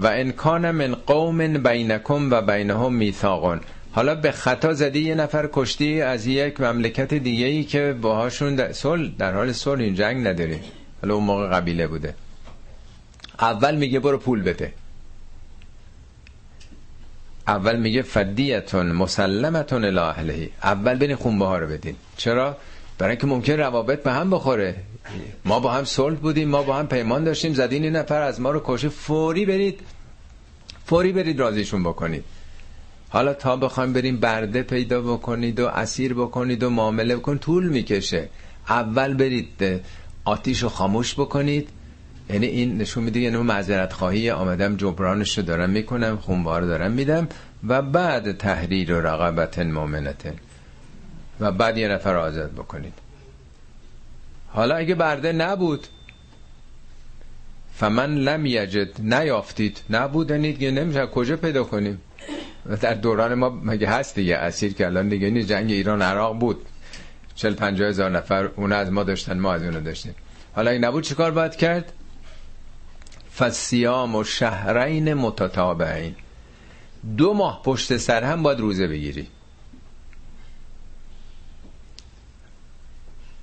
و 0.00 0.06
انکان 0.06 0.70
من 0.70 0.94
قوم 0.94 1.62
بینکم 1.62 2.30
و 2.30 2.42
بینهم 2.42 2.94
میثاقون. 2.94 3.60
حالا 3.92 4.14
به 4.14 4.32
خطا 4.32 4.74
زدی 4.74 5.00
یه 5.00 5.14
نفر 5.14 5.48
کشتی 5.52 6.02
از 6.02 6.26
یک 6.26 6.60
مملکت 6.60 7.14
دیگه 7.14 7.46
ای 7.46 7.64
که 7.64 7.96
باهاشون 8.02 8.54
در, 8.54 8.72
در 9.18 9.34
حال 9.34 9.52
صلح 9.52 9.80
این 9.80 9.94
جنگ 9.94 10.26
نداری. 10.26 10.60
حالا 11.02 11.14
اون 11.14 11.24
موقع 11.24 11.48
قبیله 11.48 11.86
بوده. 11.86 12.14
اول 13.40 13.76
میگه 13.76 14.00
برو 14.00 14.18
پول 14.18 14.42
بده. 14.42 14.72
اول 17.46 17.76
میگه 17.76 18.02
فدیتون 18.02 18.92
مسلمتون 18.92 19.84
الاهلهی 19.84 20.50
اول 20.62 20.98
برین 20.98 21.16
خونبه 21.16 21.44
ها 21.44 21.58
رو 21.58 21.66
بدین. 21.66 21.96
چرا؟ 22.16 22.56
برای 22.98 23.10
اینکه 23.10 23.26
ممکن 23.26 23.52
روابط 23.52 24.02
به 24.02 24.12
هم 24.12 24.30
بخوره. 24.30 24.74
ما 25.44 25.60
با 25.60 25.72
هم 25.72 25.84
صلح 25.84 26.16
بودیم 26.16 26.48
ما 26.48 26.62
با 26.62 26.76
هم 26.76 26.86
پیمان 26.86 27.24
داشتیم 27.24 27.54
زدین 27.54 27.82
این 27.82 27.96
نفر 27.96 28.22
از 28.22 28.40
ما 28.40 28.50
رو 28.50 28.62
کشه 28.64 28.88
فوری 28.88 29.46
برید. 29.46 29.80
فوری 30.86 31.12
برید 31.12 31.40
رازیشون 31.40 31.82
بکنید. 31.82 32.24
حالا 33.08 33.34
تا 33.34 33.56
بخوایم 33.56 33.92
بریم 33.92 34.16
برده 34.16 34.62
پیدا 34.62 35.00
بکنید 35.00 35.60
و 35.60 35.66
اسیر 35.66 36.14
بکنید 36.14 36.62
و 36.62 36.70
معامله 36.70 37.16
بکنید 37.16 37.40
طول 37.40 37.68
می‌کشه. 37.68 38.28
اول 38.68 39.14
برید 39.14 39.82
آتیش 40.24 40.62
رو 40.62 40.68
خاموش 40.68 41.14
بکنید. 41.14 41.68
یعنی 42.30 42.46
این 42.46 42.78
نشون 42.78 43.04
میده 43.04 43.20
یعنی 43.20 43.36
معذرت 43.36 43.92
خواهی. 43.92 44.30
آمدم 44.30 44.76
جبرانش 44.76 45.38
رو 45.38 45.44
دارم 45.44 45.70
می‌کنم 45.70 46.16
خونبار 46.16 46.62
دارم 46.62 46.92
میدم 46.92 47.28
و 47.68 47.82
بعد 47.82 48.32
تحریر 48.36 48.92
و 48.94 49.00
رقبت 49.00 49.58
مؤمنتن. 49.58 50.34
و 51.40 51.52
بعد 51.52 51.78
یه 51.78 51.88
نفر 51.88 52.16
آزاد 52.16 52.52
بکنید. 52.52 52.94
حالا 54.48 54.76
اگه 54.76 54.94
برده 54.94 55.32
نبود 55.32 55.86
فمن 57.74 58.14
لم 58.14 58.46
یجد 58.46 59.00
نیافتید. 59.00 59.80
نبودنید 59.90 60.58
که 60.58 60.70
نمیشه. 60.70 61.06
کجا 61.06 61.36
پیدا 61.36 61.64
کنیم؟ 61.64 62.00
در 62.80 62.94
دوران 62.94 63.34
ما 63.34 63.50
مگه 63.50 63.88
هست 63.88 64.14
دیگه؟ 64.14 64.36
اسیر 64.36 64.74
که 64.74 64.86
الان 64.86 65.08
دیگه 65.08 65.30
نیست. 65.30 65.48
جنگ 65.48 65.70
ایران 65.70 66.02
عراق 66.02 66.38
بود. 66.38 66.66
چل 67.34 67.54
پنجاه 67.54 67.88
هزار 67.88 68.10
نفر 68.10 68.44
اون 68.44 68.72
از 68.72 68.92
ما 68.92 69.04
داشتن 69.04 69.38
ما 69.38 69.52
از 69.52 69.62
اونو 69.62 69.80
داشتیم. 69.80 70.14
حالا 70.54 70.70
این 70.70 70.84
نبود 70.84 71.04
چیکار 71.04 71.30
باید 71.30 71.56
کرد؟ 71.56 71.92
فسیام 73.38 74.16
و 74.16 74.24
شهرین 74.24 75.14
متتابعین. 75.14 76.14
دو 77.16 77.34
ماه 77.34 77.62
پشت 77.64 77.96
سر 77.96 78.24
هم 78.24 78.42
باید 78.42 78.60
روزه 78.60 78.88
بگیری. 78.88 79.28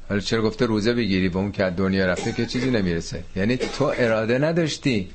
حالا 0.09 0.21
چرا 0.21 0.41
گفته 0.41 0.65
روزه 0.65 0.93
بگیری 0.93 1.29
به 1.29 1.37
اون 1.37 1.51
که 1.51 1.63
دنیا 1.63 2.05
رفته 2.05 2.31
که 2.31 2.45
چیزی 2.45 2.71
نمی‌رسه؟ 2.71 3.23
یعنی 3.35 3.57
تو 3.57 3.93
اراده 3.97 4.37
نداشتی 4.37 5.09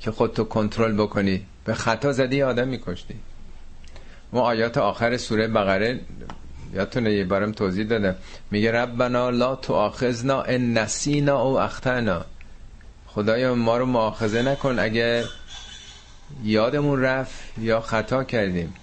که 0.00 0.10
خودتو 0.10 0.44
کنترل 0.44 0.92
بکنی. 0.92 1.46
به 1.64 1.74
خطا 1.74 2.12
زدی 2.12 2.42
آدم 2.42 2.68
میکشتی. 2.68 3.14
ما 4.32 4.40
آیات 4.40 4.78
آخر 4.78 5.16
سوره 5.16 5.48
بقره 5.48 6.00
یادتونه 6.74 7.12
یه 7.12 7.24
بارم 7.24 7.52
توضیح 7.52 7.86
دادم. 7.86 8.14
میگه 8.50 8.72
ربنا 8.72 9.30
لا 9.30 9.56
تو 9.56 9.72
آخذنا 9.72 10.42
ان 10.42 10.78
نسینا 10.78 11.42
او 11.42 11.60
اختنا 11.60 12.24
خدایا 13.06 13.54
ما 13.54 13.76
رو 13.76 13.86
معاخذه 13.86 14.42
نکن 14.42 14.78
اگه 14.78 15.24
یادمون 16.44 17.00
رفت 17.00 17.58
یا 17.58 17.80
خطا 17.80 18.24
کردیم. 18.24 18.74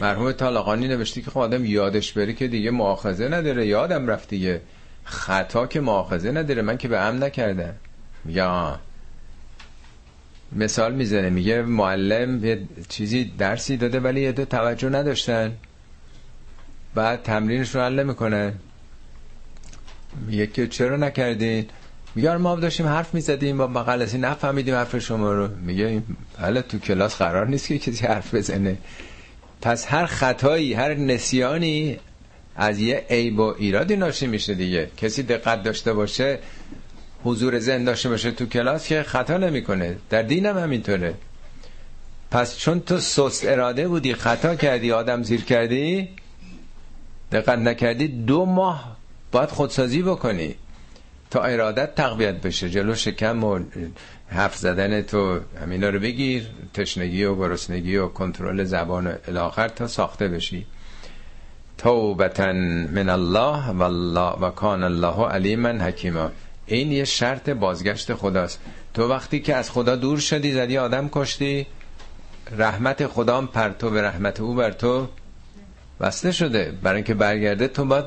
مرحوم 0.00 0.32
طالقانی 0.32 0.88
نوشته 0.88 1.22
که 1.22 1.30
خب 1.30 1.38
آدم 1.38 1.64
یادش 1.64 2.12
بری 2.12 2.34
که 2.34 2.48
دیگه 2.48 2.70
معاخذه 2.70 3.28
نداره. 3.28 3.66
یادم 3.66 4.06
رفت 4.06 4.28
دیگه. 4.28 4.60
خطا 5.04 5.66
که 5.66 5.80
معاخذه 5.80 6.30
نداره. 6.30 6.62
من 6.62 6.76
که 6.78 6.88
به 6.88 6.98
ام 6.98 7.24
نکردم. 7.24 7.74
یا 8.26 8.80
مثال 10.52 10.94
می‌زنه. 10.94 11.30
میگه 11.30 11.62
معلم 11.62 12.44
یه 12.44 12.62
چیزی 12.88 13.24
درسی 13.38 13.76
داده 13.76 14.00
ولی 14.00 14.20
یه 14.20 14.32
دو 14.32 14.44
توجه 14.44 14.88
نداشتن. 14.88 15.52
بعد 16.94 17.22
تمرینش 17.22 17.74
رو 17.74 17.80
حل 17.80 18.02
می‌کنه 18.02 18.54
میگه 20.26 20.46
که 20.46 20.66
چرا 20.66 20.96
نکردین؟ 20.96 21.66
میگه 22.14 22.36
ما 22.36 22.56
داشتیم 22.56 22.86
حرف 22.86 23.14
می‌زدیم. 23.14 23.58
با 23.58 23.66
مقلسی 23.66 24.18
نفهمیدیم 24.18 24.74
حرف 24.74 24.98
شما 24.98 25.32
رو. 25.32 25.48
میگه 25.48 26.02
حالا 26.40 26.62
تو 26.62 26.78
کلاس 26.78 27.16
قرار 27.16 27.46
نیست 27.46 27.68
که 27.68 27.78
کسی 27.78 28.06
حرف 28.06 28.34
بزنه. 28.34 28.76
پس 29.62 29.86
هر 29.86 30.06
خطایی 30.06 30.74
هر 30.74 30.94
نسیانی 30.94 31.98
از 32.56 32.78
یه 32.78 33.06
عیب 33.10 33.38
و 33.38 33.54
ایرادی 33.58 33.96
ناشی 33.96 34.26
میشه 34.26 34.54
دیگه. 34.54 34.90
کسی 34.96 35.22
دقت 35.22 35.62
داشته 35.62 35.92
باشه 35.92 36.38
حضور 37.24 37.58
ذهن 37.58 37.84
داشته 37.84 38.08
باشه 38.08 38.30
تو 38.30 38.46
کلاس 38.46 38.86
که 38.88 39.02
خطا 39.02 39.36
نمی‌کنه. 39.36 39.96
در 40.10 40.22
دینم 40.22 40.58
همینطوره. 40.58 41.14
پس 42.30 42.58
چون 42.58 42.80
تو 42.80 42.98
سست 42.98 43.46
اراده 43.46 43.88
بودی 43.88 44.14
خطا 44.14 44.54
کردی 44.54 44.92
آدم 44.92 45.22
زیر 45.22 45.44
کردی 45.44 46.08
دقت 47.32 47.58
نکردی 47.58 48.08
دو 48.08 48.44
ماه 48.44 48.96
باید 49.32 49.48
خودسازی 49.48 50.02
بکنی. 50.02 50.54
تا 51.32 51.42
ارادت 51.42 51.94
تقویت 51.94 52.34
بشه. 52.34 52.70
جلو 52.70 52.94
شکم 52.94 53.44
و 53.44 53.60
حرف 54.28 54.56
زدن 54.56 55.02
تو 55.02 55.40
همینا 55.62 55.88
رو 55.88 56.00
بگیر. 56.00 56.46
تشنگی 56.74 57.24
و 57.24 57.34
گرسنگی 57.36 57.96
و 57.96 58.08
کنترل 58.08 58.64
زبان 58.64 59.14
الاخر 59.28 59.68
تا 59.68 59.86
ساخته 59.86 60.28
بشی. 60.28 60.66
توبتا 61.78 62.52
من 62.92 63.08
الله 63.08 63.70
و, 63.70 63.82
الله 63.82 64.32
و 64.32 64.50
کان 64.50 64.82
الله 64.82 65.26
علیما 65.26 65.68
حکیما. 65.68 66.30
این 66.66 66.92
یه 66.92 67.04
شرط 67.04 67.50
بازگشت 67.50 68.14
خداست. 68.14 68.60
تو 68.94 69.08
وقتی 69.08 69.40
که 69.40 69.54
از 69.56 69.70
خدا 69.70 69.96
دور 69.96 70.18
شدی 70.18 70.52
زدی 70.52 70.78
آدم 70.78 71.08
کشتی 71.12 71.66
رحمت 72.58 73.06
خدا 73.06 73.38
هم 73.38 73.46
پرتو 73.46 73.90
به 73.90 74.02
رحمت 74.02 74.40
او 74.40 74.54
بر 74.54 74.70
تو 74.70 75.08
وصله 76.00 76.32
شده. 76.32 76.72
برای 76.82 76.96
اینکه 76.96 77.14
برگرده 77.14 77.68
تو 77.68 77.84
باید 77.84 78.06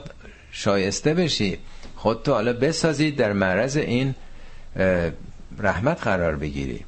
شایسته 0.52 1.14
بشی. 1.14 1.60
خودتو 1.96 2.34
حالا 2.34 2.54
بسازید 2.54 3.16
در 3.16 3.34
معرض 3.34 3.78
این 3.78 4.16
رحمت 5.60 6.04
قرار 6.04 6.36
بگیری. 6.36 6.86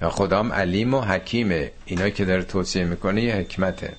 تا 0.00 0.10
خدام 0.10 0.52
علیم 0.52 0.94
و 0.94 1.00
حکیمه. 1.00 1.70
اینا 1.84 2.10
که 2.10 2.24
داره 2.24 2.42
توصیه 2.42 2.84
می‌کنه 2.84 3.22
یه 3.22 3.34
حکمته. 3.34 3.92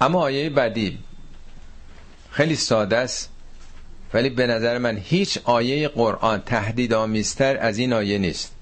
اما 0.00 0.20
آیه 0.20 0.50
بعدی 0.50 0.98
خیلی 2.30 2.56
ساده 2.56 2.96
است 2.96 3.30
ولی 4.14 4.30
به 4.30 4.46
نظر 4.46 4.78
من 4.78 4.96
هیچ 4.96 5.38
آیه 5.44 5.88
قرآن 5.88 6.42
تهدید 6.46 6.92
آمیزتر 6.92 7.56
از 7.56 7.78
این 7.78 7.92
آیه 7.92 8.18
نیست. 8.18 8.52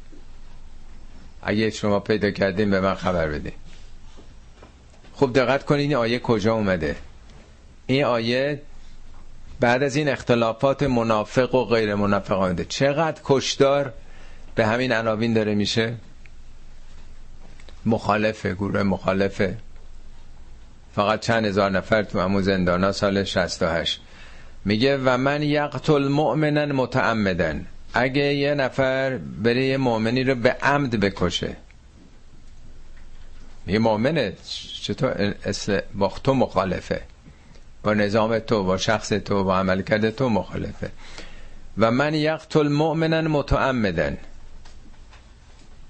اگه 1.43 1.71
شما 1.71 2.01
پیدا 2.01 2.31
کردین 2.31 2.71
به 2.71 2.81
من 2.81 2.95
خبر 2.95 3.29
بده 3.29 3.53
خوب 5.15 5.33
دقت 5.33 5.65
کنید 5.65 5.81
این 5.81 5.95
آیه 5.95 6.19
کجا 6.19 6.55
اومده. 6.55 6.97
این 7.89 8.05
آیه 8.05 8.63
بعد 9.61 9.83
از 9.83 9.97
این 9.97 10.09
اختلافات 10.09 10.83
منافق 10.83 11.55
و 11.55 11.65
غیر 11.65 11.95
منافق 11.95 12.39
آمده. 12.39 12.65
چقدر 12.65 13.21
کشدار 13.25 13.93
به 14.55 14.67
همین 14.67 14.93
عناوین 14.93 15.33
داره 15.33 15.55
میشه؟ 15.55 15.95
مخالفه 17.87 18.55
گروه 18.55 18.83
مخالفه. 18.83 19.57
فقط 20.95 21.21
چند 21.21 21.45
هزار 21.45 21.71
نفر 21.71 22.03
تو 22.03 22.21
همون 22.21 22.43
زندانا 22.43 22.93
سال 22.93 23.25
68 23.25 24.01
میگه 24.65 24.99
و 25.05 25.17
من 25.17 25.43
یقتل 25.43 26.09
مؤمنا 26.09 26.67
متعمدن 26.67 27.67
اگه 27.95 28.35
یه 28.35 28.55
نفر 28.55 29.19
بره 29.19 29.65
یه 29.65 29.77
مؤمنی 29.77 30.25
رو 30.25 30.35
به 30.35 30.57
عمد 30.63 31.01
بکشه. 31.01 31.57
یه 33.67 33.79
مؤمنه 33.79 34.33
چطور؟ 34.83 35.35
با 35.95 36.13
تو 36.25 36.35
مخالفه. 36.35 37.03
با 37.89 37.95
نظام 37.95 38.39
تو 38.39 38.65
با 38.65 38.77
شخص 38.77 39.09
تو 39.09 39.45
با 39.45 39.59
عملکرد 39.59 40.11
تو 40.11 40.29
مخالفه. 40.29 40.91
و 41.79 41.91
من 41.91 42.15
یقتل 42.15 42.69
مؤمنا 42.69 43.21
متعمدن. 43.21 44.17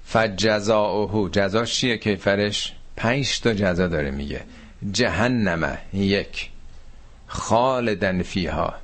فجزاؤه. 0.05 1.31
جزاش 1.31 1.75
چیه 1.75 1.97
کیفرش؟ 1.99 2.73
پنج 2.97 3.41
تا 3.41 3.55
جزا 3.55 3.89
داره 3.89 4.11
میگه. 4.11 4.41
جهنم 4.93 5.79
یک. 5.93 6.51
خالدن 7.27 8.23
فیها. 8.23 8.75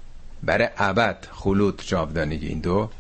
برای 0.43 0.69
ابد 0.79 1.27
خلود 1.31 1.83
جاودانگی 1.87 2.49
این 2.49 2.61
دو. 2.61 2.91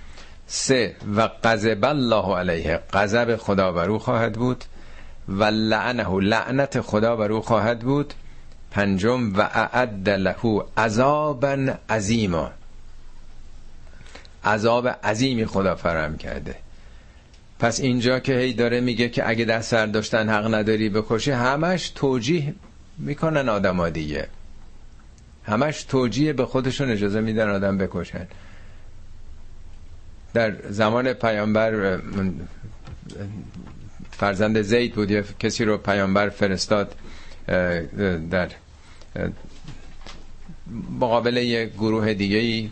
سه 0.46 0.96
و 1.16 1.20
قذب 1.20 1.84
الله 1.84 2.36
علیه. 2.36 2.76
قذب 2.76 3.36
خدا 3.36 3.72
بر 3.72 3.98
خواهد 3.98 4.32
بود. 4.32 4.64
و 5.28 5.44
لعنه 5.44 6.20
لعنت 6.20 6.80
خدا 6.80 7.16
بر 7.16 7.32
او 7.32 7.40
خواهد 7.40 7.78
بود. 7.78 8.14
پنجم 8.74 9.32
و 9.36 9.40
اعد 9.40 10.08
له 10.08 10.64
عذابا 10.76 11.74
عظیما. 11.90 12.50
عذاب 14.44 14.88
عظیمی 14.88 15.46
خدا 15.46 15.74
فرم 15.74 16.16
کرده. 16.16 16.54
پس 17.58 17.80
اینجا 17.80 18.18
که 18.18 18.34
هی 18.34 18.52
داره 18.52 18.80
میگه 18.80 19.08
که 19.08 19.28
اگه 19.28 19.44
دست 19.44 19.70
سر 19.70 19.86
داشتن 19.86 20.28
حق 20.28 20.54
نداری 20.54 20.88
بکشی 20.88 21.30
همش 21.30 21.88
توجیه 21.94 22.54
می‌کنن 22.98 23.48
آدم 23.48 23.90
دیگه. 23.90 24.28
همش 25.44 25.82
توجیه 25.82 26.32
به 26.32 26.46
خودشون 26.46 26.90
اجازه 26.90 27.20
میدن 27.20 27.50
آدم 27.50 27.78
بکشن. 27.78 28.26
در 30.34 30.56
زمان 30.70 31.12
پیامبر 31.12 32.00
فرزند 34.10 34.62
زید 34.62 34.94
بود 34.94 35.10
یه 35.10 35.24
کسی 35.38 35.64
رو 35.64 35.78
پیامبر 35.78 36.28
فرستاد 36.28 36.94
در 38.30 38.48
مقابل 41.00 41.36
یه 41.36 41.66
گروه 41.66 42.14
دیگه 42.14 42.36
ای 42.36 42.70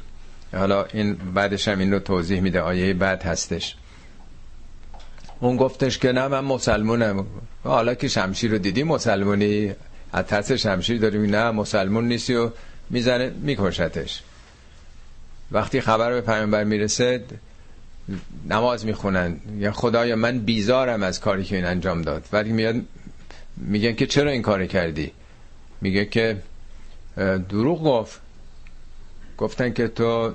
حالا 0.52 0.84
این 0.84 1.14
بعدش 1.14 1.68
هم 1.68 1.78
این 1.78 1.92
رو 1.92 1.98
توضیح 1.98 2.40
میده. 2.40 2.60
آیه 2.60 2.94
بعد 2.94 3.22
هستش. 3.22 3.76
اون 5.40 5.56
گفتش 5.56 5.98
که 5.98 6.12
نه 6.12 6.28
من 6.28 6.40
مسلمونم. 6.40 7.26
حالا 7.64 7.94
که 7.94 8.08
شمشیر 8.08 8.50
رو 8.50 8.58
دیدی 8.58 8.82
مسلمونی؟ 8.82 9.72
از 10.12 10.24
ترس 10.24 10.52
شمشیر 10.52 11.00
داریم. 11.00 11.36
نه 11.36 11.50
مسلمون 11.50 12.08
نیستی 12.08 12.34
و 12.34 12.50
می‌زنه 12.90 13.30
میکشتش. 13.30 14.22
وقتی 15.52 15.80
خبر 15.80 16.10
به 16.10 16.20
پیامبر 16.20 16.64
می‌رسه 16.64 17.24
نماز 18.48 18.86
می‌خونن. 18.86 19.36
یا 19.58 19.72
خدایا 19.72 20.16
من 20.16 20.38
بیزارم 20.38 21.02
از 21.02 21.20
کاری 21.20 21.44
که 21.44 21.56
این 21.56 21.64
انجام 21.64 22.02
داد. 22.02 22.24
وقتی 22.32 22.52
میاد 22.52 22.76
میگن 23.56 23.94
که 23.94 24.06
چرا 24.06 24.30
این 24.30 24.42
کار 24.42 24.66
کردی؟ 24.66 25.12
میگه 25.82 26.04
که 26.04 26.42
دروغ 27.48 27.84
گفت. 27.84 28.20
گفتن 29.38 29.72
که 29.72 29.88
تو 29.88 30.34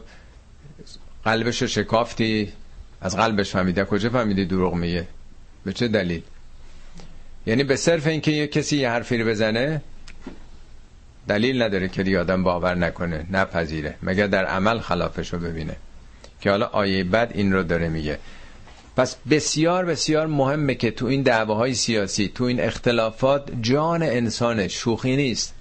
قلبش 1.23 1.63
شکافتی. 1.63 2.53
از 3.01 3.15
قلبش 3.17 3.51
فهمیده 3.51 3.85
کجا 3.85 4.09
فهمیدی 4.09 4.45
دروغ 4.45 4.73
میگه؟ 4.73 5.07
به 5.65 5.73
چه 5.73 5.87
دلیل؟ 5.87 6.21
یعنی 7.45 7.63
به 7.63 7.75
صرف 7.75 8.07
اینکه 8.07 8.31
یه 8.31 8.47
کسی 8.47 8.77
یه 8.77 8.89
حرفی 8.89 9.17
رو 9.17 9.29
بزنه 9.29 9.81
دلیل 11.27 11.61
نداره 11.61 11.87
که 11.87 12.03
دیگه 12.03 12.19
آدم 12.19 12.43
باور 12.43 12.75
نکنه 12.75 13.25
نپذیره. 13.31 13.95
مگر 14.03 14.27
در 14.27 14.45
عمل 14.45 14.79
خلافش 14.79 15.33
رو 15.33 15.39
ببینه. 15.39 15.75
که 16.41 16.49
حالا 16.49 16.65
آیه 16.65 17.03
بعد 17.03 17.31
این 17.33 17.53
رو 17.53 17.63
داره 17.63 17.89
میگه. 17.89 18.19
پس 18.97 19.15
بسیار 19.29 19.85
بسیار 19.85 20.27
مهمه 20.27 20.75
که 20.75 20.91
تو 20.91 21.05
این 21.05 21.21
دعواهای 21.21 21.73
سیاسی 21.73 22.31
تو 22.35 22.43
این 22.43 22.59
اختلافات 22.59 23.51
جان 23.61 24.03
انسان 24.03 24.67
شوخی 24.67 25.15
نیست. 25.15 25.53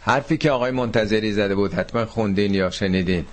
حرفی 0.00 0.36
که 0.36 0.50
آقای 0.50 0.70
منتظری 0.70 1.32
زده 1.32 1.54
بود 1.54 1.74
حتما 1.74 2.06
خوندین 2.06 2.54
یا 2.54 2.70
شنیدین. 2.70 3.24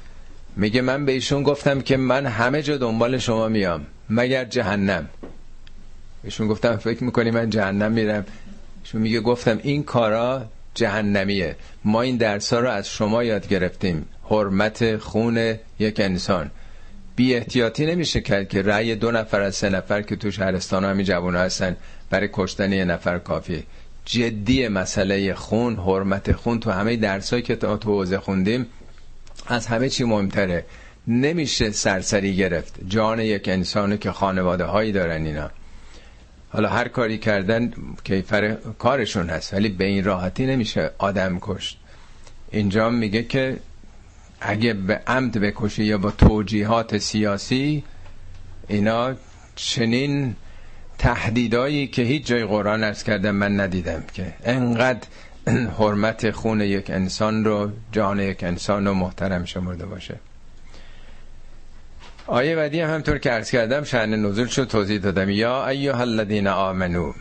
میگه 0.56 0.82
من 0.82 1.06
به 1.06 1.12
ایشون 1.12 1.44
گفتم 1.44 1.82
که 1.82 1.98
من 1.98 2.26
همه 2.26 2.62
جا 2.62 2.78
دنبال 2.78 3.18
شما 3.18 3.48
میام 3.48 3.86
مگر 4.10 4.46
جهنم. 4.46 5.10
ایشون 6.24 6.48
گفتم 6.48 6.78
فکر 6.78 7.04
می‌کنی 7.04 7.32
من 7.32 7.50
جهنم 7.50 7.92
میرم؟ 7.92 8.26
ایشون 8.84 9.02
میگه 9.02 9.20
گفتم 9.20 9.60
این 9.64 9.84
کارا 9.84 10.46
جهنمیه. 10.74 11.56
ما 11.86 12.02
این 12.02 12.18
درس 12.18 12.54
ها 12.54 12.60
رو 12.60 12.70
از 12.70 12.90
شما 12.90 13.24
یاد 13.24 13.48
گرفتیم. 13.48 14.06
حرمت 14.30 14.98
خون 14.98 15.56
یک 15.80 16.00
انسان. 16.00 16.52
بی 17.16 17.36
احتیاطی 17.36 17.86
نمیشه 17.86 18.22
کرد 18.22 18.50
که 18.50 18.62
رأی 18.62 18.96
دو 18.96 19.12
نفر 19.12 19.42
از 19.42 19.56
سه 19.56 19.70
نفر 19.70 20.02
که 20.02 20.16
تو 20.16 20.32
شهرستان 20.32 20.84
ها 20.84 20.90
همین 20.90 21.06
جوان 21.06 21.36
هستن 21.36 21.76
برای 22.10 22.30
کشتن 22.34 22.74
یه 22.74 22.86
نفر 22.86 23.20
کافیه. 23.20 23.64
جدی 24.06 24.68
مسئله 24.68 25.34
خون 25.34 25.76
حرمت 25.76 26.32
خون 26.32 26.60
تو 26.60 26.72
همه 26.72 26.96
درسایی 26.96 27.42
که 27.42 27.56
تو 27.56 27.78
حوزه 27.86 28.20
خوندیم 28.20 28.66
از 29.48 29.68
همه 29.68 29.90
چی 29.90 30.04
مهمتره. 30.04 30.66
نمیشه 31.08 31.72
سرسری 31.72 32.36
گرفت. 32.36 32.76
جان 32.88 33.20
یک 33.20 33.48
انسانو 33.48 33.98
که 33.98 34.12
خانواده 34.12 34.64
هایی 34.64 34.92
دارن 34.92 35.26
اینا. 35.26 35.50
حالا 36.50 36.70
هر 36.70 36.88
کاری 36.88 37.18
کردن 37.18 37.72
کیفر 38.04 38.58
کارشون 38.80 39.30
هست 39.30 39.54
ولی 39.54 39.70
به 39.70 39.86
این 39.86 40.04
راحتی 40.04 40.46
نمیشه 40.46 40.92
آدم 40.98 41.38
کشت. 41.42 41.78
اینجا 42.52 42.90
میگه 42.90 43.24
که 43.24 43.58
اگه 44.48 44.74
به 44.74 45.02
عمد 45.08 45.38
بکشه 45.38 45.84
یا 45.84 45.98
با 45.98 46.12
توجیهات 46.12 46.98
سیاسی 46.98 47.84
اینا 48.68 49.14
چنین 49.56 50.36
تهدیدایی 50.98 51.88
که 51.88 52.02
هیچ 52.02 52.26
جای 52.26 52.46
قرآن 52.46 52.84
ارز 52.84 53.04
کردم 53.04 53.32
من 53.32 53.60
ندیدم 53.60 54.04
که 54.14 54.34
انقدر 54.44 55.08
حرمت 55.80 56.32
خون 56.32 56.62
یک 56.62 56.90
انسان 56.90 57.46
رو 57.46 57.72
جان 57.92 58.20
یک 58.20 58.44
انسان 58.44 58.88
رو 58.88 58.94
محترم 58.94 59.46
شمرده 59.46 59.86
باشه. 59.86 60.16
آیه 62.28 62.56
بعدی 62.56 62.82
هم 62.82 62.94
همطور 62.94 63.18
که 63.18 63.34
ارز 63.34 63.52
کردم 63.52 63.84
شأن 63.84 64.26
نزول 64.26 64.48
شد 64.48 64.68
توضیح 64.68 65.00
دادم. 65.00 65.30
یا 65.30 65.68
ایها 65.68 66.02
الذین 66.02 66.48
آمنو 66.48 67.14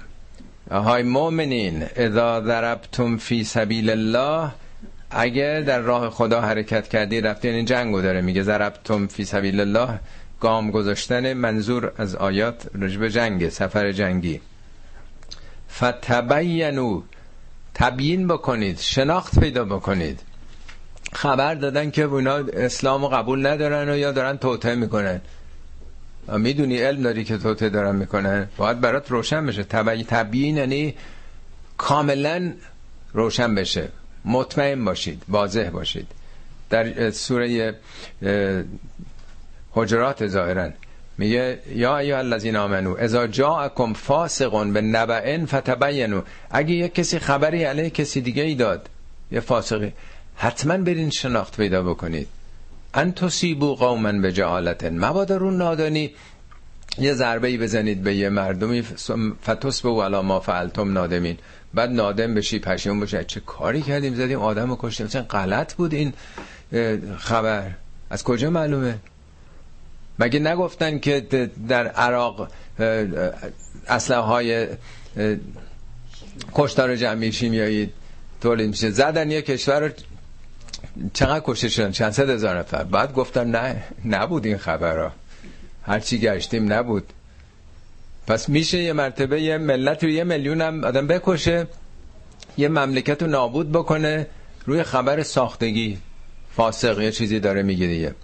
های 0.70 1.02
مؤمنین 1.02 1.82
اذا 1.96 2.40
ضربتم 2.40 3.16
فی 3.16 3.44
سبیل 3.44 3.90
الله 3.90 4.50
اگه 5.16 5.64
در 5.66 5.78
راه 5.78 6.10
خدا 6.10 6.40
حرکت 6.40 6.88
کردی 6.88 7.20
رفتی 7.20 7.48
این 7.48 7.64
جنگو 7.64 8.00
داره. 8.00 8.20
میگه 8.20 8.42
ضربتم 8.42 9.06
فی 9.06 9.24
سبیل 9.24 9.60
الله 9.60 10.00
گام 10.40 10.70
گذاشتن 10.70 11.32
منظور 11.32 11.92
از 11.98 12.16
آیات 12.16 12.68
رجب 12.80 13.08
جنگ 13.08 13.48
سفر 13.48 13.92
جنگی. 13.92 14.40
فتبینو. 15.70 17.02
تبیین 17.74 18.28
بکنید 18.28 18.78
شناخت 18.78 19.40
پیدا 19.40 19.64
بکنید. 19.64 20.20
خبر 21.12 21.54
دادن 21.54 21.90
که 21.90 22.02
اونا 22.02 22.34
اسلام 22.34 23.06
قبول 23.06 23.46
ندارن 23.46 23.88
و 23.88 23.96
یا 23.96 24.12
دارن 24.12 24.36
توته 24.36 24.74
می‌کنن. 24.74 25.20
می‌دونی 26.28 26.78
علم 26.78 27.02
داری 27.02 27.24
که 27.24 27.38
توته 27.38 27.68
دارن 27.68 27.96
می‌کنن. 27.96 28.48
باید 28.56 28.80
برات 28.80 29.10
روشن 29.10 29.46
بشه. 29.46 29.64
تبیین 29.64 30.56
یعنی 30.56 30.94
کاملا 31.76 32.52
روشن 33.12 33.54
بشه. 33.54 33.88
مطمئن 34.24 34.84
باشید 34.84 35.22
واضح 35.28 35.70
باشید. 35.70 36.06
در 36.70 37.10
سوره 37.10 37.74
حجرات 39.72 40.26
ظاهرا 40.26 40.70
میگه 41.18 41.58
یا 41.74 41.98
ایها 41.98 42.18
الذین 42.18 42.56
آمنو 42.56 42.96
اذا 42.98 43.26
جاءکم 43.26 43.92
فاسق 43.92 44.66
به 44.72 44.80
نبأ 44.80 45.46
فتبینوا. 45.46 46.22
اگه 46.50 46.74
یک 46.74 46.94
کسی 46.94 47.18
خبری 47.18 47.64
علیه 47.64 47.90
کسی 47.90 48.20
دیگه 48.20 48.42
ای 48.42 48.54
داد 48.54 48.88
یه 49.32 49.40
فاسقی 49.40 49.92
حتما 50.36 50.76
برین 50.76 51.10
شناخت 51.10 51.56
پیدا 51.56 51.82
بکنید. 51.82 52.28
ان 52.94 53.12
تصیبو 53.12 53.74
قوما 53.74 54.12
به 54.12 54.32
مبادا 54.90 55.36
رو 55.36 55.50
نادانی 55.50 56.14
یه 56.98 57.14
ضربه 57.14 57.48
ای 57.48 57.58
بزنید 57.58 58.02
به 58.02 58.14
یه 58.14 58.28
مردمی 58.28 58.82
فتوس 59.44 59.80
به 59.80 59.88
علا 59.88 60.22
ما 60.22 60.40
فعلتم 60.40 60.92
نادمین. 60.92 61.38
بعد 61.74 61.90
نادم 61.90 62.34
بشی 62.34 62.58
پشیمون 62.58 63.00
بشه 63.00 63.24
چه 63.24 63.40
کاری 63.40 63.82
کردیم؟ 63.82 64.14
زدیم 64.14 64.38
آدم 64.38 64.70
رو 64.70 64.76
کشتیم. 64.80 65.06
چه 65.06 65.20
غلط 65.20 65.74
بود 65.74 65.94
این 65.94 66.12
خبر؟ 67.18 67.70
از 68.10 68.24
کجا 68.24 68.50
معلومه؟ 68.50 68.98
مگه 70.18 70.38
نگفتن 70.38 70.98
که 70.98 71.50
در 71.68 71.86
عراق 71.86 72.50
اسلحه 73.88 74.20
های 74.20 74.68
کشتار 76.52 76.96
جمعی 76.96 77.32
شیمیایی 77.32 77.90
تولید 78.40 78.68
میشه؟ 78.68 78.90
زدن 78.90 79.30
یه 79.30 79.42
کشور 79.42 79.80
رو 79.80 79.88
چقدر 81.12 81.42
کشته 81.46 81.68
شدن؟ 81.68 81.90
چند 81.90 82.12
صد 82.12 82.30
هزار 82.30 82.58
نفر. 82.58 82.84
بعد 82.84 83.12
گفتن 83.14 83.50
نه 83.50 83.84
نبود 84.04 84.46
این 84.46 84.58
خبرها. 84.58 85.12
هرچی 85.82 86.18
گشتیم 86.18 86.72
نبود. 86.72 87.12
پس 88.26 88.48
میشه 88.48 88.78
یه 88.78 88.92
مرتبه 88.92 89.42
یه 89.42 89.58
ملت 89.58 90.04
رو 90.04 90.10
یه 90.10 90.24
میلیون 90.24 90.60
هم 90.60 90.84
آدم 90.84 91.06
بکشه 91.06 91.66
یه 92.56 92.68
مملکت 92.68 93.22
رو 93.22 93.28
نابود 93.28 93.72
بکنه 93.72 94.26
روی 94.66 94.82
خبر 94.82 95.22
ساختگی 95.22 95.98
فاسق 96.56 97.00
یه 97.00 97.12
چیزی 97.12 97.40
داره 97.40 97.62
میگه 97.62 97.86
دیگه. 97.86 98.14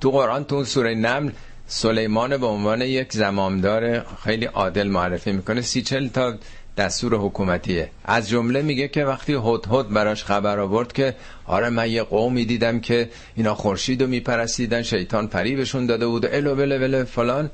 تو 0.00 0.10
قرآن 0.10 0.44
تو 0.44 0.64
سوره 0.64 0.94
نمل 0.94 1.30
سلیمان 1.66 2.36
به 2.36 2.46
عنوان 2.46 2.82
یک 2.82 3.12
زمامدار 3.12 4.06
خیلی 4.24 4.44
عادل 4.46 4.88
معرفی 4.88 5.32
می‌کنه. 5.32 5.60
سی 5.60 5.82
چل 5.82 6.08
تا 6.08 6.34
دستور 6.76 7.14
حکومتیه. 7.14 7.90
از 8.04 8.28
جمله 8.28 8.62
میگه 8.62 8.88
که 8.88 9.04
وقتی 9.04 9.32
هد 9.32 9.66
هد 9.70 9.88
براش 9.88 10.24
خبر 10.24 10.58
آورد 10.58 10.92
که 10.92 11.14
آره 11.46 11.70
من 11.70 11.90
یه 11.90 12.02
قومی 12.02 12.44
دیدم 12.44 12.80
که 12.80 13.10
اینا 13.36 13.54
خورشید 13.54 14.02
رو 14.02 14.08
میپرستیدن 14.08 14.82
شیطان 14.82 15.26
بهشون 15.26 15.86
داده 15.86 16.06
بود 16.06 16.26
الو 16.26 16.54
بله 16.54 16.78
بله 16.78 17.04
فلان. 17.04 17.50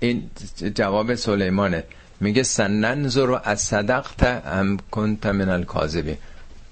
این 0.00 0.30
جواب 0.74 1.14
سلیمانه. 1.14 1.84
میگه 2.20 2.42
سننظر 2.42 3.26
رو 3.26 3.40
از 3.44 3.60
صدقت 3.60 4.22
ام 4.46 4.78
کنت 4.90 5.26
من 5.26 5.48
الکاذبین 5.48 6.16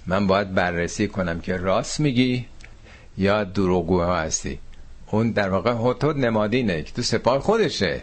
من 0.07 0.27
باید 0.27 0.55
بررسی 0.55 1.09
کنم 1.09 1.41
که 1.41 1.57
راست 1.57 2.01
میگی 2.01 2.47
یا 3.19 3.45
دروغگوها 3.45 4.17
هستی. 4.17 4.59
اون 5.11 5.31
در 5.31 5.49
واقع 5.49 5.75
هتود 5.91 6.19
نمادینه 6.19 6.83
که 6.83 6.93
تو 6.93 7.03
سپاه 7.03 7.41
خودشه. 7.41 8.03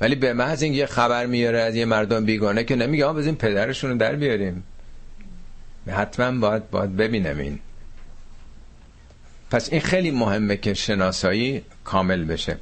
ولی 0.00 0.14
به 0.14 0.32
محض 0.32 0.62
اینکه 0.62 0.78
یه 0.78 0.86
خبر 0.86 1.26
میاره 1.26 1.60
از 1.60 1.74
یه 1.74 1.84
مردم 1.84 2.24
بیگانه 2.24 2.64
که 2.64 2.76
نمیگه 2.76 3.04
آقا 3.04 3.18
بزنیم 3.18 3.34
پدرشون 3.34 3.90
رو 3.90 3.96
در 3.96 4.16
بیاریم. 4.16 4.64
حتما 5.88 6.40
باید 6.40 6.70
باید 6.70 6.96
ببینم 6.96 7.38
این. 7.38 7.58
پس 9.50 9.72
این 9.72 9.80
خیلی 9.80 10.10
مهمه 10.10 10.56
که 10.56 10.74
شناسایی 10.74 11.62
کامل 11.84 12.24
بشه. 12.24 12.58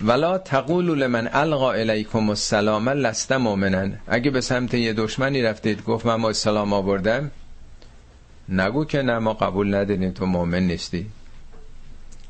ولا 0.00 0.38
تقولوا 0.38 0.94
لمن 0.94 1.28
القا 1.32 1.72
الیکم 1.72 2.28
السلام 2.28 2.88
لست 2.88 3.32
مؤمنا. 3.32 3.88
اگه 4.06 4.30
به 4.30 4.40
سمت 4.40 4.74
یه 4.74 4.92
دشمنی 4.92 5.42
رفتید 5.42 5.84
گفت 5.84 6.06
من 6.06 6.14
ما 6.14 6.32
سلام 6.32 6.72
آوردم. 6.72 7.30
نگو 8.48 8.84
که 8.84 9.02
نه 9.02 9.18
ما 9.18 9.32
قبول 9.34 9.74
نداریم 9.74 10.10
تو 10.10 10.26
مؤمن 10.26 10.62
نیستی. 10.62 11.06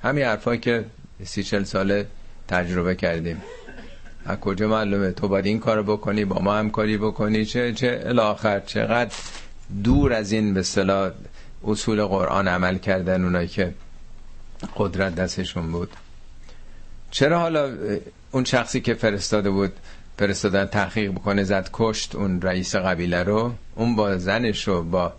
همین 0.02 0.24
حرفایی 0.24 0.60
که 0.60 0.84
سی 1.24 1.42
چل 1.42 1.64
ساله 1.64 2.06
تجربه 2.48 2.94
کردیم. 2.94 3.42
از 4.26 4.38
کجا 4.40 4.68
معلومه؟ 4.68 5.10
تو 5.10 5.28
باید 5.28 5.46
این 5.46 5.60
کارو 5.60 5.82
بکنی 5.82 6.24
با 6.24 6.38
ما 6.38 6.54
هم 6.54 6.70
کاری 6.70 6.96
بکنی. 6.98 7.44
چه 7.44 7.72
چه 7.72 8.02
الاخر 8.06 8.60
چقدر 8.60 9.14
دور 9.84 10.12
از 10.12 10.32
این 10.32 10.54
به 10.54 10.62
صلاح 10.62 11.10
اصول 11.64 12.04
قرآن 12.04 12.48
عمل 12.48 12.78
کردن 12.78 13.24
اونایی 13.24 13.48
که 13.48 13.74
قدرت 14.76 15.14
دستشون 15.14 15.72
بود. 15.72 15.90
چرا 17.14 17.38
حالا 17.38 17.72
اون 18.30 18.44
شخصی 18.44 18.80
که 18.80 18.94
فرستاده 18.94 19.50
بود 19.50 19.72
فرستادن 20.18 20.66
تحقیق 20.66 21.10
بکنه 21.10 21.44
زد 21.44 21.70
کشت 21.72 22.14
اون 22.14 22.42
رئیس 22.42 22.76
قبیله 22.76 23.22
رو؟ 23.22 23.54
اون 23.74 23.96
با 23.96 24.18
زنش 24.18 24.68
رو 24.68 24.82
با 24.82 25.12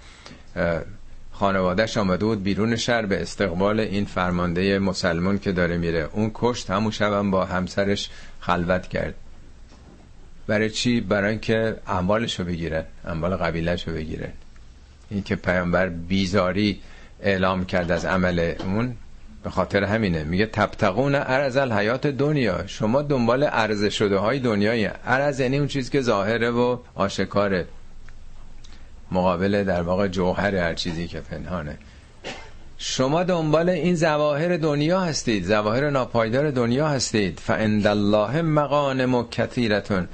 خانوادهش 1.31 1.97
آمده 1.97 2.25
بود 2.25 2.43
بیرون 2.43 2.75
شهر 2.75 3.05
به 3.05 3.21
استقبال 3.21 3.79
این 3.79 4.05
فرمانده 4.05 4.79
مسلمان 4.79 5.39
که 5.39 5.51
داره 5.51 5.77
میره. 5.77 6.09
اون 6.13 6.31
کشت 6.33 6.69
همون 6.69 6.91
شبم 6.91 7.31
با 7.31 7.45
همسرش 7.45 8.09
خلوت 8.39 8.87
کرد. 8.87 9.13
برای 10.47 10.69
چی؟ 10.69 11.01
برای 11.01 11.29
اینکه 11.29 11.75
اموالش 11.87 12.39
رو 12.39 12.45
بگیرن 12.45 12.83
اموال 13.05 13.35
قبیلش 13.35 13.87
رو 13.87 13.93
بگیرن 13.93 14.31
این 15.09 15.23
که 15.23 15.35
پیامبر 15.35 15.89
بیزاری 15.89 16.81
اعلام 17.21 17.65
کرد 17.65 17.91
از 17.91 18.05
عمل 18.05 18.53
اون. 18.59 18.95
به 19.45 19.51
خاطر 19.51 19.83
همینه. 19.83 20.23
میگه 20.23 20.45
تبتقون 20.45 21.15
عرض 21.15 21.57
الحیات 21.57 22.07
دنیا. 22.07 22.67
شما 22.67 23.01
دنبال 23.01 23.43
عرض 23.43 23.85
شده 23.89 24.17
های 24.17 24.39
دنیای 24.39 24.85
عرض 24.85 25.39
یعنی 25.39 25.57
اون 25.57 25.67
چیز 25.67 25.89
که 25.89 26.01
ظاهره 26.01 26.49
و 26.49 26.77
آشکاره. 26.95 27.65
مقابل 29.11 29.63
در 29.63 29.81
واقع 29.81 30.07
جوهر 30.07 30.55
هر 30.55 30.73
چیزی 30.73 31.07
که 31.07 31.21
پنهانه. 31.21 31.77
شما 32.77 33.23
دنبال 33.23 33.69
این 33.69 33.95
زواهر 33.95 34.57
دنیا 34.57 34.99
هستید. 34.99 35.45
زواهر 35.45 35.89
ناپایدار 35.89 36.51
دنیا 36.51 36.87
هستید. 36.87 37.39
فعند 37.39 37.87
الله 37.87 38.41
مغانم 38.41 39.29
کثیرتون. 39.29 40.07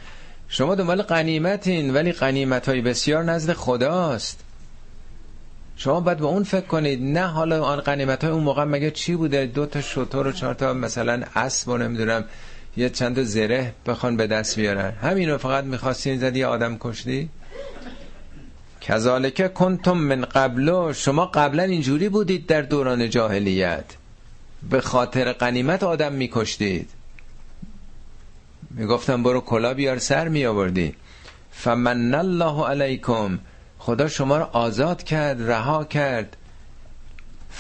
شما 0.48 0.76
دنبال 0.76 1.02
قنیمتین 1.02 1.94
ولی 1.94 2.12
قنیمت 2.12 2.70
های 2.70 2.82
بسیار 2.82 3.24
نزد 3.24 3.54
خداست. 3.54 4.44
شما 5.84 6.00
باید 6.00 6.18
به 6.18 6.26
اون 6.26 6.44
فکر 6.44 6.66
کنید 6.66 7.04
نه 7.04 7.28
حالا 7.28 7.64
آن 7.64 7.80
قنیمت 7.80 8.24
های 8.24 8.34
اون 8.34 8.44
موقع 8.44 8.64
مگه 8.64 8.92
چی 8.92 9.16
بوده؟ 9.16 9.46
دو 9.46 9.66
تا 9.66 9.82
شطور 9.82 10.28
و 10.28 10.32
چهار 10.32 10.54
تا 10.54 10.74
مثلا 10.74 11.24
اسب 11.36 11.70
و 11.70 11.78
نمی‌دونم 11.78 12.26
یه 12.78 12.90
چند 12.90 13.24
زره 13.24 13.74
بخوان 13.86 14.18
به 14.18 14.28
دست 14.28 14.56
بیارن. 14.56 14.92
همین 14.92 15.30
رو 15.30 15.38
فقط 15.38 15.64
می‌خواستین 15.64 16.20
زدی 16.20 16.44
آدم 16.44 16.78
کشتی؟ 16.80 17.30
کذالک 18.82 19.54
کنتم 19.54 19.98
من 19.98 20.22
قبل 20.22 20.94
شما 20.94 21.26
قبلا 21.26 21.64
اینجوری 21.64 22.10
بودید 22.10 22.46
در 22.46 22.62
دوران 22.62 23.10
جاهلیت. 23.10 23.86
به 24.70 24.82
خاطر 24.82 25.34
قنیمت 25.34 25.84
آدم 25.84 26.14
میکشتید. 26.14 26.90
می‌گفتم 28.70 29.24
برو 29.24 29.42
کلا 29.42 29.74
بیار 29.74 29.98
سر 29.98 30.28
می 30.28 30.46
آوردی 30.46 30.96
فمن 31.52 32.16
الله 32.16 32.66
علیکم. 32.68 33.40
خدا 33.84 34.08
شما 34.08 34.38
رو 34.38 34.44
آزاد 34.44 35.04
کرد 35.04 35.50
رها 35.50 35.84
کرد. 35.84 36.38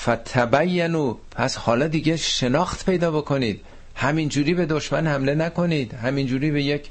فتبینو 0.02 1.16
پس 1.32 1.58
حالا 1.58 1.88
دیگه 1.88 2.18
شناخت 2.18 2.86
پیدا 2.86 3.12
بکنید. 3.12 3.62
همینجوری 3.96 4.54
به 4.54 4.66
دشمن 4.66 5.08
حمله 5.08 5.36
نکنید. 5.36 5.94
همینجوری 5.94 6.52
به 6.52 6.64
یک 6.64 6.90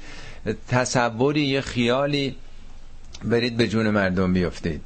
تصوری 0.67 1.41
یه 1.41 1.61
خیالی 1.61 2.35
برید 3.23 3.57
به 3.57 3.67
جون 3.67 3.89
مردم 3.89 4.33
بیفتید. 4.33 4.81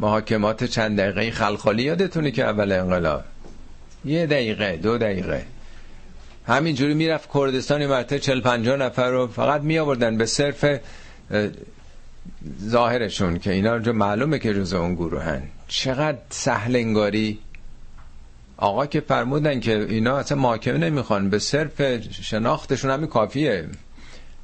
محاکمات 0.00 0.64
چند 0.64 1.00
دقیقه 1.00 1.30
خلخالی 1.30 1.82
یادتونه 1.82 2.30
که 2.30 2.44
اول 2.44 2.72
انقلاب. 2.72 3.24
یه 4.04 4.26
دقیقه 4.26 4.76
دو 4.76 4.98
دقیقه. 4.98 5.44
همینجوری 6.46 6.94
می‌رفت 6.94 7.28
کردستانی 7.34 7.86
مرته 7.86 8.18
چل 8.18 8.40
پنجا 8.40 8.76
نفر 8.76 9.10
رو 9.10 9.26
فقط 9.26 9.60
می 9.60 9.78
آوردن 9.78 10.18
به 10.18 10.26
صرف 10.26 10.64
ظاهرشون 12.68 13.38
که 13.38 13.52
اینا 13.52 13.78
جو 13.78 13.92
معلومه 13.92 14.38
که 14.38 14.54
جز 14.54 14.72
اون 14.72 14.94
گروه 14.94 15.22
هن 15.22 15.42
چقدر 15.68 16.18
سهل 16.30 16.76
انگاری. 16.76 17.38
آقا 18.56 18.86
که 18.86 19.00
فرمودن 19.00 19.60
که 19.60 19.86
اینا 19.88 20.16
اصلا 20.16 20.38
محاکمه 20.38 20.78
نمی‌خوان. 20.78 21.30
به 21.30 21.38
صرف 21.38 21.82
شناختشون 22.10 22.90
همین 22.90 23.06
کافیه. 23.06 23.66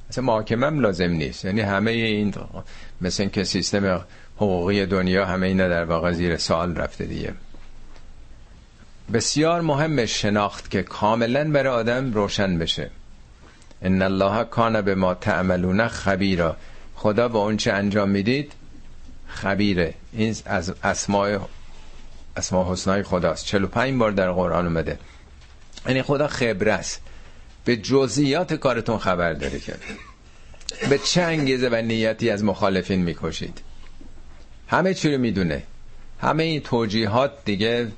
اصلا 0.09 0.23
محاکمه 0.23 0.67
هم 0.67 0.79
لازم 0.79 1.11
نیست. 1.11 1.45
یعنی 1.45 1.61
همه 1.61 1.91
این 1.91 2.33
مثل 3.01 3.25
که 3.25 3.43
سیستم 3.43 4.05
حقوقی 4.37 4.85
دنیا 4.85 5.25
همه 5.25 5.47
اینا 5.47 5.67
در 5.67 5.85
واقع 5.85 6.11
زیر 6.11 6.37
سوال 6.37 6.75
رفته 6.75 7.05
دیگه. 7.05 7.33
بسیار 9.13 9.61
مهم 9.61 10.05
شناخت 10.05 10.71
که 10.71 10.83
کاملا 10.83 11.51
برای 11.51 11.73
آدم 11.73 12.13
روشن 12.13 12.59
بشه. 12.59 12.89
ان 13.81 14.01
الله 14.01 14.43
کان 14.43 14.81
به 14.81 14.95
ما 14.95 15.13
تعملون 15.13 15.87
خبیرا. 15.87 16.57
خدا 17.05 17.27
با 17.27 17.39
اون 17.39 17.57
چه 17.57 17.73
انجام 17.73 18.09
می‌دید 18.09 18.51
خبیره. 19.27 19.93
این 20.13 20.35
از 20.45 20.73
اسماء 20.83 21.39
اسماء 22.37 22.71
حسنای 22.71 23.03
خداست. 23.03 23.45
45 23.45 23.99
بار 23.99 24.11
در 24.11 24.31
قرآن 24.31 24.65
اومده. 24.65 24.99
یعنی 25.87 26.01
خدا 26.01 26.27
خبره 26.27 26.73
است. 26.73 27.01
به 27.65 27.77
جزئیات 27.77 28.53
کارتون 28.53 28.97
خبر 28.97 29.33
داره 29.33 29.59
که 29.59 29.73
به 30.89 30.97
چه 30.97 31.21
انگیزه 31.21 31.69
و 31.69 31.75
نیتی 31.75 32.29
از 32.29 32.43
مخالفین 32.43 33.03
می‌کشید. 33.03 33.61
همه 34.67 34.93
چی 34.93 35.11
رو 35.11 35.17
می‌دونه. 35.17 35.63
همه 36.21 36.43
این 36.43 36.61
توجیهات 36.61 37.31
دیگه 37.45 37.91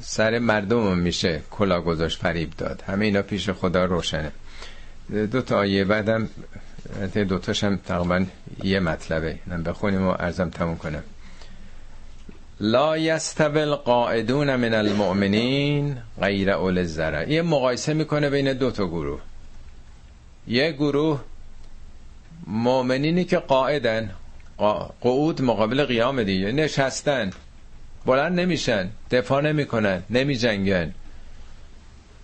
سر 0.00 0.38
مردم 0.38 0.98
میشه 0.98 1.40
کلا 1.50 1.80
گذاشت 1.80 2.18
فریب 2.18 2.50
داد. 2.50 2.82
همه 2.86 3.04
اینا 3.04 3.22
پیش 3.22 3.50
خدا 3.50 3.84
روشنه. 3.84 4.32
دو 5.32 5.42
تا 5.42 5.58
آیه 5.58 5.84
بعدم 5.84 6.28
دو 7.14 7.38
تاشم 7.38 7.76
تقریبا 7.76 8.26
یه 8.62 8.80
مطلبه. 8.80 9.38
من 9.46 9.62
بخونیم 9.62 10.06
و 10.06 10.10
ارزم 10.10 10.50
تموم 10.50 10.76
کنم. 10.76 11.02
لا 12.60 12.98
یستوی 12.98 13.60
القاعدون 13.60 14.56
من 14.56 14.74
المؤمنین 14.74 15.96
غیر 16.20 16.50
اول 16.50 16.78
الزرع. 16.78 17.30
یه 17.30 17.42
مقایسه 17.42 17.94
می‌کنه 17.94 18.30
بین 18.30 18.52
دو 18.52 18.70
تا 18.70 18.86
گروه. 18.86 19.20
یه 20.48 20.72
گروه 20.72 21.20
مؤمنینی 22.46 23.24
که 23.24 23.38
قاعدن. 23.38 24.10
قعود 25.00 25.42
مقابل 25.42 25.84
قیام 25.84 26.22
دیگه. 26.22 26.52
نشستن. 26.52 27.30
بلند 28.06 28.40
نمیشن. 28.40 28.88
دفاع 29.10 29.40
نمی‌کنن. 29.40 30.02
نمیجنگن. 30.10 30.94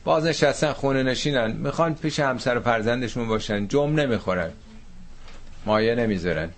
باز 0.09 0.27
نشستن 0.27 0.73
خونه 0.73 1.03
نشینن. 1.03 1.53
می‌خوان 1.53 1.95
پیش 1.95 2.21
همسر 2.21 2.59
و 2.59 2.61
فرزندشون 2.61 3.29
باشن. 3.29 3.69
جمع 3.69 3.93
نمی‌خورن. 3.93 4.51
مایه 5.67 5.95
نمی‌ذارن. 5.95 6.51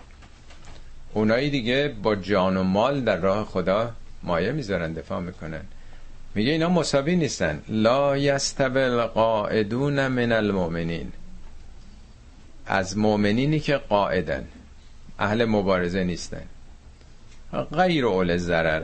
اونایی 1.15 1.51
دیگه 1.51 1.95
با 2.03 2.17
جان 2.17 2.57
و 2.57 2.63
مال 2.63 3.01
در 3.01 3.17
راه 3.17 3.45
خدا 3.45 3.93
مایه 4.23 4.53
می‌ذارن 4.53 4.93
دفاع 4.93 5.21
می‌کنن. 5.21 5.61
میگه 6.35 6.53
اینا 6.53 6.69
مساوی 6.69 7.17
نیستن. 7.17 7.63
لا 7.69 8.17
یستوی 8.17 9.03
قاعدون 9.03 10.09
من 10.09 10.33
المؤمنین. 10.33 11.13
از 12.67 12.99
مؤمنینی 12.99 13.61
که 13.61 13.77
قاعدن. 13.77 14.45
اهل 15.19 15.45
مبارزه 15.45 16.05
نیستن. 16.05 16.43
غیر 17.73 18.07
اول 18.07 18.37
ضرر. 18.37 18.83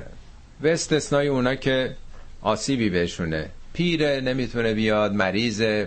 به 0.61 0.73
استثنای 0.73 1.29
اونا 1.29 1.55
که 1.55 1.97
آسیبی 2.43 2.91
بهشونه. 2.91 3.51
پیره 3.77 4.21
نمی‌تونه 4.21 4.75
بیاد 4.75 5.13
مریض 5.13 5.85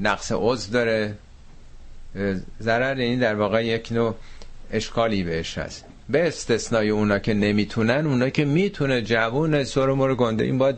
نقص 0.00 0.32
عضو 0.34 0.72
داره. 0.72 1.14
ضرر 2.60 2.94
این 2.94 3.18
در 3.18 3.34
واقع 3.34 3.64
یک 3.64 3.92
نوع 3.92 4.14
اشکالی 4.70 5.22
بهش 5.22 5.58
هست. 5.58 5.84
به 6.08 6.28
استثنای 6.28 6.90
اونا 6.90 7.18
که 7.18 7.34
نمی‌تونن 7.34 8.06
اونا 8.06 8.28
که 8.28 8.44
می‌تونه 8.44 9.02
جوون 9.02 9.64
سر 9.64 10.14
گنده. 10.14 10.44
این 10.44 10.58
باید 10.58 10.76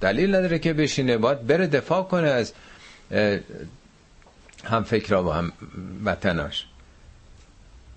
دلیل 0.00 0.34
نداره 0.34 0.58
که 0.58 0.72
بشینه 0.72 1.18
باید 1.18 1.46
بره 1.46 1.66
دفاع 1.66 2.02
کنه 2.02 2.28
از 2.28 2.52
هم 4.64 4.82
فکر 4.84 5.14
و 5.14 5.30
هم 5.30 5.52
وطناش. 6.04 6.66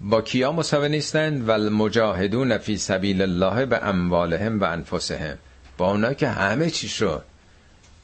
با 0.01 0.21
کیا 0.21 0.51
مساوی 0.51 0.89
نیستن؟ 0.89 1.41
و 1.41 1.51
المجاهدون 1.51 2.57
فی 2.57 2.77
سبیل 2.77 3.21
الله 3.21 3.65
به 3.65 3.83
اموالهم 3.83 4.59
و 4.59 4.63
انفسهم. 4.63 5.37
با 5.77 5.91
اونا 5.91 6.13
که 6.13 6.27
همه 6.27 6.69
چیش 6.69 7.01
رو 7.01 7.21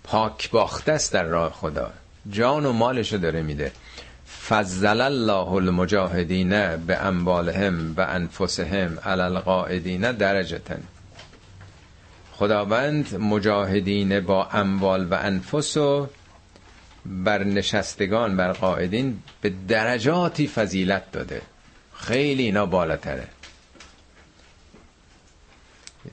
پاک 0.06 0.50
باخته 0.50 0.92
است 0.92 1.14
در 1.14 1.24
راه 1.24 1.54
خدا. 1.54 1.92
جان 2.30 2.66
و 2.66 2.72
مالشو 2.72 3.18
داره 3.18 3.42
میده. 3.42 3.72
فضل 4.48 5.02
الله 5.02 5.52
المجاهدین 5.52 6.76
به 6.78 6.98
اموالهم 7.06 7.94
و 7.98 8.02
انفسهم 8.10 9.00
علی 9.06 9.22
القاعدین 9.22 10.12
درجتن. 10.12 10.84
خداوند 12.34 13.16
مجاهدین 13.16 14.20
با 14.20 14.46
اموال 14.46 15.08
و 15.12 15.14
انفس 15.14 15.78
و 15.78 16.08
بر 17.06 17.44
نشستگان 17.44 18.38
بر 18.38 18.52
قاعدین 18.52 19.20
به 19.42 19.54
درجاتی 19.68 20.48
فضیلت 20.48 21.12
داده. 21.12 21.42
خیلی 21.96 22.44
اینا 22.44 22.66
بالاتره. 22.66 23.28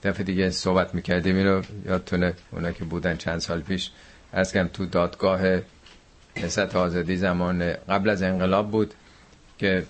دفعه 0.02 0.24
دیگه 0.24 0.50
صحبت 0.50 0.94
می‌کردیم. 0.94 1.36
اینو 1.36 1.62
یادتونه 1.86 2.34
اونا 2.52 2.72
که 2.72 2.84
بودن 2.84 3.16
چند 3.16 3.38
سال 3.38 3.60
پیش. 3.60 3.90
از 4.32 4.52
کم 4.52 4.68
تو 4.68 4.86
دادگاه 4.86 5.40
نسبت 6.42 6.76
آزادی 6.76 7.16
زمان 7.16 7.72
قبل 7.88 8.10
از 8.10 8.22
انقلاب 8.22 8.70
بود 8.70 8.94
که 9.58 9.84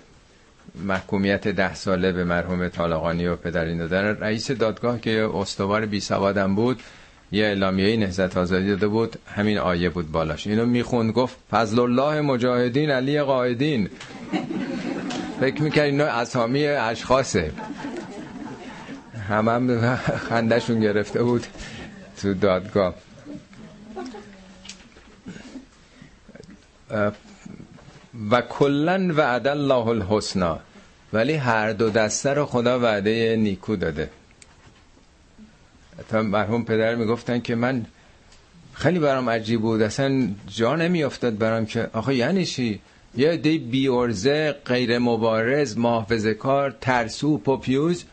محکومیت 0.75 1.47
ده 1.47 1.73
ساله 1.75 2.11
به 2.11 2.23
مرحوم 2.23 2.67
طالقانی 2.67 3.27
و 3.27 3.35
پدرین 3.35 3.77
دادن. 3.77 4.03
رئیس 4.03 4.51
دادگاه 4.51 5.01
که 5.01 5.29
استوار 5.33 5.85
بی 5.85 5.99
سوادم 5.99 6.55
بود 6.55 6.79
یه 7.31 7.45
اعلامیه 7.45 7.97
نهضت 7.97 8.37
آزادی 8.37 8.67
داده 8.67 8.87
بود. 8.87 9.19
همین 9.35 9.57
آیه 9.57 9.89
بود 9.89 10.11
بالاش. 10.11 10.47
اینو 10.47 10.65
می‌خوند 10.65 11.11
گفت 11.11 11.37
فضل 11.51 11.79
الله 11.79 12.21
مجاهدین 12.21 12.91
علی 12.91 13.21
قائدین 13.21 13.89
فکر 15.39 15.61
می‌کرد 15.61 15.85
اینا 15.85 16.05
اسامی 16.05 16.65
اشخاصه. 16.65 17.51
هم 19.27 19.49
هم 19.49 19.95
خندشون 19.95 20.79
گرفته 20.79 21.23
بود 21.23 21.45
تو 22.17 22.33
دادگاه. 22.33 22.95
و 28.31 28.41
کلن 28.41 29.11
وعد 29.11 29.47
الله 29.47 29.87
الحسنا 29.87 30.59
ولی 31.13 31.33
هر 31.33 31.73
دو 31.73 31.89
دسته 31.89 32.33
رو 32.33 32.45
خدا 32.45 32.79
وعده 32.79 33.35
نیکو 33.35 33.75
داده. 33.75 34.09
تا 36.09 36.21
مرحوم 36.21 36.65
پدر 36.65 36.95
می‌گفتن 36.95 37.39
که 37.39 37.55
من 37.55 37.85
خیلی 38.73 38.99
برام 38.99 39.29
عجیب 39.29 39.61
بود 39.61 39.81
اصلا 39.81 40.27
جا 40.47 40.75
نمیافتاد 40.75 41.37
برام 41.37 41.65
که 41.65 41.89
آخه 41.93 42.15
یعنی 42.15 42.45
چی؟ 42.45 42.79
یه 43.15 43.37
دی 43.37 43.57
بیورزه 43.57 44.55
غیر 44.65 44.99
مبارز 44.99 45.77
محافظه 45.77 46.33
کار 46.33 46.75
ترسو 46.81 47.37
پوپیوز 47.37 48.03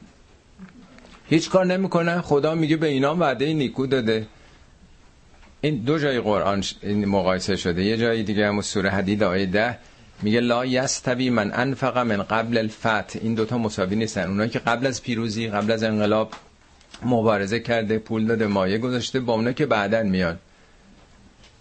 هیچ 1.31 1.51
کار 1.51 1.67
نمی‌کنن 1.67 2.21
خدا 2.21 2.55
میگه 2.55 2.77
به 2.77 2.87
اینا 2.87 3.17
وعده 3.17 3.53
نیکو 3.53 3.87
داده. 3.87 4.27
این 5.61 5.77
دو 5.77 5.99
جای 5.99 6.21
قرآن 6.21 6.65
این 6.83 7.05
مقایسه 7.05 7.57
شده. 7.57 7.85
یه 7.85 7.97
جای 7.97 8.23
دیگه 8.23 8.47
هم 8.47 8.61
سوره 8.61 8.91
حدید 8.91 9.23
آیه 9.23 9.47
ده 9.47 9.79
میگه 10.23 10.41
لا 10.41 10.67
یستوی 10.67 11.31
من 11.31 11.53
انفق 11.55 11.99
من 11.99 12.23
قبل 12.23 12.59
الفتح 12.59 13.19
این 13.23 13.35
دوتا 13.35 13.59
مساوی 13.59 13.97
نیستن. 13.97 14.29
اونایی 14.29 14.51
که 14.51 14.59
قبل 14.59 14.87
از 14.87 15.03
پیروزی 15.03 15.49
قبل 15.49 15.73
از 15.73 15.83
انقلاب 15.83 16.33
مبارزه 17.05 17.61
کرده 17.61 17.99
پول 17.99 18.27
داده 18.27 18.47
مایه 18.47 18.79
گذاشته 18.79 19.21
با 19.21 19.33
اونا 19.33 19.53
که 19.53 19.67
بعدن 19.67 20.07
میان. 20.09 20.39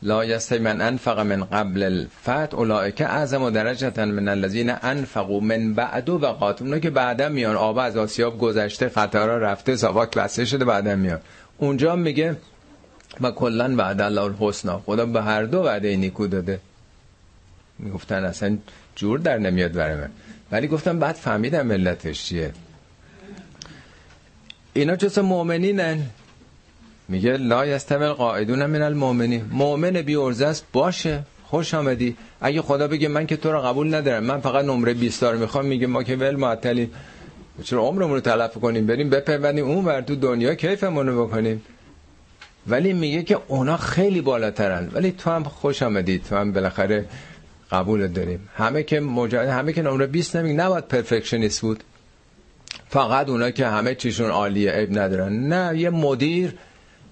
لا 0.02 0.26
یستوی 0.26 0.60
من 0.60 0.82
انفق 0.82 1.20
من 1.20 1.44
قبل 1.44 1.84
الفتح. 1.84 2.56
اولئک 2.58 3.02
اعظم 3.02 3.50
درجه 3.50 4.06
من 4.06 4.28
الذين 4.28 4.70
انفقوا 4.70 5.40
من 5.40 5.74
بعد 5.74 6.10
و 6.10 6.18
قات 6.18 6.62
اونا 6.62 6.80
که 6.80 6.90
بعدا 6.90 7.30
میان 7.30 7.56
آب 7.56 7.78
از 7.78 7.98
آسیاب 7.98 8.40
گذشته 8.40 8.90
خطرها 8.90 9.38
رفته 9.38 9.76
ساواک 9.76 10.18
بسته 10.18 10.46
شده 10.46 10.66
بعدا 10.66 10.96
میان. 10.96 11.20
اونجا 11.58 11.96
میگه 11.96 12.38
و 13.22 13.32
کلا 13.32 13.76
بعد 13.76 14.02
الله 14.02 14.22
الحسنا 14.22 14.80
خدا 14.86 15.06
به 15.06 15.22
هر 15.22 15.44
دو 15.44 15.58
وعده 15.58 15.96
نیکو 15.96 16.28
داده. 16.28 16.60
می‌گفتن 17.80 18.26
اصلا 18.26 18.58
جور 18.96 19.20
در 19.20 19.38
نمیاد 19.38 19.72
برای 19.72 19.96
من. 19.96 20.10
ولی 20.52 20.68
گفتم 20.68 21.00
بعد 21.00 21.16
فهمیدم 21.16 21.68
ملتش 21.68 22.24
چیه. 22.24 22.54
اینا 24.74 24.96
جز 24.96 25.20
مؤمنینن. 25.20 26.06
میگه 27.10 27.38
لا 27.38 27.66
یستوی 27.66 28.08
قائدون 28.08 28.66
من 28.66 28.82
المؤمنین 28.82 29.46
مؤمن 29.52 30.02
بی 30.02 30.16
است 30.16 30.66
باشه 30.74 31.24
خوش 31.44 31.74
آمدی. 31.74 32.16
اگه 32.42 32.62
خدا 32.62 32.88
بگه 32.88 33.08
من 33.08 33.28
که 33.28 33.38
تو 33.38 33.52
رو 33.52 33.62
قبول 33.62 33.96
ندارم 33.96 34.24
من 34.24 34.40
فقط 34.40 34.66
نمره 34.66 34.94
20 34.94 35.24
رو 35.24 35.40
می‌خوام 35.40 35.66
میگه 35.66 35.88
ما 35.88 36.04
که 36.04 36.16
ول 36.16 36.36
معطلی. 36.36 36.92
چرا 37.64 37.82
عمرمون 37.82 38.14
رو 38.14 38.20
تلف 38.20 38.54
کنیم؟ 38.54 38.86
بریم 38.86 39.10
بپیوندیم 39.10 39.66
اون 39.66 39.86
ور 39.86 40.02
تو 40.02 40.16
دنیا 40.16 40.56
کیفمون 40.56 41.08
رو 41.08 41.26
بکنیم؟ 41.26 41.62
ولی 42.68 42.94
میگه 42.94 43.24
که 43.24 43.40
اونا 43.48 43.78
خیلی 43.78 44.22
بالاترن. 44.22 44.90
ولی 44.94 45.12
تو 45.12 45.30
هم 45.30 45.44
خوش 45.44 45.84
آمدی 45.84 46.20
تو 46.20 46.36
هم 46.36 46.52
بالاخره 46.52 47.06
قبول 47.72 48.08
داریم. 48.08 48.50
همه 48.56 48.84
که 48.84 49.00
مجاهد 49.00 49.50
همه 49.50 49.74
که 49.74 49.82
نمره 49.82 50.08
20 50.08 50.36
نمیگه 50.36 50.56
نباید 50.56 50.88
پرفکشنیست 50.88 51.62
بود. 51.62 51.84
فقط 52.90 53.30
اونا 53.30 53.52
که 53.52 53.68
همه 53.68 53.96
چیشون 53.96 54.30
عالیه 54.30 54.72
عیب 54.72 55.00
ندارن. 55.00 55.34
نه 55.54 55.80
یه 55.80 55.90
مدیر 55.90 56.54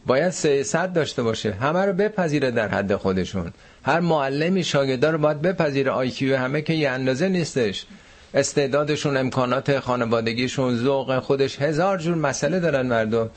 باید 0.08 0.30
صد 0.64 0.94
داشته 0.94 1.24
باشه. 1.24 1.52
همه 1.54 1.86
رو 1.86 1.94
بپذیره 1.94 2.52
در 2.52 2.68
حد 2.68 2.96
خودشون. 2.96 3.52
هر 3.84 4.00
معلمی 4.00 4.64
شاگردا 4.64 5.10
رو 5.10 5.18
باید 5.18 5.42
بپذیره. 5.42 5.92
آیکیو 5.92 6.38
همه 6.38 6.62
که 6.62 6.74
یه 6.74 6.90
اندازه 6.90 7.30
نیستش. 7.30 7.86
استعدادشون 8.34 9.18
امکانات 9.18 9.80
خانوادگیشون 9.80 10.76
ذوق 10.76 11.20
خودش. 11.20 11.62
هزار 11.62 11.98
جور 11.98 12.16
مسئله 12.16 12.60
دارن 12.60 12.88
مردم. 12.88 13.30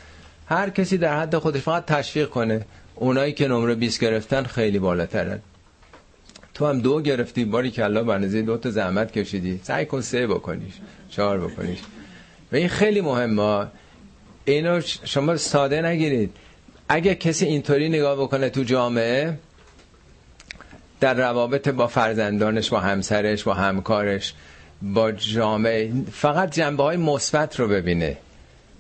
هر 0.47 0.71
کسی 0.71 0.99
در 0.99 1.21
حد 1.21 1.39
خودش 1.39 1.61
فقط 1.61 1.87
تشویق 1.87 2.29
کنه. 2.29 2.65
اونایی 2.95 3.33
که 3.33 3.49
نمره 3.49 3.75
20 3.75 4.01
گرفتن 4.01 4.43
خیلی 4.43 4.79
بالاترن. 4.79 5.41
تو 6.55 6.67
هم 6.67 6.81
دو 6.81 7.01
گرفتی. 7.01 7.45
باری 7.45 7.71
که 7.71 7.85
الله 7.85 8.03
برنزی 8.03 8.43
دو 8.43 8.57
تا 8.57 8.71
زحمت 8.71 9.13
کشیدی. 9.13 9.61
سعی 9.63 9.87
کن 9.87 10.01
سه 10.01 10.27
بکنیش. 10.27 10.75
چهار 11.11 11.41
بکنیش. 11.41 11.79
و 12.53 12.57
این 12.57 12.69
خیلی 12.69 13.01
مهمه. 13.01 13.67
اینو 14.45 14.81
شما 15.05 15.37
ساده 15.37 15.83
نگیرید. 15.83 16.31
اگه 16.93 17.15
کسی 17.15 17.47
اینطوری 17.47 17.89
نگاه 17.89 18.17
بکنه 18.17 18.51
تو 18.51 18.63
جامعه 18.63 19.39
در 21.01 21.15
روابط 21.15 21.69
با 21.69 21.87
فرزندانش 21.87 22.71
با 22.71 22.81
همسرش 22.81 23.45
با 23.45 23.55
همکارش 23.55 24.35
با 24.83 25.13
جامعه 25.13 25.93
فقط 26.13 26.51
جنبه 26.51 26.83
های 26.83 26.97
مثبت 26.97 27.61
رو 27.61 27.69
ببینه. 27.69 28.17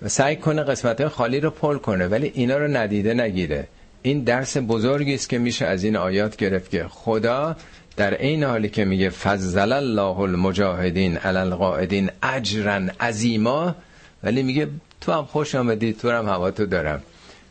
و 0.02 0.08
سعی 0.08 0.36
کنه 0.36 0.62
قسمت 0.62 1.08
خالی 1.08 1.40
رو 1.40 1.50
پل 1.50 1.76
کنه 1.76 2.06
ولی 2.06 2.32
اینا 2.34 2.58
رو 2.58 2.68
ندیده 2.68 3.14
نگیره. 3.14 3.66
این 4.02 4.24
درس 4.24 4.56
بزرگی 4.56 5.14
است 5.14 5.28
که 5.28 5.38
میشه 5.38 5.66
از 5.66 5.84
این 5.84 5.96
آیات 5.96 6.36
گرفت 6.36 6.70
که 6.70 6.86
خدا 6.88 7.56
در 7.96 8.22
این 8.22 8.44
حالی 8.44 8.68
که 8.68 8.84
میگه 8.84 9.10
فضل 9.10 9.72
الله 9.72 10.18
المجاهدین 10.20 11.16
علی 11.16 11.38
القاعدین 11.38 12.10
اجرا 12.22 12.80
عظیما 13.00 13.74
ولی 14.22 14.42
میگه 14.42 14.68
تو 15.00 15.12
هم 15.12 15.24
خوش 15.24 15.54
آمدی 15.54 15.92
تو 15.92 16.10
هم 16.10 16.28
هوا 16.28 16.50
تو 16.50 16.66
دارم. 16.66 17.02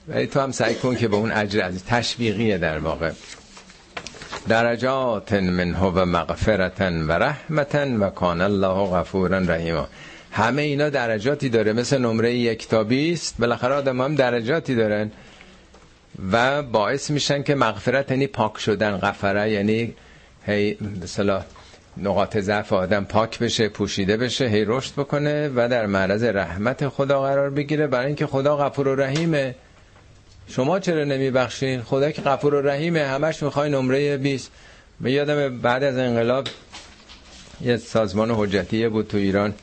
ولی 0.09 0.27
تو 0.27 0.39
هم 0.39 0.51
سعی 0.51 0.75
کن 0.75 0.95
که 0.95 1.07
به 1.07 1.15
اون 1.15 1.31
اجر 1.31 1.61
از 1.61 1.85
تشویقیه 1.85 2.57
در 2.57 2.79
واقع. 2.79 3.11
درجات 4.47 5.33
منه 5.33 5.79
و 5.79 6.05
مغفرتا 6.05 6.91
و 7.07 7.11
رحمتا 7.11 7.85
و 7.99 8.09
کان 8.09 8.41
الله 8.41 8.91
غفورا 8.91 9.37
رحیما. 9.37 9.87
همه 10.31 10.61
اینا 10.61 10.89
درجاتی 10.89 11.49
داره. 11.49 11.73
مثل 11.73 11.97
نمره 11.97 12.33
یک 12.33 12.67
تا 12.67 12.83
بیست 12.83 13.35
بالاخره 13.39 13.75
آدم 13.75 14.01
هم 14.01 14.15
درجاتی 14.15 14.75
دارن 14.75 15.11
و 16.31 16.63
باعث 16.63 17.09
میشن 17.11 17.43
که 17.43 17.55
مغفرت 17.55 18.11
یعنی 18.11 18.27
پاک 18.27 18.57
شدن 18.57 18.97
غفره 18.97 19.51
یعنی 19.51 19.93
هی 20.45 20.77
مثلا 21.03 21.41
نقاط 21.97 22.37
ضعف 22.37 22.73
آدم 22.73 23.03
پاک 23.05 23.39
بشه 23.39 23.69
پوشیده 23.69 24.17
بشه 24.17 24.45
هی 24.47 24.65
رشد 24.65 24.93
بکنه 24.93 25.49
و 25.55 25.67
در 25.69 25.85
معرض 25.85 26.23
رحمت 26.23 26.87
خدا 26.87 27.21
قرار 27.21 27.49
بگیره. 27.49 27.87
برای 27.87 28.05
اینکه 28.05 28.27
خدا 28.27 28.57
غفور 28.57 28.87
و 28.87 28.95
رحیمه. 28.95 29.55
شما 30.49 30.79
چرا 30.79 31.03
نمیبخشین؟ 31.03 31.81
خدا 31.81 32.11
که 32.11 32.21
غفور 32.21 32.53
و 32.53 32.61
رحیمه. 32.61 33.05
همش 33.05 33.43
می‌خوای 33.43 33.69
نمره 33.69 34.17
20 34.17 34.51
به 35.01 35.11
یادم 35.11 35.57
بعد 35.61 35.83
از 35.83 35.97
انقلاب 35.97 36.47
یه 37.61 37.77
سازمان 37.77 38.31
حجتیه 38.31 38.89
بود 38.89 39.07
تو 39.07 39.17
ایران. 39.17 39.53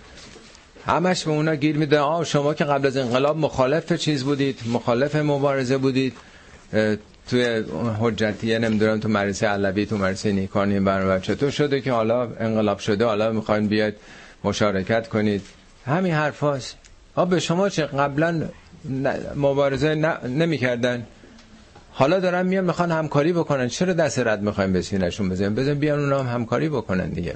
همش 0.86 1.24
به 1.24 1.30
اونا 1.30 1.54
گیر 1.54 1.76
میده 1.76 1.98
آه 1.98 2.24
شما 2.24 2.54
که 2.54 2.64
قبل 2.64 2.86
از 2.86 2.96
انقلاب 2.96 3.36
مخالف 3.36 3.92
چیز 3.92 4.24
بودید 4.24 4.60
مخالف 4.72 5.16
مبارزه 5.16 5.78
بودید. 5.78 6.12
توی 7.28 7.64
حجتیه 8.00 8.58
نمی‌دونم 8.58 9.00
تو 9.00 9.08
مدرسه 9.08 9.46
علوی 9.46 9.86
تو 9.86 9.96
مدرسه 9.96 10.32
نیکانی 10.32 10.80
برنامه. 10.80 11.20
چطور 11.20 11.50
شده 11.50 11.80
که 11.80 11.92
حالا 11.92 12.22
انقلاب 12.22 12.78
شده؟ 12.78 13.04
حالا 13.04 13.32
می‌خواین 13.32 13.66
بیاد 13.66 13.92
مشارکت 14.44 15.08
کنید. 15.08 15.42
همین 15.86 16.12
حرفاست 16.12 16.76
آ 17.14 17.24
به 17.24 17.40
شما 17.40 17.68
چه؟ 17.68 17.86
قبلا 17.86 18.48
مبارزه 19.36 19.94
نمی‌کردن. 20.28 21.06
حالا 21.92 22.20
دارن 22.20 22.46
میان 22.46 22.64
می‌خوان 22.64 22.92
همکاری 22.92 23.32
بکنن. 23.32 23.68
چرا 23.68 23.92
دست 23.92 24.18
رد 24.18 24.42
می‌خوایم 24.42 24.72
به 24.72 24.82
سینه‌شون 24.82 25.28
بزنیم؟ 25.28 25.54
بزن 25.54 25.74
بیان 25.74 25.98
اونا 26.00 26.22
هم 26.22 26.34
همکاری 26.34 26.68
بکنن 26.68 27.10
دیگه. 27.10 27.34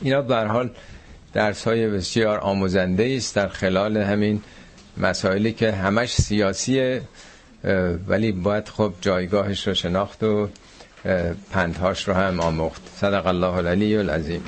اینا 0.00 0.22
به 0.22 0.36
حال 0.36 0.70
درس 1.32 1.64
های 1.64 1.88
بسیار 1.88 2.38
آموزنده 2.38 3.14
است. 3.16 3.36
در 3.36 3.48
خلال 3.48 3.96
همین 3.96 4.42
مسائلی 4.96 5.52
که 5.52 5.72
همش 5.72 6.12
سیاسیه 6.12 7.02
ولی 8.08 8.32
باید 8.32 8.68
خب 8.68 8.92
جایگاهش 9.00 9.66
رو 9.68 9.74
شناخت 9.74 10.22
و 10.22 10.48
پندهاش 11.52 12.08
رو 12.08 12.14
هم 12.14 12.40
آموخت. 12.40 12.82
صدق 12.96 13.26
الله 13.26 13.54
العلی 13.54 13.96
العظیم. 13.96 14.42